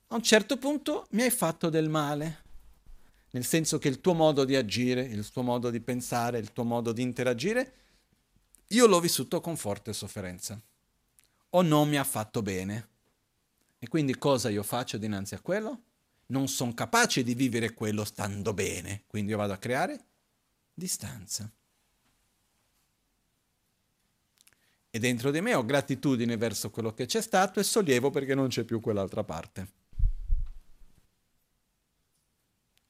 A 0.08 0.16
un 0.16 0.24
certo 0.24 0.58
punto 0.58 1.06
mi 1.12 1.22
hai 1.22 1.30
fatto 1.30 1.70
del 1.70 1.88
male, 1.88 2.45
nel 3.36 3.46
senso 3.46 3.78
che 3.78 3.90
il 3.90 4.00
tuo 4.00 4.14
modo 4.14 4.46
di 4.46 4.56
agire, 4.56 5.02
il 5.02 5.30
tuo 5.30 5.44
modo 5.44 5.70
di 5.70 5.82
pensare, 5.82 6.40
il 6.40 6.54
tuo 6.54 6.64
modo 6.64 6.94
di 6.94 7.02
interagire, 7.02 7.74
io 8.68 8.88
l'ho 8.88 9.02
vissuto 9.02 9.42
con 9.42 9.58
forte 9.58 9.92
sofferenza 9.92 10.60
o 11.50 11.62
non 11.62 11.90
mi 11.90 11.98
ha 11.98 12.04
fatto 12.06 12.42
bene. 12.42 12.88
E 13.78 13.88
quindi 13.90 14.18
cosa 14.18 14.50
io 14.50 14.64
faccio 14.64 14.98
dinanzi 14.98 15.36
a 15.36 15.42
quello? 15.42 15.82
non 16.28 16.48
sono 16.48 16.74
capace 16.74 17.24
di 17.24 17.36
vivere 17.36 17.74
quello 17.74 18.04
stando 18.04 18.54
bene, 18.54 19.04
quindi 19.06 19.32
io 19.32 19.38
vado 19.38 19.54
a 19.54 19.58
creare 19.58 20.06
distanza. 20.74 21.52
E 24.90 25.00
dentro 25.00 25.30
di 25.30 25.42
me 25.42 25.54
ho 25.54 25.66
gratitudine 25.66 26.38
verso 26.38 26.70
quello 26.72 26.94
che 26.94 27.06
c'è 27.06 27.22
stato 27.22 27.60
e 27.60 27.64
sollievo 27.64 28.10
perché 28.10 28.34
non 28.34 28.48
c'è 28.48 28.64
più 28.64 28.80
quell'altra 28.80 29.24
parte. 29.24 29.85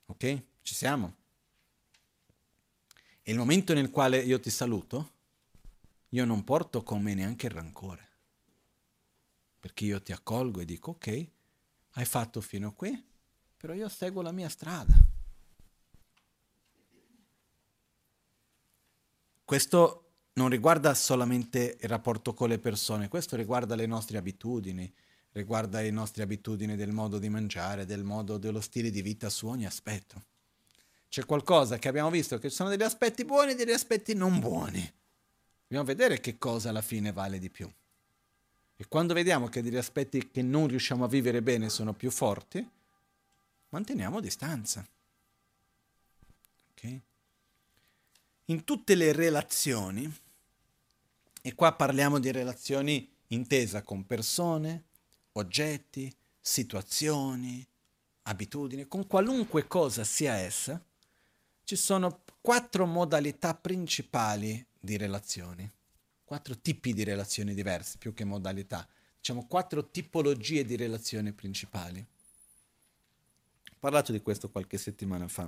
Ok? 0.06 0.44
Ci 0.62 0.74
siamo? 0.76 1.16
E 3.22 3.32
il 3.32 3.38
momento 3.38 3.74
nel 3.74 3.90
quale 3.90 4.20
io 4.20 4.40
ti 4.40 4.50
saluto, 4.50 5.14
io 6.10 6.26
non 6.26 6.44
porto 6.44 6.84
con 6.84 7.02
me 7.02 7.14
neanche 7.14 7.48
il 7.48 7.52
rancore. 7.52 8.10
Perché 9.60 9.86
io 9.86 10.02
ti 10.02 10.12
accolgo 10.12 10.60
e 10.60 10.66
dico, 10.66 10.92
ok, 10.92 11.28
hai 11.94 12.06
fatto 12.06 12.40
fino 12.42 12.68
a 12.68 12.74
qui, 12.74 13.04
però 13.58 13.74
io 13.74 13.90
seguo 13.90 14.22
la 14.22 14.32
mia 14.32 14.48
strada. 14.48 14.94
Questo 19.44 20.12
non 20.34 20.50
riguarda 20.50 20.94
solamente 20.94 21.78
il 21.80 21.90
rapporto 21.90 22.34
con 22.34 22.50
le 22.50 22.60
persone, 22.60 23.08
questo 23.08 23.36
riguarda 23.36 23.76
le 23.76 23.86
nostre 23.86 24.18
abitudini, 24.18 24.94
riguarda 25.36 25.82
le 25.82 25.92
nostre 25.92 26.24
abitudini 26.24 26.78
del 26.78 26.92
modo 26.92 27.20
di 27.20 27.28
mangiare, 27.28 27.86
del 27.86 28.04
modo 28.04 28.38
dello 28.38 28.62
stile 28.62 28.90
di 28.90 29.02
vita 29.02 29.30
su 29.30 29.48
ogni 29.48 29.66
aspetto. 29.66 30.24
C'è 31.10 31.26
qualcosa 31.26 31.78
che 31.78 31.90
abbiamo 31.90 32.10
visto 32.10 32.38
che 32.40 32.50
ci 32.50 32.56
sono 32.56 32.70
degli 32.70 32.84
aspetti 32.84 33.26
buoni 33.26 33.52
e 33.52 33.56
degli 33.56 33.72
aspetti 33.72 34.14
non 34.14 34.40
buoni. 34.40 34.94
Dobbiamo 35.64 35.84
vedere 35.84 36.22
che 36.22 36.38
cosa 36.38 36.70
alla 36.70 36.82
fine 36.82 37.12
vale 37.12 37.38
di 37.38 37.50
più. 37.50 37.70
E 38.78 38.88
quando 38.88 39.14
vediamo 39.14 39.48
che 39.48 39.62
degli 39.62 39.76
aspetti 39.76 40.30
che 40.32 40.42
non 40.42 40.68
riusciamo 40.68 41.04
a 41.04 41.10
vivere 41.10 41.42
bene 41.42 41.70
sono 41.70 41.94
più 41.94 42.12
forti, 42.12 42.66
manteniamo 43.70 44.22
distanza. 44.22 44.88
Okay? 46.72 47.02
In 48.46 48.64
tutte 48.64 48.96
le 48.96 49.12
relazioni, 49.12 50.10
e 51.42 51.56
qua 51.56 51.74
parliamo 51.74 52.20
di 52.20 52.32
relazioni 52.32 53.10
intesa 53.28 53.82
con 53.82 54.06
persone, 54.06 54.84
oggetti, 55.36 56.14
situazioni, 56.40 57.66
abitudini, 58.24 58.88
con 58.88 59.08
qualunque 59.08 59.68
cosa 59.68 60.04
sia 60.04 60.36
essa, 60.36 60.84
ci 61.64 61.76
sono 61.76 62.24
quattro 62.42 62.86
modalità 62.86 63.56
principali 63.56 64.66
di 64.80 64.98
relazioni, 64.98 65.70
quattro 66.24 66.58
tipi 66.58 66.94
di 66.94 67.04
relazioni 67.04 67.54
diverse, 67.54 67.98
più 67.98 68.14
che 68.14 68.24
modalità, 68.24 68.88
diciamo 69.18 69.48
quattro 69.48 69.90
tipologie 69.90 70.66
di 70.66 70.76
relazioni 70.76 71.34
principali 71.34 72.06
parlato 73.86 74.12
di 74.12 74.22
questo 74.22 74.50
qualche 74.50 74.80
settimana 74.80 75.28
fa. 75.28 75.48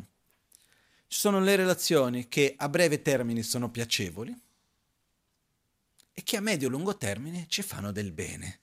Ci 1.08 1.18
sono 1.18 1.40
le 1.40 1.56
relazioni 1.56 2.28
che 2.28 2.54
a 2.56 2.70
breve 2.70 3.02
termine 3.02 3.42
sono 3.42 3.72
piacevoli 3.72 4.40
e 6.14 6.22
che 6.22 6.38
a 6.38 6.42
medio-lungo 6.42 6.96
termine 6.98 7.48
ci 7.48 7.64
fanno 7.64 7.92
del 7.92 8.12
bene. 8.12 8.60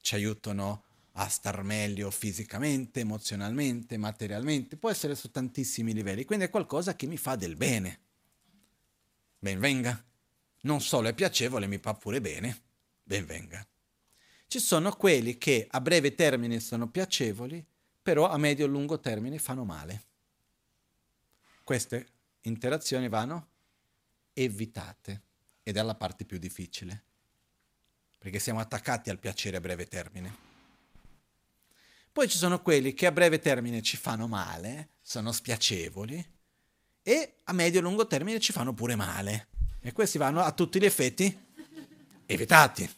Ci 0.00 0.14
aiutano 0.14 0.84
a 1.12 1.28
star 1.28 1.62
meglio 1.62 2.10
fisicamente, 2.10 3.00
emozionalmente, 3.00 3.96
materialmente, 3.96 4.76
può 4.76 4.90
essere 4.90 5.14
su 5.14 5.30
tantissimi 5.30 5.92
livelli, 5.92 6.24
quindi 6.24 6.46
è 6.46 6.50
qualcosa 6.50 6.96
che 6.96 7.06
mi 7.06 7.16
fa 7.16 7.36
del 7.36 7.56
bene. 7.56 8.00
Ben 9.38 9.58
venga. 9.58 10.02
Non 10.62 10.80
solo 10.80 11.08
è 11.08 11.14
piacevole, 11.14 11.66
mi 11.66 11.78
fa 11.78 11.94
pure 11.94 12.20
bene. 12.20 12.62
Ben 13.02 13.26
venga. 13.26 13.66
Ci 14.46 14.58
sono 14.58 14.92
quelli 14.92 15.38
che 15.38 15.66
a 15.70 15.80
breve 15.80 16.14
termine 16.14 16.60
sono 16.60 16.88
piacevoli 16.88 17.64
però 18.02 18.28
a 18.28 18.38
medio 18.38 18.64
e 18.64 18.68
lungo 18.68 18.98
termine 18.98 19.38
fanno 19.38 19.64
male. 19.64 20.04
Queste 21.62 22.08
interazioni 22.42 23.08
vanno 23.08 23.48
evitate 24.32 25.22
ed 25.62 25.76
è 25.76 25.82
la 25.82 25.94
parte 25.94 26.24
più 26.24 26.38
difficile, 26.38 27.04
perché 28.20 28.38
siamo 28.38 28.60
attaccati 28.60 29.08
al 29.08 29.18
piacere 29.18 29.56
a 29.56 29.60
breve 29.60 29.86
termine. 29.86 30.36
Poi 32.12 32.28
ci 32.28 32.36
sono 32.36 32.60
quelli 32.60 32.92
che 32.92 33.06
a 33.06 33.12
breve 33.12 33.38
termine 33.38 33.80
ci 33.80 33.96
fanno 33.96 34.28
male, 34.28 34.90
sono 35.00 35.32
spiacevoli 35.32 36.22
e 37.02 37.36
a 37.44 37.52
medio 37.54 37.80
e 37.80 37.82
lungo 37.82 38.06
termine 38.06 38.38
ci 38.38 38.52
fanno 38.52 38.74
pure 38.74 38.94
male. 38.94 39.48
E 39.80 39.92
questi 39.92 40.18
vanno 40.18 40.42
a 40.42 40.52
tutti 40.52 40.78
gli 40.78 40.84
effetti 40.84 41.34
evitati. 42.26 42.94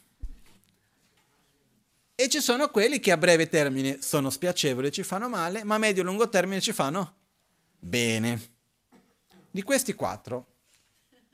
E 2.15 2.27
ci 2.27 2.41
sono 2.41 2.69
quelli 2.69 2.99
che 2.99 3.13
a 3.13 3.17
breve 3.17 3.47
termine 3.47 4.01
sono 4.01 4.29
spiacevoli, 4.29 4.91
ci 4.91 5.03
fanno 5.03 5.29
male, 5.29 5.63
ma 5.63 5.75
a 5.75 5.77
medio 5.77 6.01
e 6.01 6.05
lungo 6.05 6.27
termine 6.27 6.59
ci 6.59 6.73
fanno 6.73 7.15
bene. 7.79 8.51
Di 9.49 9.61
questi 9.61 9.93
quattro, 9.93 10.52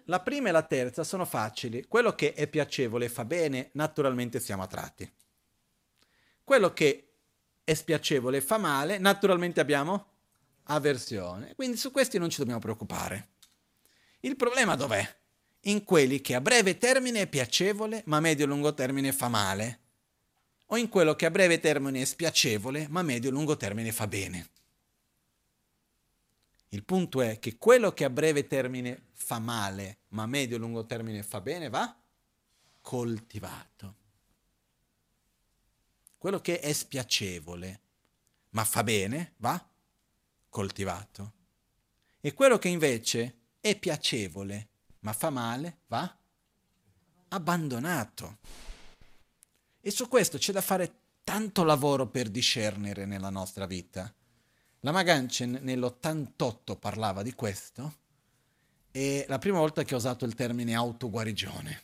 la 0.10 0.20
prima 0.20 0.49
e 0.49 0.51
la 0.51 0.64
terza 0.64 1.03
sono 1.03 1.24
facili. 1.24 1.86
Quello 1.88 2.14
che 2.16 2.34
è 2.34 2.47
piacevole 2.47 3.05
e 3.05 3.10
fa 3.10 3.26
bene, 3.26 3.70
naturalmente 3.74 4.39
siamo 4.39 4.64
attratti. 4.64 5.10
Quello 6.43 6.74
che 6.74 7.12
è 7.64 7.74
spiacevole 7.76 8.38
e 8.38 8.41
fa 8.41 8.57
male, 8.57 8.97
naturalmente 8.97 9.60
abbiamo 9.60 10.07
avversione. 10.64 11.53
Quindi 11.55 11.78
su 11.78 11.91
questi 11.91 12.18
non 12.18 12.30
ci 12.30 12.39
dobbiamo 12.39 12.60
preoccupare. 12.60 13.30
Il 14.22 14.36
problema 14.36 14.76
dov'è? 14.76 15.18
In 15.64 15.84
quelli 15.84 16.22
che 16.22 16.34
a 16.34 16.41
breve 16.41 16.78
termine 16.78 17.22
è 17.22 17.28
piacevole, 17.28 18.01
ma 18.07 18.18
a 18.18 18.22
medio 18.22 18.45
e 18.45 18.47
lungo 18.47 18.74
termine 18.74 19.12
fa 19.12 19.28
male 19.28 19.80
o 20.72 20.78
in 20.78 20.89
quello 20.89 21.16
che 21.16 21.26
a 21.26 21.32
breve 21.32 21.60
termine 21.60 22.01
è 22.01 22.05
spiacevole, 22.05 22.88
ma 22.89 22.99
a 22.99 23.03
medio 23.03 23.30
e 23.30 23.34
lungo 23.34 23.57
termine 23.57 23.91
fa 23.91 24.07
bene. 24.07 24.49
Il 26.70 26.84
punto 26.84 27.22
è 27.22 27.39
che 27.39 27.57
quello 27.57 27.93
che 27.93 28.03
a 28.03 28.09
breve 28.09 28.45
termine 28.45 29.07
fa 29.13 29.39
male, 29.39 29.99
ma 30.09 30.24
a 30.24 30.28
medio 30.28 30.55
e 30.55 30.59
lungo 30.59 30.86
termine 30.86 31.24
fa 31.24 31.41
bene, 31.41 31.70
va 31.70 31.95
coltivato. 32.82 33.95
Quello 36.17 36.39
che 36.41 36.59
è 36.59 36.72
spiacevole, 36.72 37.82
ma 38.51 38.63
fa 38.63 38.84
bene, 38.84 39.34
va 39.38 39.67
coltivato. 40.49 41.34
E 42.20 42.34
quello 42.34 42.57
che 42.57 42.67
invece 42.67 43.38
è 43.59 43.78
piacevole, 43.78 44.67
ma 44.99 45.13
fa 45.13 45.30
male, 45.30 45.80
va 45.88 46.17
abbandonato. 47.30 48.38
E 49.82 49.91
su 49.91 50.07
questo 50.07 50.38
c'è 50.38 50.51
da 50.51 50.61
fare 50.61 50.93
tanto 51.24 51.63
lavoro 51.63 52.07
per 52.07 52.30
discernere 52.30 53.05
nella 53.05 53.30
nostra 53.30 53.65
vita. 53.65 54.13
La 54.82 54.91
Maganchen 54.91 55.59
nell'88 55.61 56.77
parlava 56.77 57.21
di 57.21 57.34
questo 57.34 57.97
e 58.91 59.25
la 59.27 59.38
prima 59.38 59.59
volta 59.59 59.84
che 59.84 59.93
ho 59.93 59.97
usato 59.97 60.25
il 60.25 60.36
termine 60.36 60.73
autoguarigione. 60.73 61.84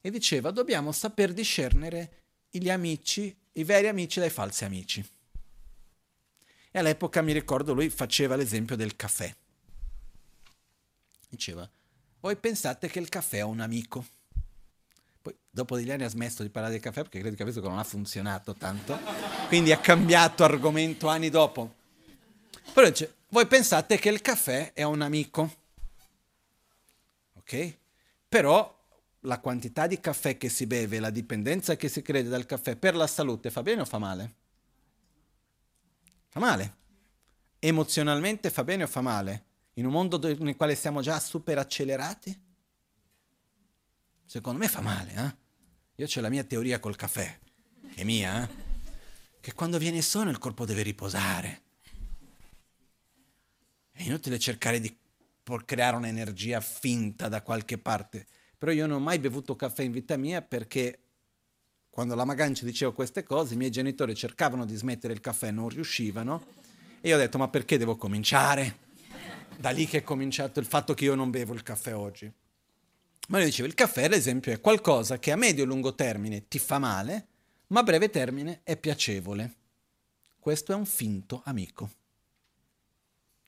E 0.00 0.10
diceva 0.10 0.50
dobbiamo 0.50 0.92
saper 0.92 1.32
discernere 1.32 2.22
gli 2.50 2.68
amici, 2.68 3.34
i 3.52 3.64
veri 3.64 3.88
amici 3.88 4.20
dai 4.20 4.30
falsi 4.30 4.64
amici. 4.64 5.06
E 6.70 6.78
all'epoca 6.78 7.22
mi 7.22 7.32
ricordo 7.32 7.72
lui 7.72 7.88
faceva 7.88 8.36
l'esempio 8.36 8.76
del 8.76 8.94
caffè. 8.94 9.34
Diceva, 11.28 11.68
voi 12.20 12.36
pensate 12.36 12.88
che 12.88 12.98
il 12.98 13.08
caffè 13.08 13.38
è 13.38 13.42
un 13.42 13.60
amico 13.60 14.04
poi 15.22 15.36
dopo 15.50 15.76
degli 15.76 15.90
anni 15.90 16.04
ha 16.04 16.08
smesso 16.08 16.42
di 16.42 16.48
parlare 16.48 16.74
del 16.74 16.82
caffè 16.82 17.02
perché 17.02 17.20
credo 17.20 17.36
che 17.36 17.42
questo 17.42 17.60
non 17.60 17.78
ha 17.78 17.84
funzionato 17.84 18.54
tanto. 18.54 19.29
Quindi 19.50 19.72
ha 19.72 19.80
cambiato 19.80 20.44
argomento 20.44 21.08
anni 21.08 21.28
dopo. 21.28 21.74
Però 22.72 22.88
dice, 22.88 23.14
voi 23.30 23.48
pensate 23.48 23.98
che 23.98 24.08
il 24.08 24.20
caffè 24.20 24.72
è 24.72 24.84
un 24.84 25.00
amico. 25.02 25.56
Ok? 27.32 27.76
Però 28.28 28.78
la 29.22 29.40
quantità 29.40 29.88
di 29.88 29.98
caffè 29.98 30.38
che 30.38 30.48
si 30.48 30.66
beve, 30.66 31.00
la 31.00 31.10
dipendenza 31.10 31.74
che 31.74 31.88
si 31.88 32.00
crede 32.00 32.28
dal 32.28 32.46
caffè 32.46 32.76
per 32.76 32.94
la 32.94 33.08
salute 33.08 33.50
fa 33.50 33.64
bene 33.64 33.80
o 33.80 33.84
fa 33.84 33.98
male? 33.98 34.34
Fa 36.28 36.38
male. 36.38 36.76
Emozionalmente 37.58 38.50
fa 38.50 38.62
bene 38.62 38.84
o 38.84 38.86
fa 38.86 39.00
male? 39.00 39.44
In 39.74 39.86
un 39.86 39.90
mondo 39.90 40.20
nel 40.38 40.54
quale 40.54 40.76
siamo 40.76 41.02
già 41.02 41.18
super 41.18 41.58
accelerati? 41.58 42.40
Secondo 44.26 44.60
me 44.60 44.68
fa 44.68 44.80
male, 44.80 45.12
eh? 45.12 45.36
Io 45.96 46.06
ho 46.06 46.20
la 46.20 46.28
mia 46.28 46.44
teoria 46.44 46.78
col 46.78 46.94
caffè, 46.94 47.36
è 47.96 48.04
mia, 48.04 48.44
eh? 48.44 48.69
Che 49.40 49.54
quando 49.54 49.78
viene 49.78 50.02
sonno 50.02 50.30
il 50.30 50.38
corpo 50.38 50.66
deve 50.66 50.82
riposare. 50.82 51.62
È 53.90 54.02
inutile 54.02 54.38
cercare 54.38 54.80
di 54.80 54.94
creare 55.64 55.96
un'energia 55.96 56.60
finta 56.60 57.28
da 57.28 57.42
qualche 57.42 57.78
parte. 57.78 58.26
Però 58.58 58.70
io 58.70 58.86
non 58.86 58.98
ho 58.98 59.00
mai 59.00 59.18
bevuto 59.18 59.56
caffè 59.56 59.82
in 59.82 59.92
vita 59.92 60.16
mia 60.16 60.42
perché 60.42 60.98
quando 61.88 62.14
la 62.14 62.24
Magancia 62.24 62.64
diceva 62.64 62.92
queste 62.92 63.24
cose, 63.24 63.54
i 63.54 63.56
miei 63.56 63.70
genitori 63.70 64.14
cercavano 64.14 64.66
di 64.66 64.76
smettere 64.76 65.12
il 65.14 65.20
caffè, 65.20 65.50
non 65.50 65.70
riuscivano. 65.70 66.44
E 67.00 67.08
io 67.08 67.16
ho 67.16 67.18
detto, 67.18 67.38
ma 67.38 67.48
perché 67.48 67.78
devo 67.78 67.96
cominciare? 67.96 68.88
Da 69.56 69.70
lì 69.70 69.86
che 69.86 69.98
è 69.98 70.02
cominciato 70.02 70.60
il 70.60 70.66
fatto 70.66 70.92
che 70.94 71.04
io 71.04 71.14
non 71.14 71.30
bevo 71.30 71.54
il 71.54 71.62
caffè 71.62 71.94
oggi. 71.94 72.30
Ma 73.28 73.38
lui 73.38 73.46
diceva, 73.46 73.68
il 73.68 73.74
caffè 73.74 74.04
ad 74.04 74.12
esempio 74.12 74.52
è 74.52 74.60
qualcosa 74.60 75.18
che 75.18 75.32
a 75.32 75.36
medio 75.36 75.64
e 75.64 75.66
lungo 75.66 75.94
termine 75.94 76.46
ti 76.46 76.58
fa 76.58 76.78
male, 76.78 77.26
ma 77.70 77.80
a 77.80 77.82
breve 77.82 78.10
termine 78.10 78.60
è 78.62 78.76
piacevole. 78.76 79.56
questo 80.38 80.72
è 80.72 80.74
un 80.74 80.86
finto 80.86 81.42
amico. 81.44 81.90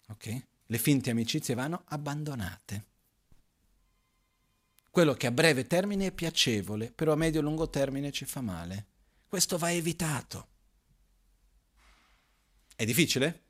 Ok? 0.09 0.47
Le 0.67 0.79
finte 0.79 1.11
amicizie 1.11 1.55
vanno 1.55 1.85
abbandonate. 1.87 2.85
Quello 4.91 5.15
che 5.15 5.27
a 5.27 5.31
breve 5.31 5.67
termine 5.67 6.07
è 6.07 6.13
piacevole, 6.13 6.93
però 6.93 7.13
a 7.13 7.17
medio 7.17 7.41
e 7.41 7.43
lungo 7.43 7.71
termine 7.71 8.13
ci 8.13 8.27
fa 8.27 8.43
male. 8.43 8.87
Questo 9.27 9.57
va 9.57 9.73
evitato. 9.73 10.49
È 12.77 12.85
difficile? 12.85 13.43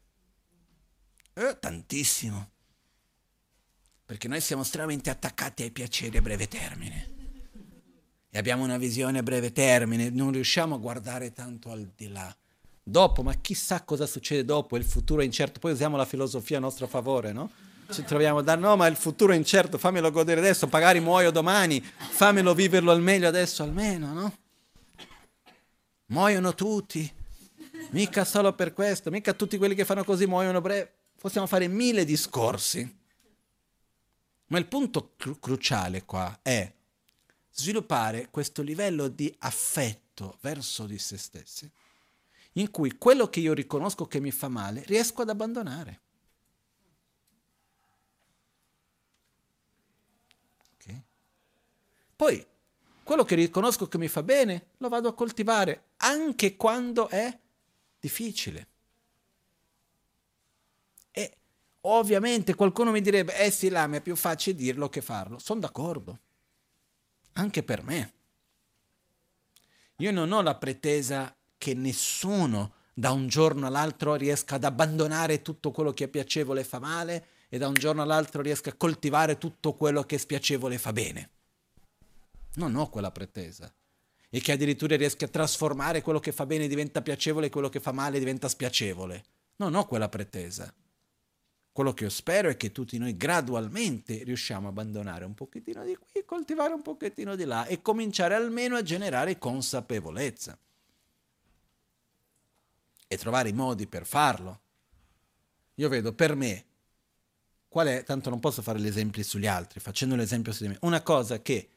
Eh, 1.33 1.59
tantissimo. 1.59 2.51
Perché 4.05 4.29
noi 4.29 4.41
siamo 4.41 4.63
estremamente 4.63 5.11
attaccati 5.11 5.65
ai 5.65 5.73
piaceri 5.73 6.17
a 6.17 6.23
breve 6.23 6.47
termine. 6.47 7.12
E 8.35 8.39
abbiamo 8.39 8.65
una 8.65 8.79
visione 8.79 9.19
a 9.19 9.23
breve 9.23 9.53
termine, 9.53 10.09
non 10.09 10.33
riusciamo 10.33 10.77
a 10.77 10.79
guardare 10.79 11.35
tanto 11.35 11.71
al 11.71 11.93
di 11.95 12.09
là. 12.09 12.35
Dopo, 12.83 13.23
ma 13.23 13.35
chissà 13.35 13.83
cosa 13.83 14.07
succede 14.07 14.43
dopo, 14.43 14.79
il 14.79 14.85
futuro 14.85 15.21
è 15.21 15.25
incerto. 15.27 15.61
Poi 15.61 15.73
usiamo 15.73 15.99
la 15.99 16.07
filosofia 16.07 16.57
a 16.57 16.61
nostro 16.61 16.87
favore, 16.87 17.33
no? 17.33 17.51
Ci 17.91 18.03
troviamo 18.05 18.39
a 18.39 18.43
dire 18.43 18.57
no, 18.57 18.75
ma 18.75 18.87
il 18.87 18.97
futuro 18.97 19.35
è 19.35 19.37
incerto, 19.37 19.77
fammelo 19.77 20.11
godere 20.11 20.41
adesso, 20.41 20.67
magari 20.73 20.99
muoio 20.99 21.31
domani, 21.31 21.79
fammelo 21.83 22.55
viverlo 22.55 22.91
al 22.91 23.03
meglio 23.03 23.29
adesso 23.29 23.65
almeno, 23.65 24.15
no? 24.15 24.37
Muoiono 26.07 26.55
tutti, 26.55 27.13
mica 27.91 28.25
solo 28.25 28.55
per 28.55 28.73
questo, 28.73 29.11
mica 29.11 29.35
tutti 29.35 29.59
quelli 29.59 29.75
che 29.75 29.85
fanno 29.85 30.05
così 30.05 30.25
muoiono 30.25 30.63
breve. 30.63 30.91
Possiamo 31.21 31.47
fare 31.47 31.69
mille 31.69 32.07
discorsi. 32.07 32.99
Ma 34.47 34.59
il 34.59 34.67
punto 34.67 35.13
cru- 35.19 35.39
cruciale 35.39 36.05
qua 36.07 36.39
è 36.41 36.73
sviluppare 37.53 38.29
questo 38.31 38.63
livello 38.63 39.09
di 39.09 39.33
affetto 39.41 40.39
verso 40.41 40.87
di 40.87 40.99
se 40.99 41.19
stessi, 41.19 41.71
in 42.53 42.71
cui 42.71 42.97
quello 42.99 43.29
che 43.29 43.41
io 43.41 43.53
riconosco 43.53 44.07
che 44.07 44.21
mi 44.21 44.31
fa 44.31 44.49
male 44.49 44.83
riesco 44.87 45.23
ad 45.23 45.29
abbandonare. 45.29 46.01
Okay. 50.77 51.03
Poi 52.17 52.47
quello 53.03 53.25
che 53.25 53.35
riconosco 53.35 53.89
che 53.89 53.99
mi 53.99 54.09
fa 54.09 54.23
bene 54.23 54.69
lo 54.79 54.89
vado 54.89 55.09
a 55.09 55.15
coltivare 55.15 55.91
anche 55.99 56.57
quando 56.57 57.09
è 57.09 57.39
difficile. 57.99 58.69
E 61.11 61.37
ovviamente 61.83 62.55
qualcuno 62.55 62.91
mi 62.91 63.01
direbbe, 63.01 63.37
eh 63.39 63.51
sì, 63.51 63.69
là, 63.69 63.87
mi 63.87 63.99
è 63.99 64.01
più 64.01 64.17
facile 64.17 64.57
dirlo 64.57 64.89
che 64.89 65.03
farlo. 65.03 65.39
Sono 65.39 65.61
d'accordo. 65.61 66.19
Anche 67.35 67.63
per 67.63 67.83
me. 67.83 68.13
Io 69.97 70.11
non 70.11 70.33
ho 70.33 70.43
la 70.43 70.57
pretesa 70.57 71.35
che 71.57 71.75
nessuno 71.75 72.75
da 72.95 73.13
un 73.13 73.29
giorno 73.29 73.67
all'altro 73.67 74.15
riesca 74.15 74.57
ad 74.57 74.65
abbandonare 74.65 75.43
tutto 75.43 75.71
quello 75.71 75.93
che 75.93 76.05
è 76.05 76.09
piacevole 76.09 76.61
e 76.61 76.65
fa 76.65 76.79
male 76.79 77.27
e 77.49 77.59
da 77.59 77.69
un 77.69 77.75
giorno 77.75 78.03
all'altro 78.03 78.43
riesca 78.43 78.71
a 78.71 78.75
coltivare 78.75 79.39
tutto 79.39 79.75
quello 79.75 80.03
che 80.03 80.17
è 80.17 80.19
spiacevole 80.19 80.75
e 80.75 80.79
fa 80.79 80.93
bene. 80.93 81.31
Non 82.55 82.75
ho 82.77 82.89
quella 82.89 83.11
pretesa. 83.11 83.73
E 84.29 84.41
che 84.41 84.53
addirittura 84.53 84.97
riesca 84.97 85.27
a 85.27 85.29
trasformare 85.29 86.03
quello 86.03 86.19
che 86.19 86.33
fa 86.33 86.47
bene 86.47 86.67
diventa 86.67 87.03
piacevole 87.03 87.47
e 87.47 87.51
quello 87.51 87.69
che 87.69 87.81
fa 87.81 87.93
male 87.93 88.19
diventa 88.19 88.49
spiacevole. 88.49 89.25
Non 89.57 89.75
ho 89.75 89.87
quella 89.87 90.09
pretesa. 90.09 90.73
Quello 91.73 91.95
che 91.95 92.05
io 92.05 92.11
spero 92.11 92.51
è 92.51 92.57
che 92.59 92.71
tutti 92.71 92.99
noi 92.99 93.17
gradualmente 93.17 94.23
riusciamo 94.25 94.67
a 94.67 94.71
abbandonare 94.71 95.25
un 95.25 95.33
pochettino 95.33 95.83
di 95.85 95.97
qui, 95.97 96.23
coltivare 96.27 96.75
un 96.75 96.83
pochettino 96.83 97.35
di 97.35 97.45
là 97.45 97.65
e 97.65 97.81
cominciare 97.81 98.35
almeno 98.35 98.77
a 98.77 98.83
generare 98.83 99.39
consapevolezza. 99.39 100.59
E 103.09 103.17
trovare 103.17 103.49
i 103.49 103.55
modi 103.55 103.87
per 103.87 104.07
farlo. 104.07 104.61
Io 105.77 105.89
vedo 105.89 106.13
per 106.13 106.35
me, 106.35 106.65
qual 107.69 107.87
è, 107.87 108.05
tanto 108.05 108.29
non 108.29 108.39
posso 108.39 108.61
fare 108.61 108.79
gli 108.79 108.87
esempi 108.87 109.23
sugli 109.23 109.47
altri, 109.47 109.81
facendo 109.81 110.15
l'esempio 110.15 110.53
su 110.53 110.65
di 110.65 110.69
me, 110.69 110.79
una 110.83 111.01
cosa 111.01 111.41
che 111.41 111.69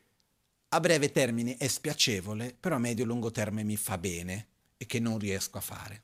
a 0.68 0.80
breve 0.82 1.10
termine 1.10 1.56
è 1.56 1.68
spiacevole, 1.68 2.54
però 2.54 2.76
a 2.76 2.80
medio 2.80 3.06
e 3.06 3.08
lungo 3.08 3.32
termine 3.32 3.64
mi 3.64 3.78
fa 3.78 3.98
bene 3.98 4.48
e 4.76 4.86
che 4.86 5.00
non 5.00 5.18
riesco 5.18 5.58
a 5.58 5.62
fare. 5.62 6.04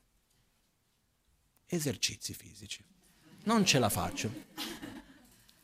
Esercizi 1.66 2.32
fisici. 2.32 2.91
Non 3.44 3.64
ce 3.64 3.78
la 3.78 3.88
faccio. 3.88 4.30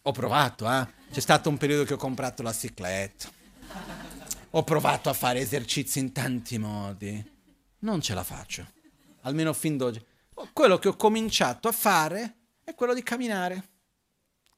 Ho 0.02 0.12
provato, 0.12 0.70
eh? 0.70 0.86
C'è 1.10 1.20
stato 1.20 1.48
un 1.48 1.56
periodo 1.56 1.84
che 1.84 1.94
ho 1.94 1.98
comprato 1.98 2.42
la 2.42 2.52
cicletta. 2.52 3.30
Ho 4.50 4.64
provato 4.64 5.08
a 5.08 5.12
fare 5.12 5.40
esercizi 5.40 5.98
in 5.98 6.12
tanti 6.12 6.58
modi. 6.58 7.22
Non 7.80 8.00
ce 8.00 8.14
la 8.14 8.24
faccio. 8.24 8.66
Almeno 9.22 9.52
fin 9.52 9.76
d'oggi. 9.76 10.04
Quello 10.52 10.78
che 10.78 10.88
ho 10.88 10.96
cominciato 10.96 11.68
a 11.68 11.72
fare 11.72 12.36
è 12.64 12.74
quello 12.74 12.94
di 12.94 13.02
camminare. 13.02 13.68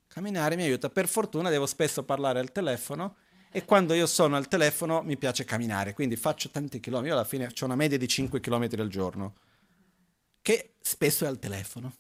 Camminare 0.06 0.56
mi 0.56 0.62
aiuta. 0.62 0.88
Per 0.88 1.08
fortuna 1.08 1.50
devo 1.50 1.66
spesso 1.66 2.04
parlare 2.04 2.40
al 2.40 2.52
telefono 2.52 3.16
e 3.52 3.64
quando 3.64 3.94
io 3.94 4.06
sono 4.06 4.36
al 4.36 4.48
telefono 4.48 5.02
mi 5.02 5.16
piace 5.16 5.44
camminare, 5.44 5.92
quindi 5.92 6.14
faccio 6.14 6.50
tanti 6.50 6.78
chilometri, 6.78 7.10
io 7.10 7.16
alla 7.16 7.26
fine 7.26 7.46
ho 7.46 7.64
una 7.64 7.74
media 7.74 7.98
di 7.98 8.06
5 8.06 8.38
km 8.38 8.68
al 8.78 8.88
giorno, 8.88 9.34
che 10.40 10.76
spesso 10.80 11.24
è 11.24 11.28
al 11.28 11.40
telefono, 11.40 11.92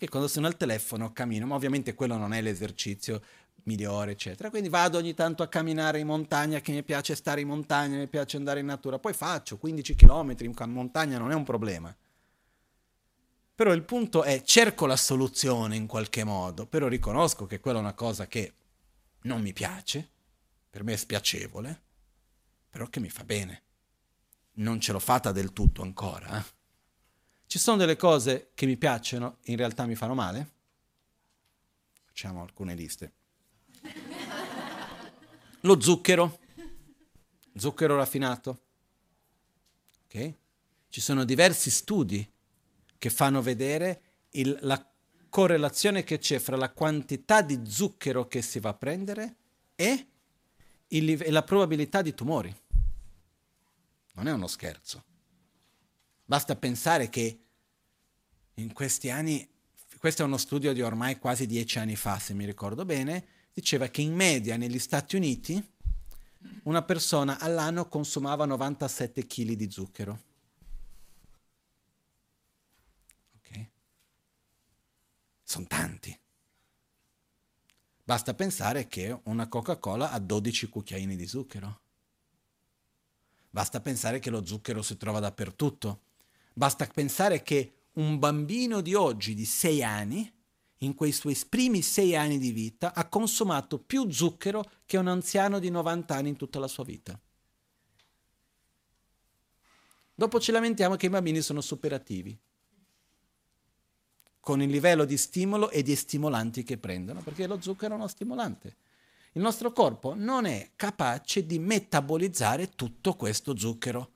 perché 0.00 0.08
quando 0.08 0.28
sono 0.28 0.46
al 0.46 0.56
telefono 0.56 1.12
cammino, 1.12 1.44
ma 1.44 1.56
ovviamente 1.56 1.92
quello 1.92 2.16
non 2.16 2.32
è 2.32 2.40
l'esercizio 2.40 3.20
migliore, 3.64 4.12
eccetera, 4.12 4.48
quindi 4.48 4.70
vado 4.70 4.96
ogni 4.96 5.12
tanto 5.12 5.42
a 5.42 5.48
camminare 5.48 5.98
in 5.98 6.06
montagna, 6.06 6.60
che 6.60 6.72
mi 6.72 6.82
piace 6.82 7.14
stare 7.14 7.42
in 7.42 7.48
montagna, 7.48 7.98
mi 7.98 8.08
piace 8.08 8.38
andare 8.38 8.60
in 8.60 8.66
natura, 8.66 8.98
poi 8.98 9.12
faccio 9.12 9.58
15 9.58 9.94
km 9.94 10.36
in 10.38 10.54
montagna, 10.68 11.18
non 11.18 11.30
è 11.30 11.34
un 11.34 11.44
problema. 11.44 11.94
Però 13.54 13.74
il 13.74 13.82
punto 13.82 14.22
è, 14.22 14.40
cerco 14.40 14.86
la 14.86 14.96
soluzione 14.96 15.76
in 15.76 15.86
qualche 15.86 16.24
modo, 16.24 16.64
però 16.64 16.88
riconosco 16.88 17.44
che 17.44 17.60
quella 17.60 17.76
è 17.76 17.82
una 17.82 17.92
cosa 17.92 18.26
che 18.26 18.54
non 19.24 19.42
mi 19.42 19.52
piace, 19.52 20.08
per 20.70 20.82
me 20.82 20.94
è 20.94 20.96
spiacevole, 20.96 21.82
però 22.70 22.86
che 22.86 23.00
mi 23.00 23.10
fa 23.10 23.24
bene. 23.24 23.62
Non 24.52 24.80
ce 24.80 24.92
l'ho 24.92 24.98
fatta 24.98 25.30
del 25.30 25.52
tutto 25.52 25.82
ancora. 25.82 26.38
Eh? 26.38 26.58
Ci 27.50 27.58
sono 27.58 27.78
delle 27.78 27.96
cose 27.96 28.52
che 28.54 28.64
mi 28.64 28.76
piacciono 28.76 29.38
e 29.42 29.50
in 29.50 29.56
realtà 29.56 29.84
mi 29.84 29.96
fanno 29.96 30.14
male? 30.14 30.50
Facciamo 32.04 32.42
alcune 32.42 32.76
liste. 32.76 33.12
Lo 35.62 35.80
zucchero, 35.80 36.38
zucchero 37.56 37.96
raffinato. 37.96 38.60
Okay? 40.04 40.32
Ci 40.90 41.00
sono 41.00 41.24
diversi 41.24 41.72
studi 41.72 42.24
che 42.96 43.10
fanno 43.10 43.42
vedere 43.42 44.02
il, 44.30 44.56
la 44.60 44.88
correlazione 45.28 46.04
che 46.04 46.18
c'è 46.18 46.38
fra 46.38 46.54
la 46.54 46.70
quantità 46.70 47.42
di 47.42 47.62
zucchero 47.66 48.28
che 48.28 48.42
si 48.42 48.60
va 48.60 48.68
a 48.68 48.74
prendere 48.74 49.36
e 49.74 50.06
il, 50.86 51.20
e 51.20 51.30
la 51.32 51.42
probabilità 51.42 52.00
di 52.00 52.14
tumori. 52.14 52.56
Non 54.12 54.28
è 54.28 54.32
uno 54.32 54.46
scherzo. 54.46 55.08
Basta 56.30 56.54
pensare 56.54 57.08
che 57.08 57.40
in 58.54 58.72
questi 58.72 59.10
anni, 59.10 59.50
questo 59.98 60.22
è 60.22 60.24
uno 60.24 60.36
studio 60.36 60.72
di 60.72 60.80
ormai 60.80 61.18
quasi 61.18 61.44
dieci 61.44 61.80
anni 61.80 61.96
fa, 61.96 62.20
se 62.20 62.34
mi 62.34 62.44
ricordo 62.44 62.84
bene, 62.84 63.48
diceva 63.52 63.88
che 63.88 64.02
in 64.02 64.14
media 64.14 64.56
negli 64.56 64.78
Stati 64.78 65.16
Uniti 65.16 65.60
una 66.62 66.84
persona 66.84 67.40
all'anno 67.40 67.88
consumava 67.88 68.44
97 68.44 69.26
kg 69.26 69.50
di 69.54 69.70
zucchero. 69.72 70.22
Ok? 73.38 73.66
Sono 75.42 75.66
tanti. 75.66 76.16
Basta 78.04 78.34
pensare 78.34 78.86
che 78.86 79.20
una 79.24 79.48
Coca-Cola 79.48 80.12
ha 80.12 80.18
12 80.20 80.68
cucchiaini 80.68 81.16
di 81.16 81.26
zucchero. 81.26 81.80
Basta 83.50 83.80
pensare 83.80 84.20
che 84.20 84.30
lo 84.30 84.46
zucchero 84.46 84.80
si 84.82 84.96
trova 84.96 85.18
dappertutto. 85.18 86.02
Basta 86.52 86.86
pensare 86.86 87.42
che 87.42 87.74
un 87.92 88.18
bambino 88.18 88.80
di 88.80 88.94
oggi 88.94 89.34
di 89.34 89.44
6 89.44 89.82
anni, 89.82 90.32
in 90.78 90.94
quei 90.94 91.12
suoi 91.12 91.38
primi 91.48 91.82
6 91.82 92.16
anni 92.16 92.38
di 92.38 92.52
vita, 92.52 92.94
ha 92.94 93.08
consumato 93.08 93.78
più 93.78 94.10
zucchero 94.10 94.64
che 94.86 94.96
un 94.96 95.08
anziano 95.08 95.58
di 95.58 95.70
90 95.70 96.14
anni 96.14 96.28
in 96.30 96.36
tutta 96.36 96.58
la 96.58 96.68
sua 96.68 96.84
vita. 96.84 97.18
Dopo 100.14 100.38
ci 100.40 100.52
lamentiamo 100.52 100.96
che 100.96 101.06
i 101.06 101.10
bambini 101.10 101.40
sono 101.40 101.60
superativi 101.60 102.38
con 104.40 104.62
il 104.62 104.70
livello 104.70 105.04
di 105.04 105.16
stimolo 105.16 105.70
e 105.70 105.82
di 105.82 105.94
stimolanti 105.94 106.62
che 106.62 106.78
prendono, 106.78 107.20
perché 107.20 107.46
lo 107.46 107.60
zucchero 107.60 107.94
è 107.94 107.96
uno 107.96 108.08
stimolante. 108.08 108.76
Il 109.32 109.42
nostro 109.42 109.72
corpo 109.72 110.14
non 110.14 110.44
è 110.44 110.72
capace 110.74 111.46
di 111.46 111.58
metabolizzare 111.58 112.70
tutto 112.70 113.14
questo 113.14 113.56
zucchero. 113.56 114.12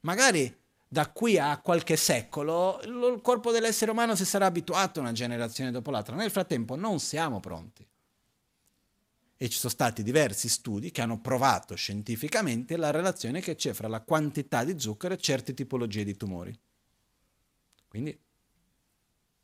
Magari 0.00 0.64
da 0.88 1.10
qui 1.10 1.38
a 1.38 1.58
qualche 1.60 1.96
secolo 1.96 2.80
il 2.82 3.20
corpo 3.22 3.50
dell'essere 3.50 3.90
umano 3.90 4.14
si 4.14 4.24
sarà 4.24 4.46
abituato 4.46 5.00
una 5.00 5.12
generazione 5.12 5.70
dopo 5.70 5.90
l'altra. 5.90 6.14
Nel 6.14 6.30
frattempo 6.30 6.76
non 6.76 7.00
siamo 7.00 7.40
pronti. 7.40 7.86
E 9.38 9.48
ci 9.50 9.58
sono 9.58 9.72
stati 9.72 10.02
diversi 10.02 10.48
studi 10.48 10.90
che 10.90 11.02
hanno 11.02 11.20
provato 11.20 11.74
scientificamente 11.74 12.76
la 12.76 12.90
relazione 12.90 13.40
che 13.40 13.54
c'è 13.54 13.74
fra 13.74 13.88
la 13.88 14.00
quantità 14.00 14.64
di 14.64 14.78
zucchero 14.80 15.14
e 15.14 15.18
certe 15.18 15.52
tipologie 15.52 16.04
di 16.04 16.16
tumori. 16.16 16.58
Quindi, 17.88 18.18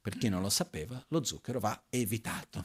per 0.00 0.16
chi 0.16 0.28
non 0.28 0.40
lo 0.40 0.48
sapeva, 0.48 1.04
lo 1.08 1.22
zucchero 1.24 1.60
va 1.60 1.84
evitato. 1.90 2.64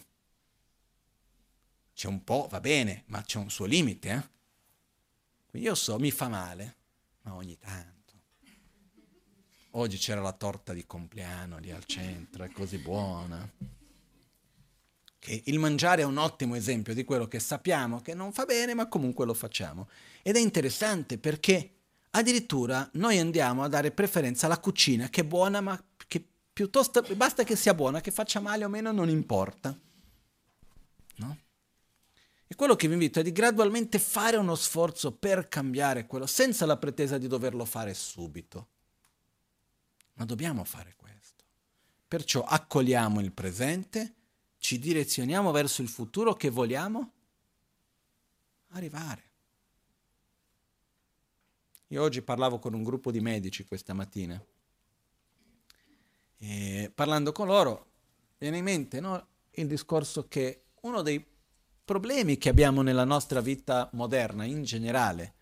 C'è 1.93 2.07
un 2.07 2.23
po', 2.23 2.47
va 2.49 2.61
bene, 2.61 3.03
ma 3.07 3.21
c'è 3.23 3.39
un 3.39 3.49
suo 3.49 3.65
limite. 3.65 4.09
Eh? 4.09 4.29
Quindi 5.49 5.67
io 5.67 5.75
so, 5.75 5.99
mi 5.99 6.11
fa 6.11 6.29
male, 6.29 6.75
ma 7.23 7.33
ogni 7.33 7.57
tanto. 7.57 8.06
Oggi 9.71 9.97
c'era 9.97 10.21
la 10.21 10.31
torta 10.31 10.73
di 10.73 10.85
compleanno 10.85 11.57
lì 11.59 11.71
al 11.71 11.85
centro, 11.85 12.43
è 12.43 12.49
così 12.51 12.77
buona. 12.77 13.47
Che 15.19 15.41
il 15.45 15.59
mangiare 15.59 16.01
è 16.01 16.05
un 16.05 16.17
ottimo 16.17 16.55
esempio 16.55 16.93
di 16.93 17.03
quello 17.03 17.27
che 17.27 17.39
sappiamo 17.39 18.01
che 18.01 18.13
non 18.13 18.31
fa 18.31 18.45
bene, 18.45 18.73
ma 18.73 18.87
comunque 18.87 19.25
lo 19.25 19.33
facciamo. 19.33 19.89
Ed 20.21 20.35
è 20.35 20.39
interessante 20.39 21.17
perché 21.17 21.75
addirittura 22.11 22.89
noi 22.93 23.19
andiamo 23.19 23.63
a 23.63 23.67
dare 23.67 23.91
preferenza 23.91 24.45
alla 24.45 24.59
cucina, 24.59 25.09
che 25.09 25.21
è 25.21 25.25
buona, 25.25 25.61
ma 25.61 25.81
che 26.07 26.25
piuttosto 26.53 27.03
basta 27.15 27.43
che 27.43 27.55
sia 27.55 27.73
buona, 27.73 28.01
che 28.01 28.11
faccia 28.11 28.39
male 28.39 28.63
o 28.63 28.69
meno, 28.69 28.91
non 28.91 29.09
importa. 29.09 29.77
No? 31.17 31.37
E 32.47 32.55
quello 32.55 32.75
che 32.75 32.87
vi 32.87 32.93
invito 32.93 33.19
è 33.19 33.23
di 33.23 33.33
gradualmente 33.33 33.99
fare 33.99 34.37
uno 34.37 34.55
sforzo 34.55 35.11
per 35.11 35.49
cambiare 35.49 36.07
quello, 36.07 36.25
senza 36.25 36.65
la 36.65 36.77
pretesa 36.77 37.17
di 37.17 37.27
doverlo 37.27 37.65
fare 37.65 37.93
subito. 37.93 38.69
Ma 40.17 40.25
dobbiamo 40.25 40.63
fare 40.63 40.93
questo. 40.95 41.43
Perciò 42.07 42.43
accogliamo 42.43 43.19
il 43.19 43.31
presente, 43.31 44.13
ci 44.57 44.79
direzioniamo 44.79 45.51
verso 45.51 45.81
il 45.81 45.87
futuro 45.87 46.33
che 46.33 46.49
vogliamo 46.49 47.11
arrivare. 48.69 49.23
Io 51.87 52.01
oggi 52.01 52.21
parlavo 52.21 52.59
con 52.59 52.73
un 52.73 52.83
gruppo 52.83 53.11
di 53.11 53.21
medici 53.21 53.65
questa 53.65 53.93
mattina 53.93 54.43
e 56.39 56.91
parlando 56.93 57.31
con 57.31 57.47
loro 57.47 57.85
viene 58.37 58.57
in 58.57 58.63
mente 58.63 58.99
no, 58.99 59.27
il 59.51 59.67
discorso 59.67 60.27
che 60.27 60.65
uno 60.81 61.01
dei 61.01 61.25
problemi 61.85 62.37
che 62.37 62.49
abbiamo 62.49 62.81
nella 62.81 63.05
nostra 63.05 63.39
vita 63.39 63.89
moderna 63.93 64.43
in 64.43 64.63
generale, 64.63 65.35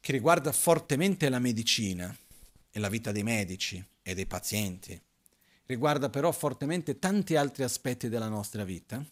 che 0.00 0.12
riguarda 0.12 0.52
fortemente 0.52 1.28
la 1.28 1.38
medicina 1.38 2.16
e 2.76 2.80
la 2.80 2.88
vita 2.88 3.12
dei 3.12 3.22
medici 3.22 3.82
e 4.02 4.14
dei 4.14 4.26
pazienti, 4.26 5.00
riguarda 5.66 6.10
però 6.10 6.30
fortemente 6.32 6.98
tanti 6.98 7.36
altri 7.36 7.62
aspetti 7.62 8.08
della 8.08 8.28
nostra 8.28 8.64
vita, 8.64 9.02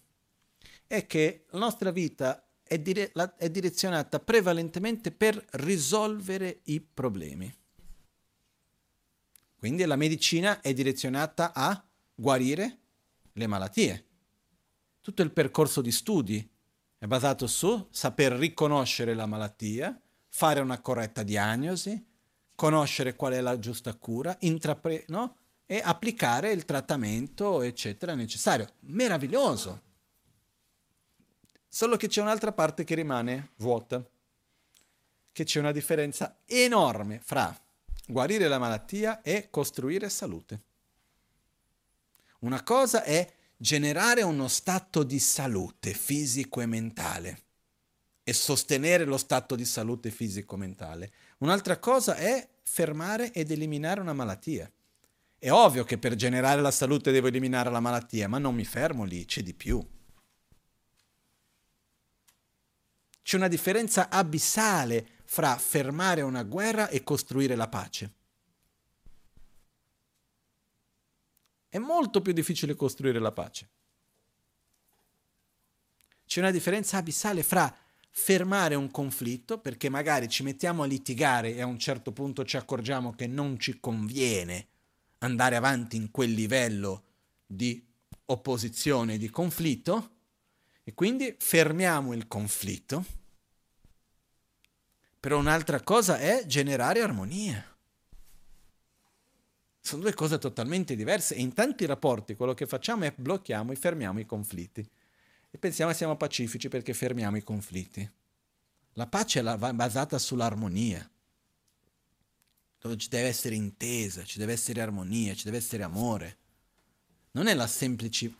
è 0.86 1.06
che 1.06 1.46
la 1.50 1.58
nostra 1.58 1.90
vita 1.90 2.46
è, 2.62 2.78
dire- 2.78 3.10
la- 3.14 3.36
è 3.36 3.48
direzionata 3.48 4.20
prevalentemente 4.20 5.12
per 5.12 5.42
risolvere 5.52 6.60
i 6.64 6.80
problemi. 6.80 7.52
Quindi 9.56 9.84
la 9.84 9.96
medicina 9.96 10.60
è 10.60 10.74
direzionata 10.74 11.52
a 11.54 11.82
guarire 12.14 12.78
le 13.32 13.46
malattie 13.46 14.08
tutto 15.04 15.20
il 15.20 15.32
percorso 15.32 15.82
di 15.82 15.92
studi 15.92 16.50
è 16.96 17.04
basato 17.04 17.46
su 17.46 17.88
saper 17.90 18.32
riconoscere 18.32 19.12
la 19.12 19.26
malattia, 19.26 20.00
fare 20.30 20.60
una 20.60 20.80
corretta 20.80 21.22
diagnosi, 21.22 22.02
conoscere 22.54 23.16
qual 23.16 23.32
è 23.32 23.40
la 23.40 23.58
giusta 23.58 23.94
cura, 23.94 24.36
intrapre- 24.40 25.04
no? 25.08 25.36
e 25.66 25.80
applicare 25.82 26.52
il 26.52 26.64
trattamento, 26.64 27.62
eccetera, 27.62 28.14
necessario. 28.14 28.68
Meraviglioso! 28.80 29.82
Solo 31.68 31.96
che 31.96 32.06
c'è 32.06 32.20
un'altra 32.20 32.52
parte 32.52 32.84
che 32.84 32.94
rimane 32.94 33.52
vuota, 33.56 34.04
che 35.32 35.44
c'è 35.44 35.58
una 35.58 35.72
differenza 35.72 36.40
enorme 36.46 37.18
fra 37.20 37.56
guarire 38.06 38.46
la 38.46 38.58
malattia 38.58 39.22
e 39.22 39.48
costruire 39.50 40.08
salute. 40.08 40.62
Una 42.40 42.62
cosa 42.62 43.02
è 43.02 43.28
generare 43.56 44.22
uno 44.22 44.46
stato 44.46 45.02
di 45.02 45.18
salute 45.18 45.94
fisico 45.94 46.60
e 46.60 46.66
mentale 46.66 47.42
e 48.22 48.32
sostenere 48.32 49.04
lo 49.04 49.18
stato 49.18 49.54
di 49.54 49.64
salute 49.64 50.10
fisico-mentale. 50.10 51.12
Un'altra 51.44 51.78
cosa 51.78 52.16
è 52.16 52.48
fermare 52.62 53.30
ed 53.30 53.50
eliminare 53.50 54.00
una 54.00 54.14
malattia. 54.14 54.72
È 55.38 55.50
ovvio 55.50 55.84
che 55.84 55.98
per 55.98 56.14
generare 56.14 56.62
la 56.62 56.70
salute 56.70 57.12
devo 57.12 57.26
eliminare 57.26 57.70
la 57.70 57.80
malattia, 57.80 58.28
ma 58.28 58.38
non 58.38 58.54
mi 58.54 58.64
fermo 58.64 59.04
lì, 59.04 59.26
c'è 59.26 59.42
di 59.42 59.52
più. 59.52 59.86
C'è 63.20 63.36
una 63.36 63.48
differenza 63.48 64.08
abissale 64.08 65.06
fra 65.26 65.58
fermare 65.58 66.22
una 66.22 66.44
guerra 66.44 66.88
e 66.88 67.02
costruire 67.02 67.56
la 67.56 67.68
pace. 67.68 68.12
È 71.68 71.76
molto 71.76 72.22
più 72.22 72.32
difficile 72.32 72.74
costruire 72.74 73.18
la 73.18 73.32
pace. 73.32 73.68
C'è 76.24 76.40
una 76.40 76.50
differenza 76.50 76.96
abissale 76.96 77.42
fra 77.42 77.83
fermare 78.16 78.76
un 78.76 78.92
conflitto, 78.92 79.58
perché 79.58 79.88
magari 79.88 80.28
ci 80.28 80.44
mettiamo 80.44 80.84
a 80.84 80.86
litigare 80.86 81.52
e 81.52 81.60
a 81.60 81.66
un 81.66 81.80
certo 81.80 82.12
punto 82.12 82.44
ci 82.44 82.56
accorgiamo 82.56 83.12
che 83.12 83.26
non 83.26 83.58
ci 83.58 83.80
conviene 83.80 84.68
andare 85.18 85.56
avanti 85.56 85.96
in 85.96 86.12
quel 86.12 86.30
livello 86.30 87.02
di 87.44 87.84
opposizione, 88.26 89.18
di 89.18 89.28
conflitto, 89.30 90.10
e 90.84 90.94
quindi 90.94 91.34
fermiamo 91.36 92.12
il 92.12 92.28
conflitto. 92.28 93.04
Però 95.18 95.36
un'altra 95.36 95.82
cosa 95.82 96.18
è 96.18 96.44
generare 96.46 97.00
armonia. 97.00 97.66
Sono 99.80 100.02
due 100.02 100.14
cose 100.14 100.38
totalmente 100.38 100.94
diverse 100.94 101.34
e 101.34 101.40
in 101.40 101.52
tanti 101.52 101.84
rapporti 101.84 102.36
quello 102.36 102.54
che 102.54 102.66
facciamo 102.66 103.04
è 103.04 103.12
blocchiamo 103.14 103.72
e 103.72 103.76
fermiamo 103.76 104.20
i 104.20 104.26
conflitti. 104.26 104.88
E 105.54 105.58
pensiamo 105.58 105.92
che 105.92 105.96
siamo 105.96 106.16
pacifici 106.16 106.68
perché 106.68 106.92
fermiamo 106.94 107.36
i 107.36 107.44
conflitti. 107.44 108.10
La 108.94 109.06
pace 109.06 109.38
è 109.38 109.72
basata 109.72 110.18
sull'armonia, 110.18 111.08
dove 112.80 112.96
ci 112.96 113.08
deve 113.08 113.28
essere 113.28 113.54
intesa, 113.54 114.24
ci 114.24 114.38
deve 114.38 114.52
essere 114.52 114.80
armonia, 114.80 115.32
ci 115.36 115.44
deve 115.44 115.58
essere 115.58 115.84
amore. 115.84 116.38
Non 117.30 117.46
è 117.46 117.54
la 117.54 117.68
semplice 117.68 118.34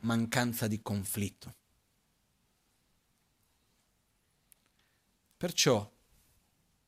mancanza 0.00 0.66
di 0.66 0.82
conflitto. 0.82 1.54
Perciò 5.36 5.88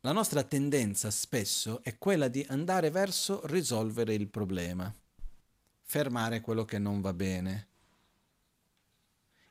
la 0.00 0.10
nostra 0.10 0.42
tendenza 0.42 1.08
spesso 1.12 1.84
è 1.84 1.96
quella 1.98 2.26
di 2.26 2.44
andare 2.48 2.90
verso 2.90 3.46
risolvere 3.46 4.14
il 4.14 4.26
problema, 4.26 4.92
fermare 5.82 6.40
quello 6.40 6.64
che 6.64 6.80
non 6.80 7.00
va 7.00 7.12
bene 7.12 7.67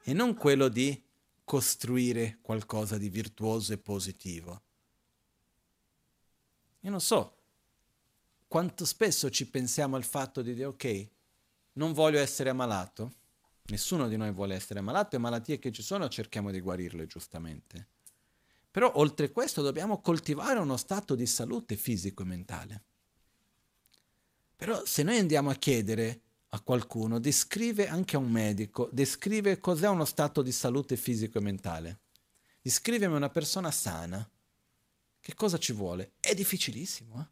e 0.07 0.13
non 0.13 0.33
quello 0.33 0.69
di 0.69 1.03
costruire 1.43 2.39
qualcosa 2.41 2.97
di 2.97 3.09
virtuoso 3.09 3.73
e 3.73 3.77
positivo. 3.77 4.61
Io 6.81 6.89
non 6.89 7.01
so 7.01 7.35
quanto 8.47 8.85
spesso 8.85 9.29
ci 9.29 9.49
pensiamo 9.49 9.97
al 9.97 10.05
fatto 10.05 10.41
di 10.41 10.53
dire 10.53 10.65
ok, 10.65 11.09
non 11.73 11.91
voglio 11.91 12.19
essere 12.19 12.49
ammalato, 12.49 13.11
nessuno 13.65 14.07
di 14.07 14.15
noi 14.15 14.31
vuole 14.31 14.55
essere 14.55 14.79
ammalato 14.79 15.17
e 15.17 15.19
malattie 15.19 15.59
che 15.59 15.73
ci 15.73 15.81
sono 15.81 16.07
cerchiamo 16.07 16.51
di 16.51 16.61
guarirle 16.61 17.05
giustamente 17.05 17.89
però 18.77 18.91
oltre 18.97 19.31
questo 19.31 19.63
dobbiamo 19.63 20.01
coltivare 20.01 20.59
uno 20.59 20.77
stato 20.77 21.15
di 21.15 21.25
salute 21.25 21.75
fisico 21.75 22.21
e 22.21 22.25
mentale. 22.27 22.83
Però 24.55 24.85
se 24.85 25.01
noi 25.01 25.17
andiamo 25.17 25.49
a 25.49 25.55
chiedere 25.55 26.21
a 26.49 26.61
qualcuno, 26.61 27.19
descrive 27.19 27.87
anche 27.87 28.15
a 28.15 28.19
un 28.19 28.31
medico, 28.31 28.89
descrive 28.91 29.59
cos'è 29.59 29.87
uno 29.89 30.05
stato 30.05 30.41
di 30.41 30.51
salute 30.51 30.95
fisico 30.95 31.37
e 31.37 31.41
mentale. 31.41 31.99
Descrivimi 32.61 33.15
una 33.15 33.29
persona 33.29 33.71
sana. 33.71 34.29
Che 35.19 35.33
cosa 35.35 35.57
ci 35.57 35.73
vuole? 35.73 36.13
È 36.19 36.33
difficilissimo. 36.33 37.19
Eh? 37.19 37.25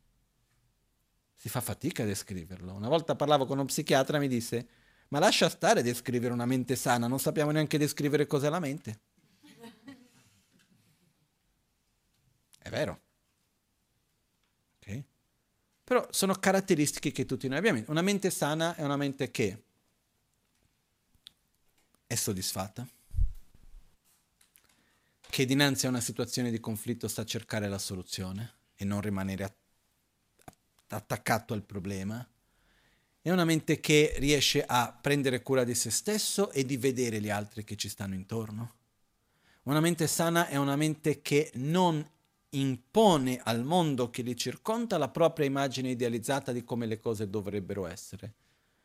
Si 1.36 1.50
fa 1.50 1.62
fatica 1.62 2.04
a 2.04 2.06
descriverlo. 2.06 2.74
Una 2.74 2.90
volta 2.90 3.16
parlavo 3.16 3.46
con 3.46 3.58
uno 3.58 3.68
psichiatra 3.68 4.18
e 4.18 4.20
mi 4.20 4.28
disse, 4.28 4.68
ma 5.10 5.20
lascia 5.20 5.50
stare 5.50 5.82
descrivere 5.82 6.34
una 6.34 6.46
mente 6.46 6.76
sana, 6.76 7.08
non 7.08 7.20
sappiamo 7.20 7.52
neanche 7.52 7.78
descrivere 7.78 8.28
cos'è 8.28 8.50
la 8.50 8.60
mente. 8.60 9.00
È 12.60 12.70
vero. 12.70 13.05
Però 15.86 16.08
sono 16.10 16.34
caratteristiche 16.34 17.12
che 17.12 17.26
tutti 17.26 17.48
noi 17.48 17.60
abbiamo. 17.60 17.84
Una 17.88 18.02
mente 18.02 18.32
sana 18.32 18.76
è 18.76 18.84
una 18.84 18.98
mente 18.98 19.30
che 19.30 19.64
è 22.08 22.16
soddisfatta, 22.16 22.88
che 25.30 25.46
dinanzi 25.46 25.86
a 25.86 25.90
una 25.90 26.02
situazione 26.02 26.50
di 26.50 26.60
conflitto 26.60 27.08
sa 27.08 27.24
cercare 27.24 27.68
la 27.70 27.78
soluzione 27.78 28.54
e 28.76 28.84
non 28.84 29.00
rimanere 29.00 29.58
attaccato 30.88 31.54
al 31.54 31.64
problema. 31.64 32.28
È 33.22 33.30
una 33.30 33.46
mente 33.46 33.80
che 33.80 34.16
riesce 34.18 34.64
a 34.66 34.92
prendere 34.92 35.44
cura 35.44 35.64
di 35.64 35.76
se 35.76 35.92
stesso 35.92 36.50
e 36.50 36.66
di 36.66 36.78
vedere 36.78 37.22
gli 37.22 37.30
altri 37.30 37.64
che 37.64 37.76
ci 37.76 37.90
stanno 37.90 38.16
intorno. 38.16 38.74
Una 39.64 39.82
mente 39.82 40.08
sana 40.08 40.48
è 40.48 40.56
una 40.56 40.76
mente 40.76 41.22
che 41.22 41.52
non 41.56 42.08
impone 42.60 43.40
al 43.44 43.64
mondo 43.64 44.10
che 44.10 44.22
li 44.22 44.36
circonda 44.36 44.98
la 44.98 45.10
propria 45.10 45.46
immagine 45.46 45.92
idealizzata 45.92 46.52
di 46.52 46.64
come 46.64 46.86
le 46.86 47.00
cose 47.00 47.30
dovrebbero 47.30 47.86
essere, 47.86 48.34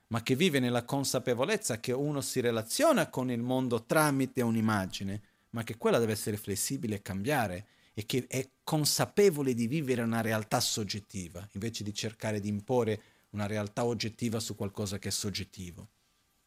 ma 0.08 0.22
che 0.22 0.34
vive 0.34 0.58
nella 0.58 0.84
consapevolezza 0.84 1.78
che 1.78 1.92
uno 1.92 2.20
si 2.20 2.40
relaziona 2.40 3.08
con 3.08 3.30
il 3.30 3.42
mondo 3.42 3.84
tramite 3.84 4.42
un'immagine, 4.42 5.22
ma 5.50 5.62
che 5.62 5.76
quella 5.76 5.98
deve 5.98 6.12
essere 6.12 6.36
flessibile 6.36 6.96
e 6.96 7.02
cambiare 7.02 7.66
e 7.94 8.06
che 8.06 8.26
è 8.28 8.48
consapevole 8.62 9.54
di 9.54 9.66
vivere 9.66 10.02
una 10.02 10.20
realtà 10.20 10.60
soggettiva, 10.60 11.46
invece 11.52 11.84
di 11.84 11.92
cercare 11.94 12.40
di 12.40 12.48
imporre 12.48 13.02
una 13.30 13.46
realtà 13.46 13.84
oggettiva 13.84 14.40
su 14.40 14.56
qualcosa 14.56 14.98
che 14.98 15.08
è 15.08 15.12
soggettivo. 15.12 15.88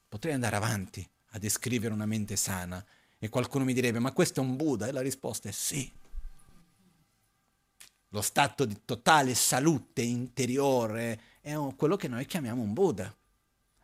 Potrei 0.08 0.34
andare 0.34 0.56
avanti 0.56 1.08
a 1.32 1.40
descrivere 1.40 1.94
una 1.94 2.06
mente 2.06 2.36
sana 2.36 2.84
e 3.18 3.30
qualcuno 3.30 3.64
mi 3.64 3.74
direbbe 3.74 4.00
ma 4.00 4.12
questo 4.12 4.42
è 4.42 4.44
un 4.44 4.56
Buddha? 4.56 4.88
E 4.88 4.92
la 4.92 5.02
risposta 5.02 5.48
è 5.50 5.52
sì. 5.52 5.92
Lo 8.14 8.22
stato 8.22 8.66
di 8.66 8.82
totale 8.86 9.34
salute 9.34 10.04
interiore 10.04 11.40
è 11.42 11.56
quello 11.76 11.96
che 11.96 12.08
noi 12.08 12.28
chiamiamo 12.28 12.62
un 12.62 12.72
Buddha. 12.72 13.12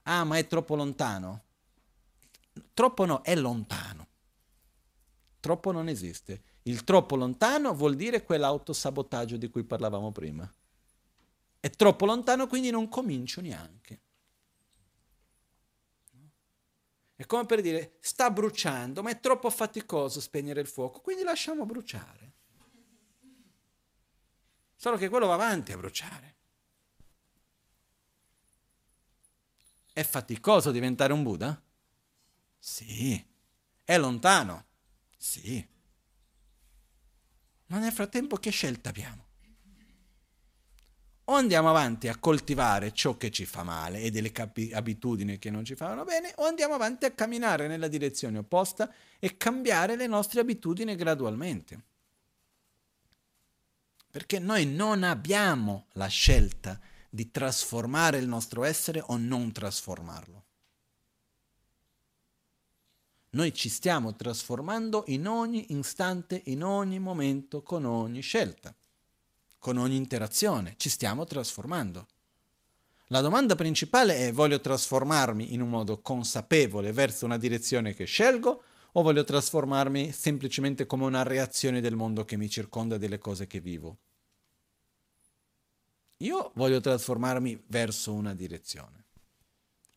Ah, 0.04 0.24
ma 0.24 0.38
è 0.38 0.46
troppo 0.46 0.76
lontano. 0.76 1.44
Troppo 2.76 3.06
no, 3.06 3.24
è 3.24 3.36
lontano. 3.36 4.08
Troppo 5.40 5.72
non 5.72 5.88
esiste. 5.88 6.44
Il 6.64 6.84
troppo 6.84 7.16
lontano 7.16 7.74
vuol 7.74 7.96
dire 7.96 8.24
quell'autosabotaggio 8.24 9.36
di 9.36 9.50
cui 9.50 9.64
parlavamo 9.64 10.12
prima. 10.12 10.48
È 11.60 11.70
troppo 11.72 12.06
lontano, 12.06 12.46
quindi 12.46 12.70
non 12.70 12.88
comincio 12.88 13.42
neanche. 13.42 14.02
È 17.16 17.26
come 17.26 17.48
per 17.48 17.62
dire, 17.62 17.98
sta 18.00 18.30
bruciando, 18.30 19.02
ma 19.02 19.10
è 19.10 19.20
troppo 19.20 19.50
faticoso 19.50 20.22
spegnere 20.22 20.62
il 20.62 20.68
fuoco, 20.68 21.02
quindi 21.02 21.24
lasciamo 21.24 21.66
bruciare. 21.66 22.29
Solo 24.82 24.96
che 24.96 25.10
quello 25.10 25.28
va 25.28 25.34
avanti 25.34 25.74
a 25.74 25.78
bruciare. 25.78 26.36
È 29.92 30.02
faticoso 30.04 30.72
diventare 30.72 31.12
un 31.12 31.22
Buddha? 31.22 31.62
Sì. 32.58 33.22
È 33.84 33.98
lontano? 33.98 34.68
Sì. 35.18 35.68
Ma 37.66 37.78
nel 37.80 37.92
frattempo 37.92 38.38
che 38.38 38.52
scelta 38.52 38.88
abbiamo? 38.88 39.28
o 41.26 41.34
andiamo 41.34 41.70
avanti 41.70 42.08
a 42.08 42.18
coltivare 42.18 42.92
ciò 42.92 43.16
che 43.16 43.30
ci 43.30 43.46
fa 43.46 43.62
male 43.62 44.00
e 44.00 44.10
delle 44.10 44.32
capi- 44.32 44.72
abitudini 44.74 45.38
che 45.38 45.52
non 45.52 45.64
ci 45.64 45.76
fanno 45.76 46.04
bene, 46.04 46.34
o 46.38 46.46
andiamo 46.46 46.74
avanti 46.74 47.06
a 47.06 47.12
camminare 47.12 47.68
nella 47.68 47.88
direzione 47.88 48.40
opposta 48.40 48.92
e 49.20 49.38
cambiare 49.38 49.96
le 49.96 50.08
nostre 50.08 50.40
abitudini 50.40 50.96
gradualmente. 50.96 51.89
Perché 54.12 54.40
noi 54.40 54.66
non 54.66 55.04
abbiamo 55.04 55.86
la 55.94 56.08
scelta 56.08 56.80
di 57.10 57.32
trasformare 57.32 58.18
il 58.18 58.28
nostro 58.28 58.64
essere 58.64 59.04
o 59.06 59.18
non 59.18 59.52
trasformarlo. 59.52 60.44
Noi 63.32 63.54
ci 63.54 63.70
stiamo 63.70 64.16
trasformando 64.16 65.04
in 65.08 65.28
ogni 65.28 65.72
istante, 65.74 66.42
in 66.46 66.64
ogni 66.64 66.98
momento, 66.98 67.62
con 67.62 67.86
ogni 67.86 68.22
scelta 68.22 68.74
con 69.60 69.78
ogni 69.78 69.98
interazione, 69.98 70.76
ci 70.78 70.90
stiamo 70.90 71.26
trasformando. 71.26 72.08
La 73.08 73.22
domanda 73.22 73.56
principale 73.56 74.28
è 74.28 74.34
voglio 74.34 74.62
trasformarmi 74.62 75.54
in 75.54 75.62
un 75.62 75.70
modo 75.70 76.00
consapevole 76.00 76.92
verso 76.94 77.26
una 77.26 77.38
direzione 77.38 77.94
che 77.94 78.06
scelgo 78.06 78.64
o 78.94 79.02
voglio 79.02 79.24
trasformarmi 79.24 80.12
semplicemente 80.12 80.86
come 80.86 81.06
una 81.06 81.24
reazione 81.24 81.82
del 81.82 81.96
mondo 81.96 82.26
che 82.26 82.38
mi 82.38 82.50
circonda 82.50 82.96
e 82.96 83.00
delle 83.00 83.18
cose 83.18 83.48
che 83.48 83.60
vivo? 83.60 83.98
Io 86.18 86.52
voglio 86.56 86.82
trasformarmi 86.82 87.64
verso 87.68 88.14
una 88.14 88.34
direzione, 88.34 89.06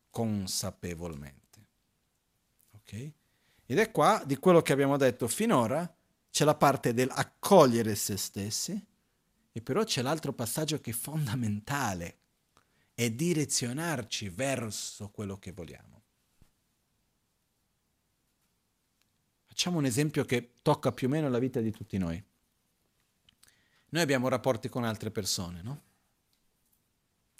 consapevolmente. 0.09 1.67
Ok? 2.71 3.11
Ed 3.65 3.79
è 3.79 3.91
qua, 3.91 4.23
di 4.25 4.37
quello 4.37 4.61
che 4.61 4.71
abbiamo 4.71 4.97
detto 4.97 5.27
finora, 5.27 5.91
c'è 6.29 6.45
la 6.45 6.55
parte 6.55 6.93
dell'accogliere 6.93 7.95
se 7.95 8.17
stessi, 8.17 8.85
e 9.51 9.61
però 9.61 9.83
c'è 9.83 10.01
l'altro 10.01 10.33
passaggio 10.33 10.79
che 10.79 10.91
è 10.91 10.93
fondamentale, 10.93 12.17
è 12.93 13.09
direzionarci 13.09 14.29
verso 14.29 15.09
quello 15.09 15.37
che 15.37 15.51
vogliamo. 15.51 16.02
Facciamo 19.63 19.79
un 19.79 19.87
esempio 19.87 20.25
che 20.25 20.55
tocca 20.61 20.91
più 20.91 21.07
o 21.07 21.09
meno 21.09 21.29
la 21.29 21.39
vita 21.39 21.61
di 21.61 21.71
tutti 21.71 21.97
noi. 21.97 22.21
Noi 23.91 24.01
abbiamo 24.01 24.27
rapporti 24.27 24.67
con 24.67 24.83
altre 24.83 25.09
persone, 25.09 25.61
no? 25.61 25.81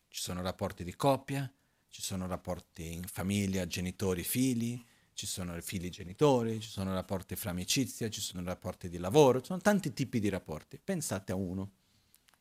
Ci 0.08 0.22
sono 0.22 0.42
rapporti 0.42 0.86
di 0.86 0.96
coppia, 0.96 1.52
ci 1.90 2.02
sono 2.02 2.26
rapporti 2.26 2.94
in 2.94 3.04
famiglia, 3.04 3.68
genitori, 3.68 4.24
figli, 4.24 4.82
ci 5.12 5.28
sono 5.28 5.60
figli 5.60 5.90
genitori, 5.90 6.62
ci 6.62 6.70
sono 6.70 6.94
rapporti 6.94 7.36
fra 7.36 7.50
amicizia, 7.50 8.10
ci 8.10 8.22
sono 8.22 8.42
rapporti 8.46 8.88
di 8.88 9.00
lavoro, 9.00 9.42
ci 9.42 9.48
sono 9.48 9.60
tanti 9.60 9.92
tipi 9.92 10.22
di 10.22 10.30
rapporti. 10.30 10.80
Pensate 10.82 11.34
a 11.34 11.36
uno 11.36 11.72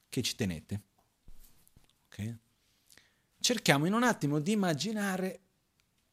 che 0.09 0.23
ci 0.23 0.37
tenete. 0.37 0.81
Okay? 2.07 2.39
Cerchiamo 3.41 3.87
in 3.87 3.95
un 3.95 4.05
attimo 4.05 4.39
di 4.39 4.53
immaginare 4.53 5.41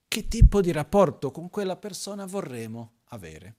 che 0.09 0.27
tipo 0.27 0.59
di 0.59 0.73
rapporto 0.73 1.31
con 1.31 1.49
quella 1.49 1.77
persona 1.77 2.25
vorremmo 2.25 2.95
avere. 3.05 3.55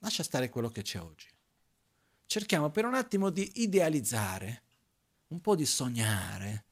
Lascia 0.00 0.24
stare 0.24 0.48
quello 0.48 0.68
che 0.68 0.82
c'è 0.82 0.98
oggi. 0.98 1.28
Cerchiamo 2.26 2.70
per 2.70 2.86
un 2.86 2.94
attimo 2.94 3.30
di 3.30 3.48
idealizzare, 3.62 4.62
un 5.28 5.40
po' 5.40 5.54
di 5.54 5.66
sognare, 5.66 6.64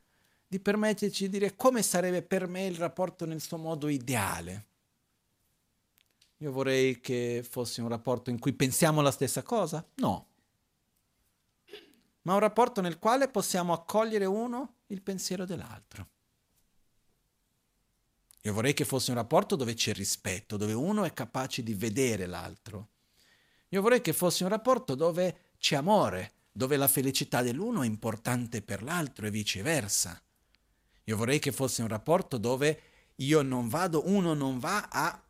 di 0.48 0.58
permetterci 0.58 1.24
di 1.28 1.38
dire 1.38 1.54
come 1.54 1.82
sarebbe 1.82 2.22
per 2.22 2.48
me 2.48 2.66
il 2.66 2.74
rapporto 2.74 3.24
nel 3.24 3.40
suo 3.40 3.58
modo 3.58 3.86
ideale. 3.86 4.66
Io 6.38 6.50
vorrei 6.50 7.00
che 7.00 7.46
fosse 7.48 7.80
un 7.80 7.88
rapporto 7.88 8.30
in 8.30 8.40
cui 8.40 8.54
pensiamo 8.54 9.00
la 9.00 9.12
stessa 9.12 9.44
cosa? 9.44 9.86
No 9.96 10.26
ma 12.22 12.34
un 12.34 12.40
rapporto 12.40 12.80
nel 12.80 12.98
quale 12.98 13.28
possiamo 13.28 13.72
accogliere 13.72 14.24
uno 14.24 14.74
il 14.88 15.02
pensiero 15.02 15.44
dell'altro. 15.44 16.08
Io 18.42 18.52
vorrei 18.54 18.72
che 18.72 18.84
fosse 18.84 19.10
un 19.10 19.16
rapporto 19.16 19.54
dove 19.54 19.74
c'è 19.74 19.92
rispetto, 19.92 20.56
dove 20.56 20.72
uno 20.72 21.04
è 21.04 21.12
capace 21.12 21.62
di 21.62 21.74
vedere 21.74 22.26
l'altro. 22.26 22.88
Io 23.68 23.82
vorrei 23.82 24.00
che 24.00 24.12
fosse 24.12 24.44
un 24.44 24.48
rapporto 24.48 24.94
dove 24.94 25.52
c'è 25.58 25.76
amore, 25.76 26.32
dove 26.50 26.76
la 26.76 26.88
felicità 26.88 27.42
dell'uno 27.42 27.82
è 27.82 27.86
importante 27.86 28.62
per 28.62 28.82
l'altro 28.82 29.26
e 29.26 29.30
viceversa. 29.30 30.20
Io 31.04 31.16
vorrei 31.16 31.38
che 31.38 31.52
fosse 31.52 31.82
un 31.82 31.88
rapporto 31.88 32.38
dove 32.38 32.82
io 33.16 33.42
non 33.42 33.68
vado, 33.68 34.08
uno 34.08 34.32
non 34.32 34.58
va 34.58 34.88
a 34.90 35.22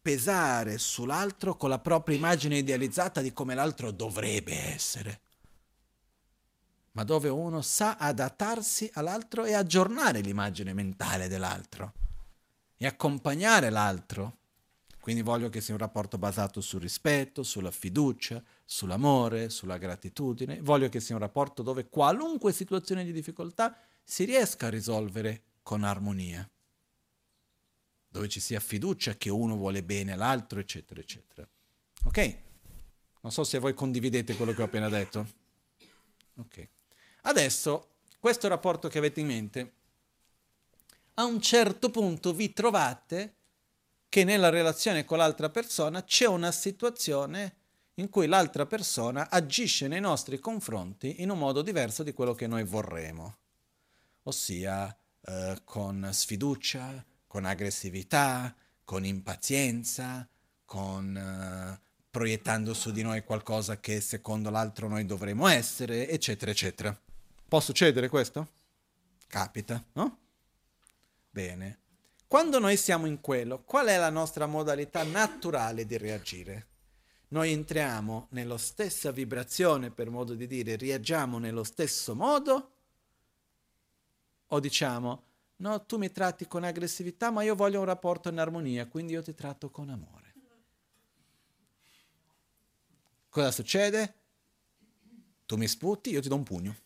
pesare 0.00 0.78
sull'altro 0.78 1.56
con 1.56 1.68
la 1.68 1.78
propria 1.78 2.16
immagine 2.16 2.56
idealizzata 2.56 3.20
di 3.20 3.32
come 3.32 3.54
l'altro 3.54 3.90
dovrebbe 3.90 4.54
essere 4.54 5.20
ma 6.92 7.04
dove 7.04 7.28
uno 7.28 7.62
sa 7.62 7.96
adattarsi 7.96 8.90
all'altro 8.94 9.44
e 9.44 9.54
aggiornare 9.54 10.20
l'immagine 10.20 10.72
mentale 10.72 11.28
dell'altro 11.28 11.92
e 12.76 12.86
accompagnare 12.86 13.70
l'altro. 13.70 14.36
Quindi 15.00 15.22
voglio 15.22 15.48
che 15.48 15.60
sia 15.60 15.74
un 15.74 15.80
rapporto 15.80 16.18
basato 16.18 16.60
sul 16.60 16.80
rispetto, 16.80 17.42
sulla 17.42 17.70
fiducia, 17.70 18.42
sull'amore, 18.64 19.48
sulla 19.48 19.78
gratitudine. 19.78 20.60
Voglio 20.60 20.88
che 20.88 21.00
sia 21.00 21.14
un 21.14 21.20
rapporto 21.20 21.62
dove 21.62 21.88
qualunque 21.88 22.52
situazione 22.52 23.04
di 23.04 23.12
difficoltà 23.12 23.76
si 24.04 24.24
riesca 24.24 24.66
a 24.66 24.70
risolvere 24.70 25.44
con 25.62 25.82
armonia. 25.82 26.48
Dove 28.10 28.28
ci 28.28 28.40
sia 28.40 28.60
fiducia 28.60 29.14
che 29.16 29.30
uno 29.30 29.56
vuole 29.56 29.82
bene 29.82 30.12
all'altro, 30.12 30.60
eccetera, 30.60 31.00
eccetera. 31.00 31.48
Ok? 32.04 32.36
Non 33.22 33.32
so 33.32 33.44
se 33.44 33.58
voi 33.58 33.74
condividete 33.74 34.36
quello 34.36 34.52
che 34.52 34.62
ho 34.62 34.66
appena 34.66 34.88
detto. 34.88 35.26
Ok. 36.36 36.68
Adesso, 37.22 37.88
questo 38.18 38.48
rapporto 38.48 38.88
che 38.88 38.98
avete 38.98 39.20
in 39.20 39.26
mente, 39.26 39.72
a 41.14 41.24
un 41.24 41.40
certo 41.40 41.90
punto 41.90 42.32
vi 42.32 42.52
trovate 42.52 43.34
che 44.08 44.24
nella 44.24 44.48
relazione 44.48 45.04
con 45.04 45.18
l'altra 45.18 45.50
persona 45.50 46.04
c'è 46.04 46.26
una 46.26 46.52
situazione 46.52 47.56
in 47.94 48.08
cui 48.08 48.26
l'altra 48.26 48.66
persona 48.66 49.28
agisce 49.28 49.88
nei 49.88 50.00
nostri 50.00 50.38
confronti 50.38 51.20
in 51.22 51.30
un 51.30 51.38
modo 51.38 51.62
diverso 51.62 52.02
di 52.02 52.12
quello 52.12 52.34
che 52.34 52.46
noi 52.46 52.64
vorremmo, 52.64 53.36
ossia 54.24 54.96
eh, 55.20 55.60
con 55.64 56.08
sfiducia, 56.12 57.04
con 57.26 57.44
aggressività, 57.44 58.54
con 58.84 59.04
impazienza, 59.04 60.26
con 60.64 61.16
eh, 61.16 61.80
proiettando 62.08 62.72
su 62.72 62.90
di 62.92 63.02
noi 63.02 63.24
qualcosa 63.24 63.80
che 63.80 64.00
secondo 64.00 64.50
l'altro 64.50 64.88
noi 64.88 65.04
dovremmo 65.04 65.48
essere, 65.48 66.08
eccetera, 66.08 66.50
eccetera. 66.50 66.98
Può 67.48 67.60
succedere 67.60 68.08
questo? 68.08 68.48
Capita, 69.26 69.82
no? 69.92 70.18
Bene. 71.30 71.78
Quando 72.26 72.58
noi 72.58 72.76
siamo 72.76 73.06
in 73.06 73.20
quello, 73.20 73.62
qual 73.64 73.86
è 73.86 73.96
la 73.96 74.10
nostra 74.10 74.46
modalità 74.46 75.02
naturale 75.02 75.86
di 75.86 75.96
reagire? 75.96 76.66
noi 77.28 77.52
entriamo 77.52 78.28
nella 78.30 78.56
stessa 78.56 79.10
vibrazione, 79.10 79.90
per 79.90 80.08
modo 80.08 80.34
di 80.34 80.46
dire, 80.46 80.76
reagiamo 80.76 81.38
nello 81.38 81.64
stesso 81.64 82.14
modo, 82.14 82.72
o 84.46 84.60
diciamo, 84.60 85.22
no, 85.56 85.84
tu 85.84 85.98
mi 85.98 86.10
tratti 86.10 86.46
con 86.46 86.64
aggressività, 86.64 87.30
ma 87.30 87.42
io 87.42 87.54
voglio 87.54 87.80
un 87.80 87.84
rapporto 87.84 88.30
in 88.30 88.38
armonia, 88.38 88.86
quindi 88.86 89.12
io 89.12 89.22
ti 89.22 89.34
tratto 89.34 89.70
con 89.70 89.90
amore. 89.90 90.26
Cosa 93.28 93.50
succede? 93.50 94.14
Tu 95.44 95.56
mi 95.56 95.68
sputi, 95.68 96.10
io 96.10 96.22
ti 96.22 96.28
do 96.28 96.34
un 96.34 96.42
pugno. 96.44 96.76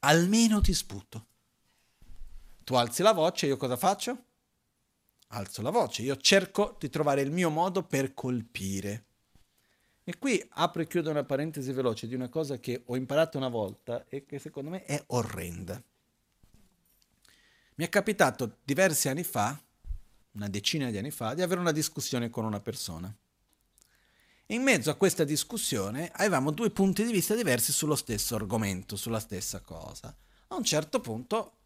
Almeno 0.00 0.60
ti 0.60 0.72
sputo. 0.72 1.26
Tu 2.64 2.74
alzi 2.74 3.02
la 3.02 3.12
voce, 3.12 3.46
io 3.46 3.56
cosa 3.56 3.76
faccio? 3.76 4.24
Alzo 5.28 5.62
la 5.62 5.70
voce, 5.70 6.02
io 6.02 6.16
cerco 6.16 6.76
di 6.78 6.88
trovare 6.88 7.20
il 7.20 7.30
mio 7.30 7.50
modo 7.50 7.82
per 7.82 8.14
colpire. 8.14 9.04
E 10.04 10.18
qui 10.18 10.44
apro 10.54 10.82
e 10.82 10.86
chiudo 10.86 11.10
una 11.10 11.24
parentesi 11.24 11.70
veloce 11.72 12.08
di 12.08 12.14
una 12.14 12.28
cosa 12.28 12.58
che 12.58 12.82
ho 12.86 12.96
imparato 12.96 13.36
una 13.36 13.48
volta 13.48 14.06
e 14.08 14.24
che 14.24 14.38
secondo 14.38 14.70
me 14.70 14.84
è 14.84 15.02
orrenda. 15.08 15.80
Mi 17.74 17.84
è 17.84 17.88
capitato 17.88 18.58
diversi 18.64 19.08
anni 19.08 19.22
fa, 19.22 19.60
una 20.32 20.48
decina 20.48 20.90
di 20.90 20.98
anni 20.98 21.10
fa, 21.10 21.34
di 21.34 21.42
avere 21.42 21.60
una 21.60 21.72
discussione 21.72 22.30
con 22.30 22.44
una 22.44 22.60
persona. 22.60 23.14
In 24.50 24.62
mezzo 24.62 24.90
a 24.90 24.96
questa 24.96 25.22
discussione 25.22 26.10
avevamo 26.12 26.50
due 26.50 26.70
punti 26.70 27.04
di 27.04 27.12
vista 27.12 27.36
diversi 27.36 27.70
sullo 27.70 27.94
stesso 27.94 28.34
argomento, 28.34 28.96
sulla 28.96 29.20
stessa 29.20 29.60
cosa. 29.60 30.12
A 30.48 30.56
un 30.56 30.64
certo 30.64 30.98
punto 30.98 31.58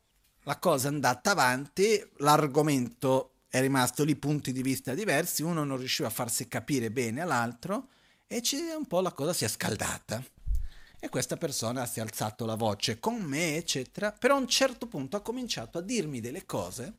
la 0.43 0.59
cosa 0.59 0.89
è 0.89 0.93
andata 0.93 1.31
avanti, 1.31 1.99
l'argomento 2.19 3.37
è 3.49 3.63
rimasto 3.63 4.05
lì, 4.05 4.17
punti 4.17 4.53
di 4.53 4.61
vista 4.61 4.93
diversi, 4.93 5.43
uno 5.43 5.65
non 5.65 5.79
riusciva 5.79 6.09
a 6.09 6.11
farsi 6.11 6.47
capire 6.47 6.91
bene 6.91 7.23
all'altro 7.23 7.89
e 8.27 8.43
un 8.77 8.87
po' 8.87 9.01
la 9.01 9.13
cosa 9.13 9.33
si 9.33 9.47
è 9.47 9.49
scaldata. 9.49 10.23
E 11.01 11.09
questa 11.09 11.39
persona 11.39 11.87
si 11.87 12.01
è 12.01 12.03
alzato 12.03 12.45
la 12.45 12.55
voce 12.55 13.01
con 13.01 13.15
me, 13.15 13.57
eccetera, 13.57 14.13
però 14.13 14.35
a 14.35 14.41
un 14.41 14.47
certo 14.47 14.89
punto 14.89 15.17
ha 15.17 15.23
cominciato 15.23 15.79
a 15.79 15.81
dirmi 15.83 16.21
delle 16.21 16.45
cose 16.45 16.97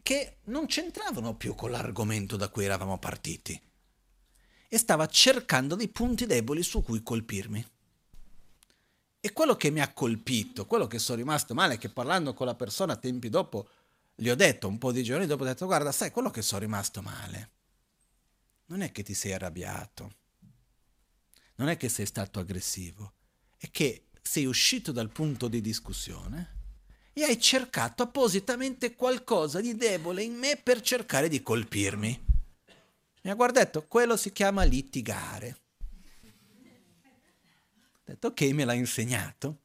che 0.00 0.36
non 0.44 0.66
c'entravano 0.66 1.34
più 1.34 1.56
con 1.56 1.72
l'argomento 1.72 2.36
da 2.36 2.48
cui 2.50 2.64
eravamo 2.64 2.98
partiti 2.98 3.60
e 4.74 4.78
stava 4.78 5.06
cercando 5.06 5.74
dei 5.74 5.88
punti 5.88 6.24
deboli 6.24 6.62
su 6.62 6.82
cui 6.82 7.02
colpirmi. 7.02 7.62
E 9.20 9.32
quello 9.34 9.54
che 9.54 9.68
mi 9.68 9.82
ha 9.82 9.92
colpito, 9.92 10.64
quello 10.64 10.86
che 10.86 10.98
sono 10.98 11.18
rimasto 11.18 11.52
male, 11.52 11.76
che 11.76 11.90
parlando 11.90 12.32
con 12.32 12.46
la 12.46 12.54
persona 12.54 12.96
tempi 12.96 13.28
dopo, 13.28 13.68
gli 14.14 14.30
ho 14.30 14.34
detto, 14.34 14.68
un 14.68 14.78
po' 14.78 14.90
di 14.90 15.02
giorni 15.02 15.26
dopo, 15.26 15.42
ho 15.42 15.46
detto, 15.46 15.66
guarda, 15.66 15.92
sai, 15.92 16.10
quello 16.10 16.30
che 16.30 16.40
sono 16.40 16.62
rimasto 16.62 17.02
male, 17.02 17.50
non 18.68 18.80
è 18.80 18.90
che 18.92 19.02
ti 19.02 19.12
sei 19.12 19.34
arrabbiato, 19.34 20.14
non 21.56 21.68
è 21.68 21.76
che 21.76 21.90
sei 21.90 22.06
stato 22.06 22.40
aggressivo, 22.40 23.12
è 23.58 23.70
che 23.70 24.06
sei 24.22 24.46
uscito 24.46 24.90
dal 24.90 25.10
punto 25.10 25.48
di 25.48 25.60
discussione 25.60 26.60
e 27.12 27.24
hai 27.24 27.38
cercato 27.38 28.04
appositamente 28.04 28.94
qualcosa 28.94 29.60
di 29.60 29.76
debole 29.76 30.22
in 30.22 30.32
me 30.32 30.56
per 30.56 30.80
cercare 30.80 31.28
di 31.28 31.42
colpirmi. 31.42 32.31
Mi 33.22 33.30
ha 33.30 33.34
guardato, 33.34 33.86
quello 33.86 34.16
si 34.16 34.32
chiama 34.32 34.64
litigare. 34.64 35.60
Ho 37.94 38.00
detto, 38.04 38.26
ok, 38.28 38.40
me 38.52 38.64
l'ha 38.64 38.72
insegnato. 38.72 39.60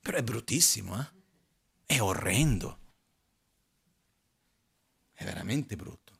Però 0.00 0.16
è 0.16 0.22
bruttissimo, 0.24 1.00
eh? 1.00 1.08
È 1.86 2.00
orrendo. 2.00 2.78
È 5.12 5.24
veramente 5.24 5.76
brutto. 5.76 6.18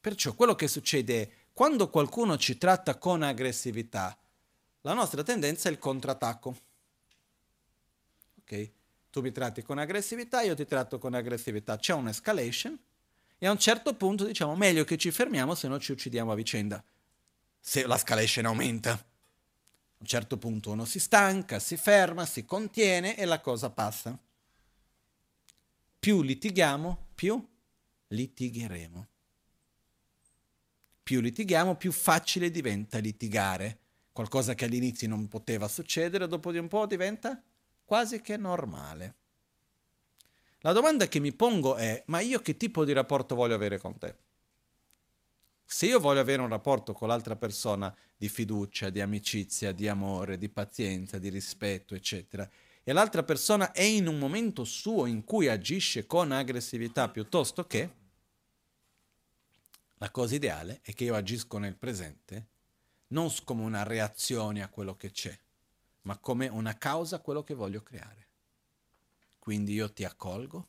Perciò 0.00 0.34
quello 0.34 0.54
che 0.54 0.68
succede 0.68 1.22
è, 1.22 1.30
quando 1.52 1.90
qualcuno 1.90 2.38
ci 2.38 2.58
tratta 2.58 2.96
con 2.96 3.24
aggressività, 3.24 4.16
la 4.82 4.92
nostra 4.92 5.24
tendenza 5.24 5.68
è 5.68 5.72
il 5.72 5.78
contrattacco. 5.78 6.56
Ok? 8.40 8.70
Tu 9.10 9.20
mi 9.20 9.32
tratti 9.32 9.62
con 9.62 9.78
aggressività, 9.78 10.42
io 10.42 10.54
ti 10.54 10.64
tratto 10.64 10.98
con 10.98 11.14
aggressività. 11.14 11.76
C'è 11.76 11.94
un'escalation 11.94 12.78
e 13.38 13.46
a 13.46 13.50
un 13.52 13.58
certo 13.58 13.94
punto 13.94 14.24
diciamo 14.24 14.56
meglio 14.56 14.84
che 14.84 14.96
ci 14.96 15.10
fermiamo 15.10 15.54
se 15.54 15.68
no 15.68 15.78
ci 15.78 15.92
uccidiamo 15.92 16.32
a 16.32 16.34
vicenda. 16.34 16.82
Se 17.60 17.86
la 17.86 17.96
scalation 17.96 18.46
aumenta. 18.46 18.92
A 18.92 20.00
un 20.00 20.06
certo 20.06 20.36
punto 20.38 20.70
uno 20.70 20.84
si 20.84 20.98
stanca, 20.98 21.58
si 21.58 21.76
ferma, 21.76 22.26
si 22.26 22.44
contiene 22.44 23.16
e 23.16 23.24
la 23.24 23.40
cosa 23.40 23.70
passa. 23.70 24.18
Più 25.98 26.22
litighiamo, 26.22 27.06
più 27.14 27.44
litigheremo. 28.08 29.08
Più 31.02 31.20
litighiamo, 31.20 31.76
più 31.76 31.90
facile 31.90 32.50
diventa 32.50 32.98
litigare. 32.98 33.78
Qualcosa 34.12 34.54
che 34.54 34.64
all'inizio 34.64 35.08
non 35.08 35.28
poteva 35.28 35.68
succedere, 35.68 36.26
dopo 36.26 36.52
di 36.52 36.58
un 36.58 36.68
po' 36.68 36.86
diventa 36.86 37.40
quasi 37.84 38.20
che 38.20 38.36
normale. 38.36 39.14
La 40.62 40.72
domanda 40.72 41.06
che 41.06 41.20
mi 41.20 41.32
pongo 41.32 41.76
è, 41.76 42.02
ma 42.06 42.20
io 42.20 42.40
che 42.40 42.56
tipo 42.56 42.84
di 42.84 42.92
rapporto 42.92 43.34
voglio 43.34 43.54
avere 43.54 43.78
con 43.78 43.96
te? 43.96 44.16
Se 45.64 45.86
io 45.86 46.00
voglio 46.00 46.20
avere 46.20 46.42
un 46.42 46.48
rapporto 46.48 46.92
con 46.92 47.08
l'altra 47.08 47.36
persona 47.36 47.94
di 48.16 48.28
fiducia, 48.28 48.90
di 48.90 49.00
amicizia, 49.00 49.70
di 49.70 49.86
amore, 49.86 50.38
di 50.38 50.48
pazienza, 50.48 51.18
di 51.18 51.28
rispetto, 51.28 51.94
eccetera, 51.94 52.48
e 52.82 52.92
l'altra 52.92 53.22
persona 53.22 53.70
è 53.72 53.82
in 53.82 54.08
un 54.08 54.18
momento 54.18 54.64
suo 54.64 55.06
in 55.06 55.22
cui 55.24 55.46
agisce 55.46 56.06
con 56.06 56.32
aggressività 56.32 57.08
piuttosto 57.08 57.66
che, 57.66 57.90
la 59.98 60.10
cosa 60.10 60.34
ideale 60.34 60.80
è 60.82 60.92
che 60.94 61.04
io 61.04 61.14
agisco 61.14 61.58
nel 61.58 61.76
presente 61.76 62.46
non 63.08 63.32
come 63.44 63.62
una 63.62 63.82
reazione 63.82 64.62
a 64.62 64.68
quello 64.68 64.96
che 64.96 65.10
c'è, 65.10 65.38
ma 66.02 66.16
come 66.18 66.48
una 66.48 66.76
causa 66.78 67.16
a 67.16 67.20
quello 67.20 67.44
che 67.44 67.54
voglio 67.54 67.82
creare. 67.82 68.27
Quindi 69.48 69.72
io 69.72 69.90
ti 69.90 70.04
accolgo 70.04 70.68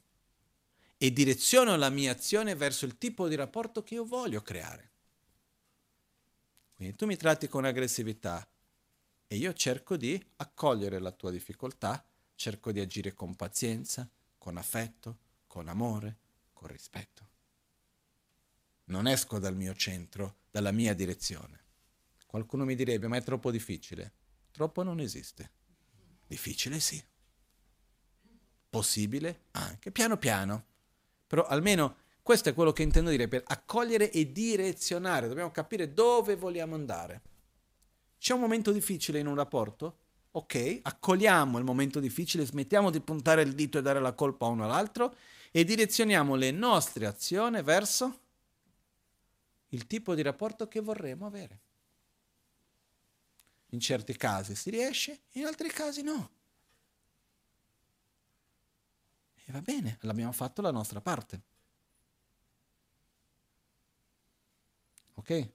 e 0.97 1.11
direziono 1.11 1.75
la 1.75 1.89
mia 1.89 2.13
azione 2.13 2.55
verso 2.55 2.85
il 2.85 2.97
tipo 2.97 3.27
di 3.27 3.35
rapporto 3.35 3.83
che 3.83 3.95
io 3.95 4.05
voglio 4.05 4.41
creare. 4.41 4.91
Quindi 6.75 6.95
tu 6.95 7.05
mi 7.05 7.17
tratti 7.17 7.49
con 7.49 7.65
aggressività 7.65 8.49
e 9.27 9.35
io 9.35 9.53
cerco 9.53 9.97
di 9.97 10.17
accogliere 10.37 10.99
la 10.99 11.11
tua 11.11 11.29
difficoltà, 11.29 12.07
cerco 12.35 12.71
di 12.71 12.79
agire 12.79 13.13
con 13.13 13.35
pazienza, 13.35 14.09
con 14.37 14.55
affetto, 14.55 15.17
con 15.45 15.67
amore, 15.67 16.17
con 16.53 16.69
rispetto. 16.69 17.29
Non 18.85 19.07
esco 19.07 19.39
dal 19.39 19.57
mio 19.57 19.75
centro, 19.75 20.37
dalla 20.49 20.71
mia 20.71 20.93
direzione. 20.93 21.65
Qualcuno 22.25 22.63
mi 22.63 22.75
direbbe, 22.75 23.09
ma 23.09 23.17
è 23.17 23.23
troppo 23.23 23.51
difficile. 23.51 24.13
Troppo 24.51 24.83
non 24.83 25.01
esiste. 25.01 25.51
Difficile 26.25 26.79
sì 26.79 27.03
possibile 28.69 29.45
anche, 29.51 29.91
piano 29.91 30.17
piano. 30.17 30.65
Però 31.27 31.45
almeno 31.45 31.95
questo 32.21 32.49
è 32.49 32.53
quello 32.53 32.71
che 32.71 32.83
intendo 32.83 33.09
dire 33.09 33.27
per 33.27 33.43
accogliere 33.47 34.11
e 34.11 34.31
direzionare, 34.31 35.27
dobbiamo 35.27 35.51
capire 35.51 35.93
dove 35.93 36.35
vogliamo 36.35 36.75
andare. 36.75 37.21
C'è 38.19 38.33
un 38.33 38.41
momento 38.41 38.71
difficile 38.71 39.19
in 39.19 39.27
un 39.27 39.35
rapporto? 39.35 39.97
Ok, 40.31 40.79
accogliamo 40.83 41.57
il 41.57 41.63
momento 41.63 41.99
difficile, 41.99 42.45
smettiamo 42.45 42.91
di 42.91 42.99
puntare 42.99 43.41
il 43.41 43.55
dito 43.55 43.79
e 43.79 43.81
dare 43.81 43.99
la 43.99 44.13
colpa 44.13 44.45
a 44.45 44.49
uno 44.49 44.65
all'altro 44.65 45.15
e 45.51 45.63
direzioniamo 45.63 46.35
le 46.35 46.51
nostre 46.51 47.07
azioni 47.07 47.63
verso 47.63 48.19
il 49.69 49.87
tipo 49.87 50.13
di 50.13 50.21
rapporto 50.21 50.67
che 50.67 50.81
vorremmo 50.81 51.25
avere. 51.25 51.61
In 53.71 53.79
certi 53.79 54.15
casi 54.15 54.55
si 54.55 54.69
riesce, 54.69 55.21
in 55.33 55.45
altri 55.45 55.69
casi 55.69 56.01
no. 56.01 56.29
E 59.49 59.51
va 59.51 59.61
bene, 59.61 59.97
l'abbiamo 60.01 60.31
fatto 60.31 60.61
la 60.61 60.69
nostra 60.69 61.01
parte. 61.01 61.41
Ok? 65.15 65.49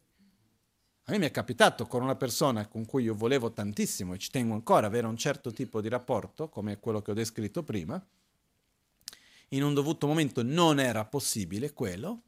A 1.04 1.12
me 1.12 1.18
mi 1.18 1.26
è 1.26 1.30
capitato 1.30 1.86
con 1.86 2.02
una 2.02 2.16
persona 2.16 2.66
con 2.66 2.86
cui 2.86 3.04
io 3.04 3.14
volevo 3.14 3.52
tantissimo 3.52 4.14
e 4.14 4.18
ci 4.18 4.30
tengo 4.30 4.54
ancora 4.54 4.88
avere 4.88 5.06
un 5.06 5.16
certo 5.16 5.52
tipo 5.52 5.80
di 5.80 5.88
rapporto, 5.88 6.48
come 6.48 6.80
quello 6.80 7.02
che 7.02 7.12
ho 7.12 7.14
descritto 7.14 7.62
prima. 7.62 8.04
In 9.50 9.62
un 9.62 9.74
dovuto 9.74 10.08
momento 10.08 10.42
non 10.42 10.80
era 10.80 11.04
possibile 11.04 11.72
quello 11.72 12.22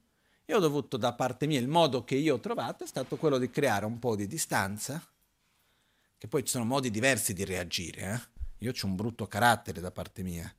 e 0.44 0.54
ho 0.54 0.60
dovuto 0.60 0.96
da 0.96 1.14
parte 1.14 1.48
mia, 1.48 1.58
il 1.58 1.66
modo 1.66 2.04
che 2.04 2.14
io 2.14 2.34
ho 2.34 2.40
trovato 2.40 2.84
è 2.84 2.86
stato 2.86 3.16
quello 3.16 3.38
di 3.38 3.50
creare 3.50 3.86
un 3.86 3.98
po' 3.98 4.14
di 4.14 4.28
distanza, 4.28 5.04
che 6.16 6.28
poi 6.28 6.44
ci 6.44 6.50
sono 6.50 6.64
modi 6.64 6.92
diversi 6.92 7.32
di 7.32 7.44
reagire. 7.44 8.12
Eh? 8.12 8.44
Io 8.58 8.70
ho 8.70 8.86
un 8.86 8.94
brutto 8.94 9.26
carattere 9.26 9.80
da 9.80 9.90
parte 9.90 10.22
mia 10.22 10.54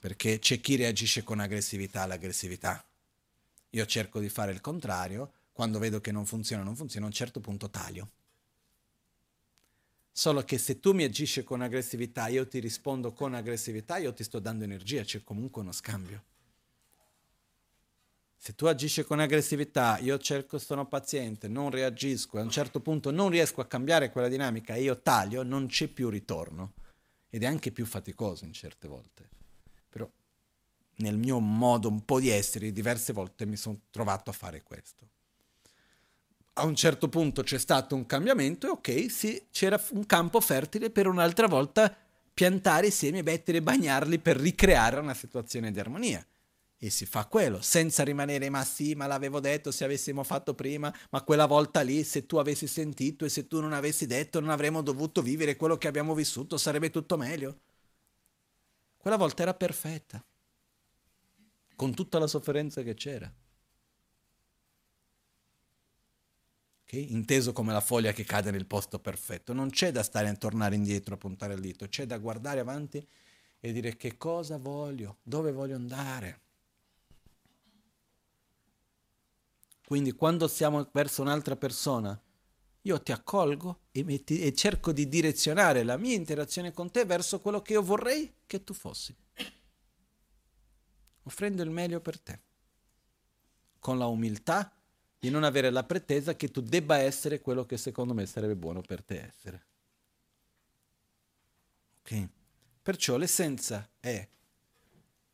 perché 0.00 0.38
c'è 0.38 0.60
chi 0.60 0.76
reagisce 0.76 1.22
con 1.22 1.40
aggressività 1.40 2.00
all'aggressività. 2.02 2.82
Io 3.70 3.86
cerco 3.86 4.18
di 4.18 4.30
fare 4.30 4.50
il 4.50 4.62
contrario, 4.62 5.32
quando 5.52 5.78
vedo 5.78 6.00
che 6.00 6.10
non 6.10 6.24
funziona, 6.24 6.62
non 6.62 6.74
funziona, 6.74 7.04
a 7.04 7.10
un 7.10 7.14
certo 7.14 7.38
punto 7.38 7.68
taglio. 7.68 8.10
Solo 10.10 10.42
che 10.42 10.56
se 10.56 10.80
tu 10.80 10.94
mi 10.94 11.04
agisci 11.04 11.44
con 11.44 11.60
aggressività, 11.60 12.28
io 12.28 12.48
ti 12.48 12.60
rispondo 12.60 13.12
con 13.12 13.34
aggressività, 13.34 13.98
io 13.98 14.14
ti 14.14 14.24
sto 14.24 14.38
dando 14.38 14.64
energia, 14.64 15.04
c'è 15.04 15.22
comunque 15.22 15.60
uno 15.60 15.72
scambio. 15.72 16.24
Se 18.38 18.54
tu 18.54 18.64
agisci 18.64 19.04
con 19.04 19.20
aggressività, 19.20 19.98
io 19.98 20.18
cerco, 20.18 20.58
sono 20.58 20.86
paziente, 20.86 21.46
non 21.46 21.68
reagisco, 21.68 22.38
a 22.38 22.42
un 22.42 22.50
certo 22.50 22.80
punto 22.80 23.10
non 23.10 23.28
riesco 23.28 23.60
a 23.60 23.66
cambiare 23.66 24.10
quella 24.10 24.28
dinamica 24.28 24.74
e 24.74 24.80
io 24.80 25.02
taglio, 25.02 25.42
non 25.42 25.66
c'è 25.66 25.88
più 25.88 26.08
ritorno. 26.08 26.72
Ed 27.28 27.42
è 27.42 27.46
anche 27.46 27.70
più 27.70 27.84
faticoso 27.84 28.46
in 28.46 28.54
certe 28.54 28.88
volte. 28.88 29.39
Nel 31.00 31.16
mio 31.16 31.38
modo 31.38 31.88
un 31.88 32.04
po' 32.04 32.20
di 32.20 32.28
essere, 32.28 32.72
diverse 32.72 33.12
volte 33.12 33.46
mi 33.46 33.56
sono 33.56 33.80
trovato 33.90 34.30
a 34.30 34.32
fare 34.32 34.62
questo. 34.62 35.08
A 36.54 36.64
un 36.64 36.74
certo 36.74 37.08
punto 37.08 37.42
c'è 37.42 37.58
stato 37.58 37.94
un 37.94 38.04
cambiamento 38.04 38.66
e 38.66 38.70
ok, 38.70 39.10
sì, 39.10 39.46
c'era 39.50 39.82
un 39.92 40.04
campo 40.04 40.40
fertile 40.40 40.90
per 40.90 41.06
un'altra 41.06 41.46
volta 41.46 41.94
piantare 42.32 42.88
i 42.88 42.90
semi, 42.90 43.22
mettere 43.22 43.58
e 43.58 43.62
bagnarli 43.62 44.18
per 44.18 44.36
ricreare 44.36 44.98
una 44.98 45.14
situazione 45.14 45.70
di 45.70 45.80
armonia. 45.80 46.24
E 46.82 46.88
si 46.90 47.04
fa 47.04 47.26
quello, 47.26 47.60
senza 47.60 48.02
rimanere, 48.02 48.48
ma 48.48 48.64
sì, 48.64 48.94
ma 48.94 49.06
l'avevo 49.06 49.40
detto 49.40 49.70
se 49.70 49.84
avessimo 49.84 50.22
fatto 50.22 50.54
prima, 50.54 50.92
ma 51.10 51.22
quella 51.22 51.46
volta 51.46 51.82
lì, 51.82 52.02
se 52.04 52.24
tu 52.24 52.36
avessi 52.36 52.66
sentito 52.66 53.24
e 53.24 53.28
se 53.28 53.46
tu 53.46 53.60
non 53.60 53.74
avessi 53.74 54.06
detto, 54.06 54.40
non 54.40 54.48
avremmo 54.48 54.80
dovuto 54.80 55.20
vivere 55.20 55.56
quello 55.56 55.76
che 55.76 55.88
abbiamo 55.88 56.14
vissuto, 56.14 56.56
sarebbe 56.56 56.90
tutto 56.90 57.18
meglio. 57.18 57.58
Quella 58.96 59.18
volta 59.18 59.42
era 59.42 59.52
perfetta, 59.52 60.22
con 61.80 61.94
tutta 61.94 62.18
la 62.18 62.26
sofferenza 62.26 62.82
che 62.82 62.92
c'era. 62.92 63.32
Okay? 66.82 67.10
Inteso 67.12 67.54
come 67.54 67.72
la 67.72 67.80
foglia 67.80 68.12
che 68.12 68.22
cade 68.22 68.50
nel 68.50 68.66
posto 68.66 68.98
perfetto. 68.98 69.54
Non 69.54 69.70
c'è 69.70 69.90
da 69.90 70.02
stare 70.02 70.28
a 70.28 70.34
tornare 70.34 70.74
indietro, 70.74 71.14
a 71.14 71.16
puntare 71.16 71.54
il 71.54 71.60
dito, 71.60 71.88
c'è 71.88 72.04
da 72.04 72.18
guardare 72.18 72.60
avanti 72.60 73.02
e 73.60 73.72
dire 73.72 73.96
che 73.96 74.18
cosa 74.18 74.58
voglio, 74.58 75.20
dove 75.22 75.52
voglio 75.52 75.76
andare. 75.76 76.40
Quindi 79.86 80.12
quando 80.12 80.48
siamo 80.48 80.86
verso 80.92 81.22
un'altra 81.22 81.56
persona, 81.56 82.20
io 82.82 83.00
ti 83.00 83.10
accolgo 83.10 83.84
e, 83.90 84.04
metti, 84.04 84.42
e, 84.42 84.52
cerco 84.52 84.92
di 84.92 85.08
direzionare 85.08 85.82
la 85.82 85.96
mia 85.96 86.14
interazione 86.14 86.74
con 86.74 86.90
te 86.90 87.06
verso 87.06 87.40
quello 87.40 87.62
che 87.62 87.72
io 87.72 87.82
vorrei 87.82 88.30
che 88.46 88.64
tu 88.64 88.74
fossi, 88.74 89.16
offrendo 91.22 91.62
il 91.62 91.70
meglio 91.70 92.00
per 92.00 92.18
te, 92.18 92.40
con 93.78 93.98
la 93.98 94.06
umiltà 94.06 94.72
di 95.18 95.28
non 95.30 95.44
avere 95.44 95.70
la 95.70 95.84
pretesa 95.84 96.34
che 96.34 96.50
tu 96.50 96.60
debba 96.62 96.96
essere 96.96 97.40
quello 97.40 97.66
che 97.66 97.76
secondo 97.76 98.14
me 98.14 98.24
sarebbe 98.26 98.56
buono 98.56 98.80
per 98.80 99.02
te 99.02 99.20
essere. 99.20 99.66
Ok? 102.00 102.28
Perciò 102.82 103.16
l'essenza 103.16 103.88
è, 104.00 104.26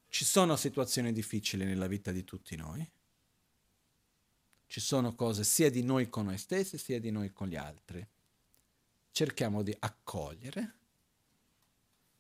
ci 0.09 0.25
sono 0.25 0.57
situazioni 0.57 1.13
difficili 1.13 1.65
nella 1.65 1.87
vita 1.87 2.11
di 2.11 2.25
tutti 2.25 2.57
noi, 2.57 2.91
ci 4.67 4.81
sono 4.81 5.15
cose 5.15 5.45
sia 5.45 5.71
di 5.71 5.83
noi 5.83 6.09
con 6.09 6.27
noi 6.27 6.39
stessi 6.39 6.77
sia 6.77 6.99
di 6.99 7.11
noi 7.11 7.33
con 7.33 7.49
gli 7.49 7.57
altri. 7.57 8.07
Cerchiamo 9.13 9.63
di 9.63 9.75
accogliere 9.79 10.75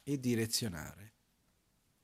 e 0.04 0.18
direzionare. 0.18 1.14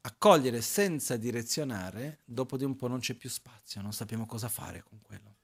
Accogliere 0.02 0.60
senza 0.60 1.16
direzionare, 1.16 2.20
dopo 2.24 2.56
di 2.56 2.64
un 2.64 2.76
po' 2.76 2.88
non 2.88 3.00
c'è 3.00 3.14
più 3.14 3.30
spazio, 3.30 3.80
non 3.80 3.92
sappiamo 3.92 4.26
cosa 4.26 4.48
fare 4.48 4.82
con 4.82 5.00
quello. 5.00 5.36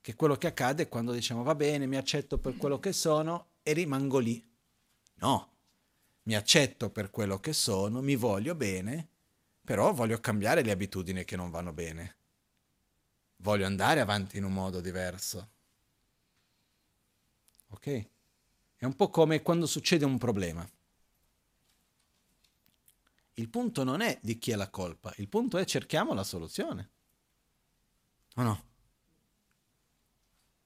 Che 0.00 0.14
quello 0.14 0.36
che 0.36 0.46
accade 0.46 0.84
è 0.84 0.88
quando 0.88 1.12
diciamo 1.12 1.42
va 1.42 1.54
bene, 1.54 1.86
mi 1.86 1.96
accetto 1.96 2.38
per 2.38 2.56
quello 2.56 2.78
che 2.78 2.92
sono 2.92 3.48
e 3.62 3.72
rimango 3.72 4.18
lì. 4.18 4.42
No, 5.16 5.52
mi 6.24 6.34
accetto 6.36 6.90
per 6.90 7.10
quello 7.10 7.38
che 7.40 7.52
sono, 7.52 8.00
mi 8.00 8.14
voglio 8.14 8.54
bene, 8.54 9.08
però 9.64 9.92
voglio 9.92 10.18
cambiare 10.20 10.62
le 10.62 10.70
abitudini 10.70 11.24
che 11.24 11.36
non 11.36 11.50
vanno 11.50 11.72
bene 11.72 12.16
voglio 13.38 13.66
andare 13.66 14.00
avanti 14.00 14.38
in 14.38 14.44
un 14.44 14.52
modo 14.52 14.80
diverso. 14.80 15.48
Ok? 17.70 18.06
È 18.76 18.84
un 18.84 18.94
po' 18.94 19.10
come 19.10 19.42
quando 19.42 19.66
succede 19.66 20.04
un 20.04 20.18
problema. 20.18 20.68
Il 23.38 23.48
punto 23.48 23.84
non 23.84 24.00
è 24.00 24.18
di 24.20 24.36
chi 24.36 24.50
è 24.50 24.56
la 24.56 24.68
colpa, 24.68 25.12
il 25.18 25.28
punto 25.28 25.58
è 25.58 25.64
cerchiamo 25.64 26.12
la 26.12 26.24
soluzione. 26.24 26.90
O 28.34 28.42
no? 28.42 28.64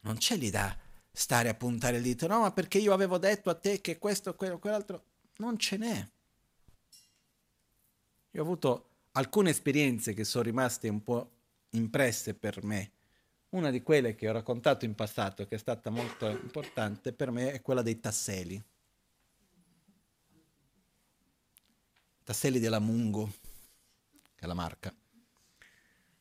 Non 0.01 0.17
c'è 0.17 0.37
lì 0.37 0.49
da 0.49 0.75
stare 1.11 1.51
a 1.51 1.55
puntare 1.55 1.99
il 1.99 2.03
dito, 2.03 2.27
no, 2.27 2.41
ma 2.41 2.51
perché 2.51 2.79
io 2.79 2.95
avevo 2.95 3.19
detto 3.19 3.51
a 3.51 3.55
te 3.55 3.83
che 3.83 3.99
questo, 3.99 4.35
quello, 4.35 4.59
quell'altro. 4.59 5.05
Non 5.37 5.59
ce 5.59 5.77
n'è. 5.77 6.09
Io 8.31 8.41
ho 8.41 8.45
avuto 8.45 8.89
alcune 9.13 9.51
esperienze 9.51 10.15
che 10.15 10.25
sono 10.25 10.45
rimaste 10.45 10.89
un 10.89 11.03
po' 11.03 11.31
impresse 11.71 12.33
per 12.33 12.65
me. 12.65 12.91
Una 13.51 13.71
di 13.71 13.83
quelle 13.83 14.15
che 14.15 14.31
ho 14.31 14.33
raccontato 14.33 14.87
in 14.87 14.95
passato, 14.95 15.47
che 15.47 15.57
è 15.57 15.59
stata 15.59 15.91
molto 15.91 16.27
importante 16.27 17.13
per 17.13 17.31
me, 17.31 17.53
è 17.53 17.61
quella 17.61 17.83
dei 17.83 18.01
tasseli. 18.01 18.63
Tasseli 22.23 22.59
della 22.59 22.79
Mungo, 22.79 23.33
che 24.35 24.45
è 24.45 24.47
la 24.47 24.55
marca. 24.55 24.95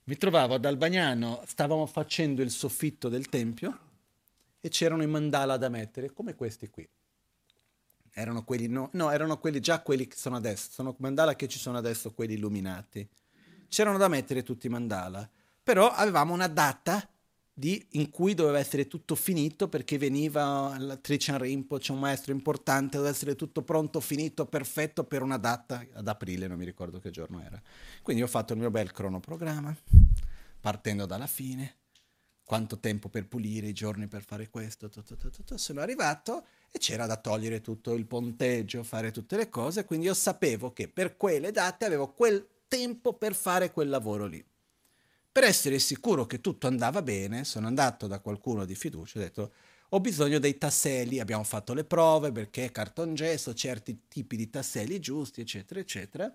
Mi 0.03 0.17
trovavo 0.17 0.55
ad 0.55 0.65
Albagnano, 0.65 1.43
stavamo 1.45 1.85
facendo 1.85 2.41
il 2.41 2.51
soffitto 2.51 3.07
del 3.07 3.29
tempio 3.29 3.79
e 4.59 4.69
c'erano 4.69 5.03
i 5.03 5.07
mandala 5.07 5.57
da 5.57 5.69
mettere, 5.69 6.11
come 6.11 6.35
questi 6.35 6.69
qui. 6.69 6.87
Erano 8.13 8.43
quelli, 8.43 8.67
no, 8.67 8.89
no, 8.93 9.11
erano 9.11 9.39
quelli 9.39 9.59
già 9.59 9.81
quelli 9.81 10.07
che 10.07 10.17
sono 10.17 10.35
adesso, 10.35 10.69
sono 10.71 10.95
mandala 10.99 11.35
che 11.35 11.47
ci 11.47 11.59
sono 11.59 11.77
adesso, 11.77 12.13
quelli 12.13 12.33
illuminati. 12.33 13.07
C'erano 13.69 13.97
da 13.97 14.07
mettere 14.07 14.43
tutti 14.43 14.67
i 14.67 14.69
mandala 14.69 15.29
però 15.63 15.89
avevamo 15.91 16.33
una 16.33 16.47
data 16.47 17.07
di, 17.53 17.85
in 17.91 18.09
cui 18.09 18.33
doveva 18.33 18.59
essere 18.59 18.87
tutto 18.87 19.15
finito 19.15 19.67
perché 19.67 19.97
veniva 19.97 20.75
la 20.79 20.95
Trichan 20.95 21.37
Rinpoche, 21.37 21.91
un 21.91 21.99
maestro 21.99 22.31
importante, 22.31 22.97
doveva 22.97 23.13
essere 23.13 23.35
tutto 23.35 23.61
pronto, 23.61 23.99
finito, 23.99 24.45
perfetto 24.45 25.03
per 25.03 25.21
una 25.21 25.37
data 25.37 25.85
ad 25.93 26.07
aprile, 26.07 26.47
non 26.47 26.57
mi 26.57 26.65
ricordo 26.65 26.99
che 26.99 27.09
giorno 27.09 27.41
era. 27.41 27.61
Quindi 28.01 28.23
ho 28.23 28.27
fatto 28.27 28.53
il 28.53 28.59
mio 28.59 28.71
bel 28.71 28.91
cronoprogramma, 28.91 29.75
partendo 30.59 31.05
dalla 31.05 31.27
fine, 31.27 31.77
quanto 32.43 32.79
tempo 32.79 33.09
per 33.09 33.27
pulire, 33.27 33.67
i 33.67 33.73
giorni 33.73 34.07
per 34.07 34.23
fare 34.23 34.49
questo, 34.49 34.89
tutto, 34.89 35.15
tutto, 35.15 35.29
tutto. 35.29 35.57
sono 35.57 35.81
arrivato 35.81 36.45
e 36.71 36.79
c'era 36.79 37.05
da 37.05 37.17
togliere 37.17 37.61
tutto 37.61 37.93
il 37.93 38.05
ponteggio, 38.05 38.83
fare 38.83 39.11
tutte 39.11 39.35
le 39.35 39.49
cose, 39.49 39.85
quindi 39.85 40.07
io 40.07 40.13
sapevo 40.13 40.71
che 40.71 40.87
per 40.87 41.17
quelle 41.17 41.51
date 41.51 41.85
avevo 41.85 42.13
quel 42.13 42.45
tempo 42.67 43.13
per 43.13 43.35
fare 43.35 43.71
quel 43.71 43.89
lavoro 43.89 44.25
lì. 44.25 44.43
Per 45.31 45.43
essere 45.43 45.79
sicuro 45.79 46.25
che 46.25 46.41
tutto 46.41 46.67
andava 46.67 47.01
bene, 47.01 47.45
sono 47.45 47.67
andato 47.67 48.05
da 48.05 48.19
qualcuno 48.19 48.65
di 48.65 48.75
fiducia 48.75 49.17
e 49.17 49.21
ho 49.21 49.25
detto 49.25 49.53
ho 49.93 49.99
bisogno 49.99 50.39
dei 50.39 50.57
tasselli, 50.57 51.19
abbiamo 51.19 51.43
fatto 51.43 51.73
le 51.73 51.83
prove 51.83 52.31
perché 52.31 52.71
cartongesso, 52.71 53.53
certi 53.53 54.03
tipi 54.07 54.35
di 54.37 54.49
tasselli 54.49 54.99
giusti, 54.99 55.41
eccetera, 55.41 55.79
eccetera. 55.79 56.33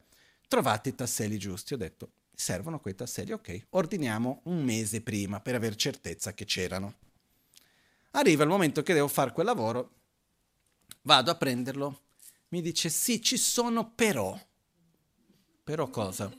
Trovate 0.48 0.90
i 0.90 0.94
tasselli 0.94 1.38
giusti, 1.38 1.74
ho 1.74 1.78
detto 1.78 2.10
servono 2.34 2.80
quei 2.80 2.94
tasselli, 2.94 3.32
ok, 3.32 3.66
ordiniamo 3.70 4.40
un 4.44 4.62
mese 4.62 5.00
prima 5.00 5.40
per 5.40 5.54
avere 5.54 5.74
certezza 5.76 6.34
che 6.34 6.44
c'erano. 6.44 6.94
Arriva 8.12 8.42
il 8.42 8.48
momento 8.50 8.82
che 8.82 8.92
devo 8.92 9.08
fare 9.08 9.32
quel 9.32 9.46
lavoro, 9.46 9.90
vado 11.02 11.30
a 11.30 11.34
prenderlo, 11.36 12.00
mi 12.48 12.60
dice 12.60 12.90
sì, 12.90 13.22
ci 13.22 13.38
sono 13.38 13.90
però. 13.90 14.38
Però 15.64 15.88
cosa? 15.88 16.30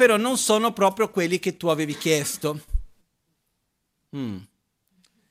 Però 0.00 0.16
non 0.16 0.38
sono 0.38 0.72
proprio 0.72 1.10
quelli 1.10 1.38
che 1.38 1.58
tu 1.58 1.66
avevi 1.66 1.94
chiesto. 1.94 2.64
Mm. 4.16 4.38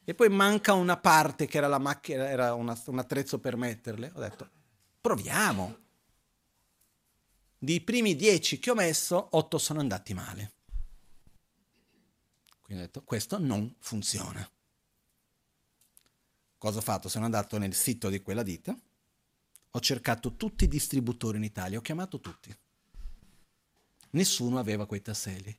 E 0.03 0.13
poi 0.13 0.29
manca 0.29 0.73
una 0.73 0.95
parte 0.95 1.47
che 1.47 1.57
era 1.57 1.65
la 1.65 1.79
macchina, 1.79 2.29
era 2.29 2.53
una, 2.53 2.79
un 2.85 2.99
attrezzo 2.99 3.39
per 3.39 3.55
metterle. 3.55 4.11
Ho 4.13 4.19
detto, 4.19 4.47
proviamo. 5.01 5.77
Di 7.57 7.81
primi 7.81 8.15
dieci 8.15 8.59
che 8.59 8.69
ho 8.69 8.75
messo, 8.75 9.29
otto 9.31 9.57
sono 9.57 9.79
andati 9.79 10.13
male. 10.13 10.51
Quindi 12.61 12.83
ho 12.83 12.85
detto, 12.85 13.01
questo 13.01 13.39
non 13.39 13.73
funziona. 13.79 14.47
Cosa 16.59 16.77
ho 16.77 16.83
fatto? 16.83 17.09
Sono 17.09 17.25
andato 17.25 17.57
nel 17.57 17.73
sito 17.73 18.09
di 18.09 18.21
quella 18.21 18.43
ditta, 18.43 18.77
ho 19.71 19.79
cercato 19.79 20.35
tutti 20.35 20.65
i 20.65 20.67
distributori 20.67 21.37
in 21.37 21.43
Italia, 21.43 21.79
ho 21.79 21.81
chiamato 21.81 22.19
tutti 22.19 22.55
nessuno 24.11 24.59
aveva 24.59 24.85
quei 24.85 25.01
tasselli. 25.01 25.57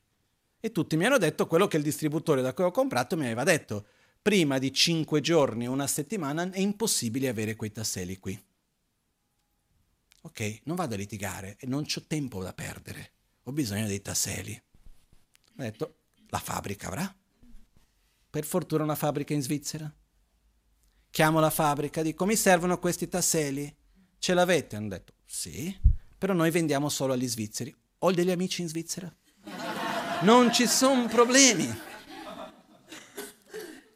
E 0.60 0.72
tutti 0.72 0.96
mi 0.96 1.06
hanno 1.06 1.18
detto 1.18 1.46
quello 1.46 1.66
che 1.66 1.76
il 1.76 1.82
distributore 1.82 2.42
da 2.42 2.52
cui 2.52 2.64
ho 2.64 2.70
comprato 2.70 3.16
mi 3.16 3.24
aveva 3.24 3.44
detto. 3.44 3.86
Prima 4.20 4.58
di 4.58 4.72
cinque 4.72 5.20
giorni 5.20 5.66
o 5.66 5.72
una 5.72 5.86
settimana 5.86 6.50
è 6.50 6.60
impossibile 6.60 7.28
avere 7.28 7.56
quei 7.56 7.72
tasselli 7.72 8.18
qui. 8.18 8.38
Ok, 10.22 10.60
non 10.64 10.76
vado 10.76 10.94
a 10.94 10.98
litigare 10.98 11.56
e 11.58 11.66
non 11.66 11.84
ho 11.84 12.02
tempo 12.06 12.42
da 12.42 12.52
perdere. 12.52 13.12
Ho 13.44 13.52
bisogno 13.52 13.86
dei 13.86 14.02
tasselli. 14.02 14.54
Ho 14.54 15.62
detto, 15.62 15.96
la 16.28 16.38
fabbrica 16.38 16.88
avrà? 16.88 17.16
Per 18.28 18.44
fortuna 18.44 18.84
una 18.84 18.94
fabbrica 18.94 19.32
in 19.32 19.40
Svizzera. 19.42 19.92
Chiamo 21.10 21.40
la 21.40 21.50
fabbrica, 21.50 22.02
dico, 22.02 22.26
mi 22.26 22.36
servono 22.36 22.78
questi 22.78 23.08
tasselli. 23.08 23.74
Ce 24.18 24.34
l'avete? 24.34 24.76
Hanno 24.76 24.88
detto, 24.88 25.14
sì, 25.24 25.76
però 26.16 26.34
noi 26.34 26.50
vendiamo 26.50 26.88
solo 26.88 27.14
agli 27.14 27.26
svizzeri. 27.26 27.74
Ho 28.00 28.12
degli 28.12 28.30
amici 28.30 28.62
in 28.62 28.68
Svizzera. 28.68 29.12
Non 30.20 30.52
ci 30.52 30.66
sono 30.66 31.06
problemi. 31.06 31.68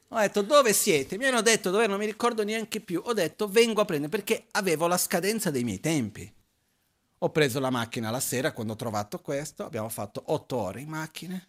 Ho 0.08 0.18
detto 0.18 0.42
dove 0.42 0.72
siete? 0.72 1.16
Mi 1.16 1.24
hanno 1.26 1.40
detto 1.40 1.70
dove 1.70 1.86
non 1.86 1.98
mi 1.98 2.06
ricordo 2.06 2.44
neanche 2.44 2.80
più. 2.80 3.00
Ho 3.04 3.12
detto 3.12 3.48
vengo 3.48 3.80
a 3.80 3.84
prendere 3.84 4.10
perché 4.10 4.46
avevo 4.52 4.86
la 4.86 4.98
scadenza 4.98 5.50
dei 5.50 5.64
miei 5.64 5.80
tempi. 5.80 6.30
Ho 7.18 7.30
preso 7.30 7.58
la 7.60 7.70
macchina 7.70 8.10
la 8.10 8.20
sera 8.20 8.52
quando 8.52 8.74
ho 8.74 8.76
trovato 8.76 9.20
questo, 9.20 9.64
abbiamo 9.64 9.88
fatto 9.88 10.22
otto 10.26 10.56
ore 10.56 10.82
in 10.82 10.88
macchina 10.88 11.42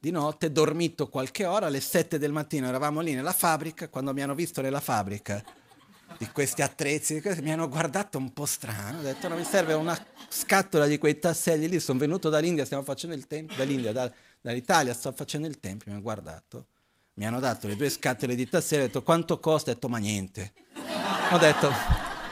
di 0.00 0.10
notte, 0.10 0.50
dormito 0.50 1.08
qualche 1.08 1.44
ora, 1.44 1.66
alle 1.66 1.80
sette 1.80 2.18
del 2.18 2.32
mattino 2.32 2.66
eravamo 2.66 3.00
lì 3.00 3.14
nella 3.14 3.32
fabbrica, 3.32 3.88
quando 3.88 4.12
mi 4.12 4.22
hanno 4.22 4.34
visto 4.34 4.60
nella 4.60 4.80
fabbrica 4.80 5.42
di 6.16 6.28
questi 6.32 6.62
attrezzi, 6.62 7.22
mi 7.42 7.52
hanno 7.52 7.68
guardato 7.68 8.18
un 8.18 8.32
po' 8.32 8.46
strano, 8.46 9.00
ho 9.00 9.02
detto 9.02 9.28
no 9.28 9.36
mi 9.36 9.44
serve 9.44 9.74
una 9.74 9.96
scatola 10.28 10.86
di 10.86 10.98
quei 10.98 11.18
tasselli 11.18 11.68
lì, 11.68 11.78
sono 11.78 11.98
venuto 11.98 12.28
dall'India, 12.28 12.64
stiamo 12.64 12.82
facendo 12.82 13.14
il 13.14 13.26
tempio, 13.26 13.56
dall'India, 13.56 13.92
da, 13.92 14.10
dall'Italia 14.40 14.94
sto 14.94 15.12
facendo 15.12 15.46
il 15.46 15.60
tempio, 15.60 15.86
mi 15.86 15.92
hanno 15.92 16.02
guardato, 16.02 16.66
mi 17.14 17.26
hanno 17.26 17.40
dato 17.40 17.66
le 17.66 17.76
due 17.76 17.90
scatole 17.90 18.34
di 18.34 18.48
tasselli, 18.48 18.84
ho 18.84 18.86
detto 18.86 19.02
quanto 19.02 19.38
costa, 19.38 19.70
ho 19.70 19.74
detto 19.74 19.88
ma 19.88 19.98
niente, 19.98 20.52
ho 21.30 21.38
detto 21.38 21.70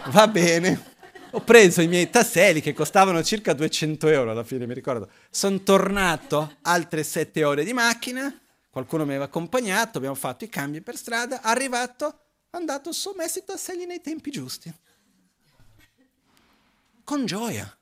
va 0.06 0.26
bene, 0.28 0.94
ho 1.30 1.40
preso 1.40 1.82
i 1.82 1.86
miei 1.86 2.08
tasselli 2.08 2.60
che 2.60 2.72
costavano 2.72 3.22
circa 3.22 3.52
200 3.52 4.08
euro 4.08 4.30
alla 4.30 4.44
fine, 4.44 4.66
mi 4.66 4.74
ricordo. 4.74 5.10
Sono 5.28 5.62
tornato 5.62 6.56
altre 6.62 7.02
7 7.02 7.44
ore 7.44 7.64
di 7.64 7.72
macchina, 7.72 8.34
qualcuno 8.70 9.04
mi 9.04 9.10
aveva 9.10 9.24
accompagnato, 9.24 9.98
abbiamo 9.98 10.14
fatto 10.14 10.44
i 10.44 10.48
cambi 10.48 10.80
per 10.80 10.96
strada, 10.96 11.42
arrivato, 11.42 12.20
andato 12.56 12.92
su, 12.92 13.12
messo 13.16 13.38
i 13.38 13.44
tasselli 13.44 13.86
nei 13.86 14.00
tempi 14.00 14.30
giusti. 14.30 14.72
Con 17.04 17.24
gioia. 17.24 17.76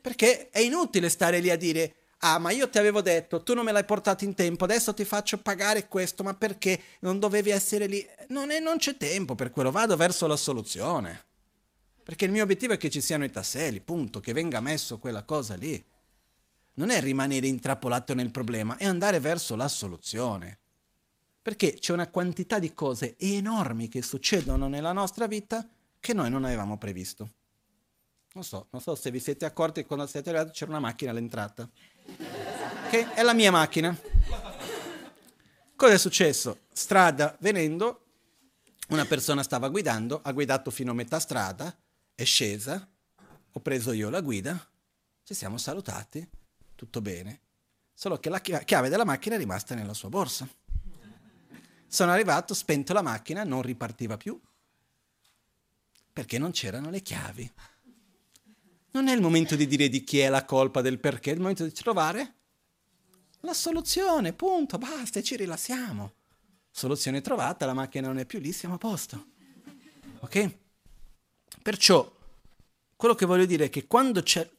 Perché 0.00 0.50
è 0.50 0.60
inutile 0.60 1.08
stare 1.08 1.40
lì 1.40 1.50
a 1.50 1.56
dire, 1.56 1.96
ah 2.18 2.38
ma 2.38 2.50
io 2.50 2.68
ti 2.68 2.78
avevo 2.78 3.00
detto, 3.02 3.42
tu 3.42 3.54
non 3.54 3.64
me 3.64 3.72
l'hai 3.72 3.84
portato 3.84 4.24
in 4.24 4.34
tempo, 4.34 4.64
adesso 4.64 4.94
ti 4.94 5.04
faccio 5.04 5.38
pagare 5.38 5.88
questo, 5.88 6.22
ma 6.22 6.34
perché 6.34 6.80
non 7.00 7.18
dovevi 7.18 7.50
essere 7.50 7.86
lì? 7.86 8.06
Non, 8.28 8.50
è, 8.50 8.60
non 8.60 8.78
c'è 8.78 8.96
tempo 8.96 9.34
per 9.34 9.50
quello, 9.50 9.70
vado 9.70 9.96
verso 9.96 10.26
la 10.26 10.36
soluzione. 10.36 11.24
Perché 12.02 12.26
il 12.26 12.32
mio 12.32 12.42
obiettivo 12.42 12.74
è 12.74 12.76
che 12.76 12.90
ci 12.90 13.00
siano 13.00 13.24
i 13.24 13.30
tasselli, 13.30 13.80
punto, 13.80 14.20
che 14.20 14.34
venga 14.34 14.60
messo 14.60 14.98
quella 14.98 15.22
cosa 15.22 15.54
lì. 15.54 15.82
Non 16.74 16.90
è 16.90 17.00
rimanere 17.00 17.46
intrappolato 17.46 18.14
nel 18.14 18.30
problema, 18.30 18.76
è 18.76 18.84
andare 18.84 19.20
verso 19.20 19.56
la 19.56 19.68
soluzione. 19.68 20.58
Perché 21.44 21.74
c'è 21.74 21.92
una 21.92 22.08
quantità 22.08 22.58
di 22.58 22.72
cose 22.72 23.16
enormi 23.18 23.88
che 23.88 24.00
succedono 24.00 24.66
nella 24.66 24.92
nostra 24.92 25.26
vita 25.26 25.68
che 26.00 26.14
noi 26.14 26.30
non 26.30 26.42
avevamo 26.44 26.78
previsto. 26.78 27.32
Non 28.32 28.44
so, 28.44 28.68
non 28.70 28.80
so 28.80 28.94
se 28.94 29.10
vi 29.10 29.20
siete 29.20 29.44
accorti 29.44 29.82
che 29.82 29.86
quando 29.86 30.06
siete 30.06 30.30
arrivati 30.30 30.52
c'era 30.52 30.70
una 30.70 30.80
macchina 30.80 31.10
all'entrata. 31.10 31.68
Che 32.88 33.12
è 33.12 33.22
la 33.22 33.34
mia 33.34 33.50
macchina. 33.50 33.94
Cosa 35.76 35.92
è 35.92 35.98
successo? 35.98 36.60
Strada 36.72 37.36
venendo, 37.40 38.06
una 38.88 39.04
persona 39.04 39.42
stava 39.42 39.68
guidando, 39.68 40.20
ha 40.22 40.32
guidato 40.32 40.70
fino 40.70 40.92
a 40.92 40.94
metà 40.94 41.18
strada, 41.20 41.76
è 42.14 42.24
scesa, 42.24 42.88
ho 43.52 43.60
preso 43.60 43.92
io 43.92 44.08
la 44.08 44.22
guida, 44.22 44.66
ci 45.22 45.34
siamo 45.34 45.58
salutati, 45.58 46.26
tutto 46.74 47.02
bene, 47.02 47.40
solo 47.92 48.18
che 48.18 48.30
la 48.30 48.40
chiave 48.40 48.88
della 48.88 49.04
macchina 49.04 49.34
è 49.34 49.38
rimasta 49.38 49.74
nella 49.74 49.92
sua 49.92 50.08
borsa. 50.08 50.48
Sono 51.94 52.10
arrivato, 52.10 52.54
spento 52.54 52.92
la 52.92 53.02
macchina, 53.02 53.44
non 53.44 53.62
ripartiva 53.62 54.16
più, 54.16 54.36
perché 56.12 56.38
non 56.38 56.50
c'erano 56.50 56.90
le 56.90 57.02
chiavi. 57.02 57.52
Non 58.90 59.06
è 59.06 59.14
il 59.14 59.20
momento 59.20 59.54
di 59.54 59.64
dire 59.68 59.88
di 59.88 60.02
chi 60.02 60.18
è 60.18 60.28
la 60.28 60.44
colpa 60.44 60.80
del 60.80 60.98
perché, 60.98 61.30
è 61.30 61.34
il 61.34 61.38
momento 61.38 61.62
di 61.62 61.70
trovare 61.70 62.34
la 63.42 63.54
soluzione, 63.54 64.32
punto, 64.32 64.76
basta, 64.76 65.22
ci 65.22 65.36
rilassiamo. 65.36 66.14
Soluzione 66.68 67.20
trovata, 67.20 67.64
la 67.64 67.74
macchina 67.74 68.08
non 68.08 68.18
è 68.18 68.26
più 68.26 68.40
lì, 68.40 68.50
siamo 68.50 68.74
a 68.74 68.78
posto. 68.78 69.26
Ok? 70.18 70.56
Perciò 71.62 72.12
quello 72.96 73.14
che 73.14 73.24
voglio 73.24 73.46
dire 73.46 73.66
è 73.66 73.70
che 73.70 73.86
quando 73.86 74.20
c'è 74.20 74.50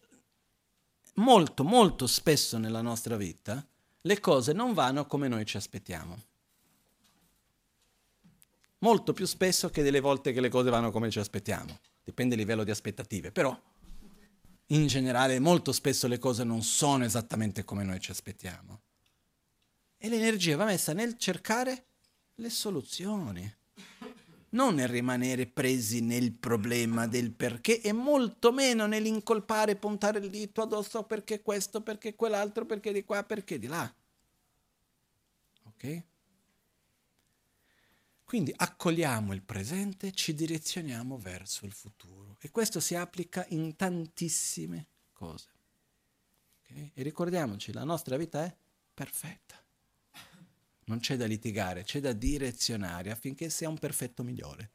molto, 1.15 1.65
molto 1.65 2.07
spesso 2.07 2.57
nella 2.57 2.81
nostra 2.81 3.17
vita, 3.17 3.61
le 3.99 4.19
cose 4.21 4.53
non 4.53 4.73
vanno 4.73 5.05
come 5.05 5.27
noi 5.27 5.45
ci 5.45 5.57
aspettiamo. 5.57 6.33
Molto 8.85 9.13
più 9.13 9.25
spesso 9.25 9.71
che 9.71 9.81
delle 9.81 9.99
volte 9.99 10.31
che 10.31 10.39
le 10.39 10.49
cose 10.49 10.69
vanno 10.69 10.91
come 10.91 11.09
ci 11.09 11.17
aspettiamo. 11.17 11.79
Dipende 12.03 12.35
dal 12.35 12.45
livello 12.45 12.63
di 12.63 12.69
aspettative, 12.69 13.31
però 13.31 13.59
in 14.67 14.85
generale 14.85 15.39
molto 15.39 15.71
spesso 15.71 16.07
le 16.07 16.19
cose 16.19 16.43
non 16.43 16.61
sono 16.61 17.03
esattamente 17.03 17.63
come 17.63 17.83
noi 17.83 17.99
ci 17.99 18.11
aspettiamo. 18.11 18.81
E 19.97 20.07
l'energia 20.07 20.55
va 20.55 20.65
messa 20.65 20.93
nel 20.93 21.17
cercare 21.17 21.85
le 22.35 22.49
soluzioni 22.51 23.55
non 24.49 24.75
nel 24.75 24.87
rimanere 24.87 25.47
presi 25.47 26.01
nel 26.01 26.31
problema 26.33 27.07
del 27.07 27.31
perché 27.31 27.81
e 27.81 27.91
molto 27.91 28.51
meno 28.51 28.85
nell'incolpare 28.85 29.77
puntare 29.77 30.19
il 30.19 30.29
dito 30.29 30.61
addosso 30.61 31.01
perché 31.05 31.41
questo, 31.41 31.81
perché 31.81 32.13
quell'altro, 32.13 32.67
perché 32.67 32.93
di 32.93 33.03
qua, 33.03 33.23
perché 33.23 33.57
di 33.57 33.65
là. 33.65 33.91
Ok? 35.63 36.03
Quindi 38.25 38.53
accogliamo 38.55 39.33
il 39.33 39.43
presente, 39.43 40.11
ci 40.11 40.33
direzioniamo 40.33 41.17
verso 41.17 41.65
il 41.65 41.71
futuro 41.71 42.37
e 42.41 42.51
questo 42.51 42.79
si 42.79 42.95
applica 42.95 43.45
in 43.49 43.75
tantissime 43.75 44.87
cose. 45.13 45.47
Okay? 46.63 46.91
E 46.93 47.03
ricordiamoci, 47.03 47.71
la 47.71 47.83
nostra 47.83 48.17
vita 48.17 48.43
è 48.43 48.53
perfetta 48.93 49.63
non 50.85 50.99
c'è 50.99 51.15
da 51.17 51.25
litigare, 51.25 51.83
c'è 51.83 51.99
da 51.99 52.13
direzionare 52.13 53.11
affinché 53.11 53.49
sia 53.49 53.69
un 53.69 53.77
perfetto 53.77 54.23
migliore. 54.23 54.71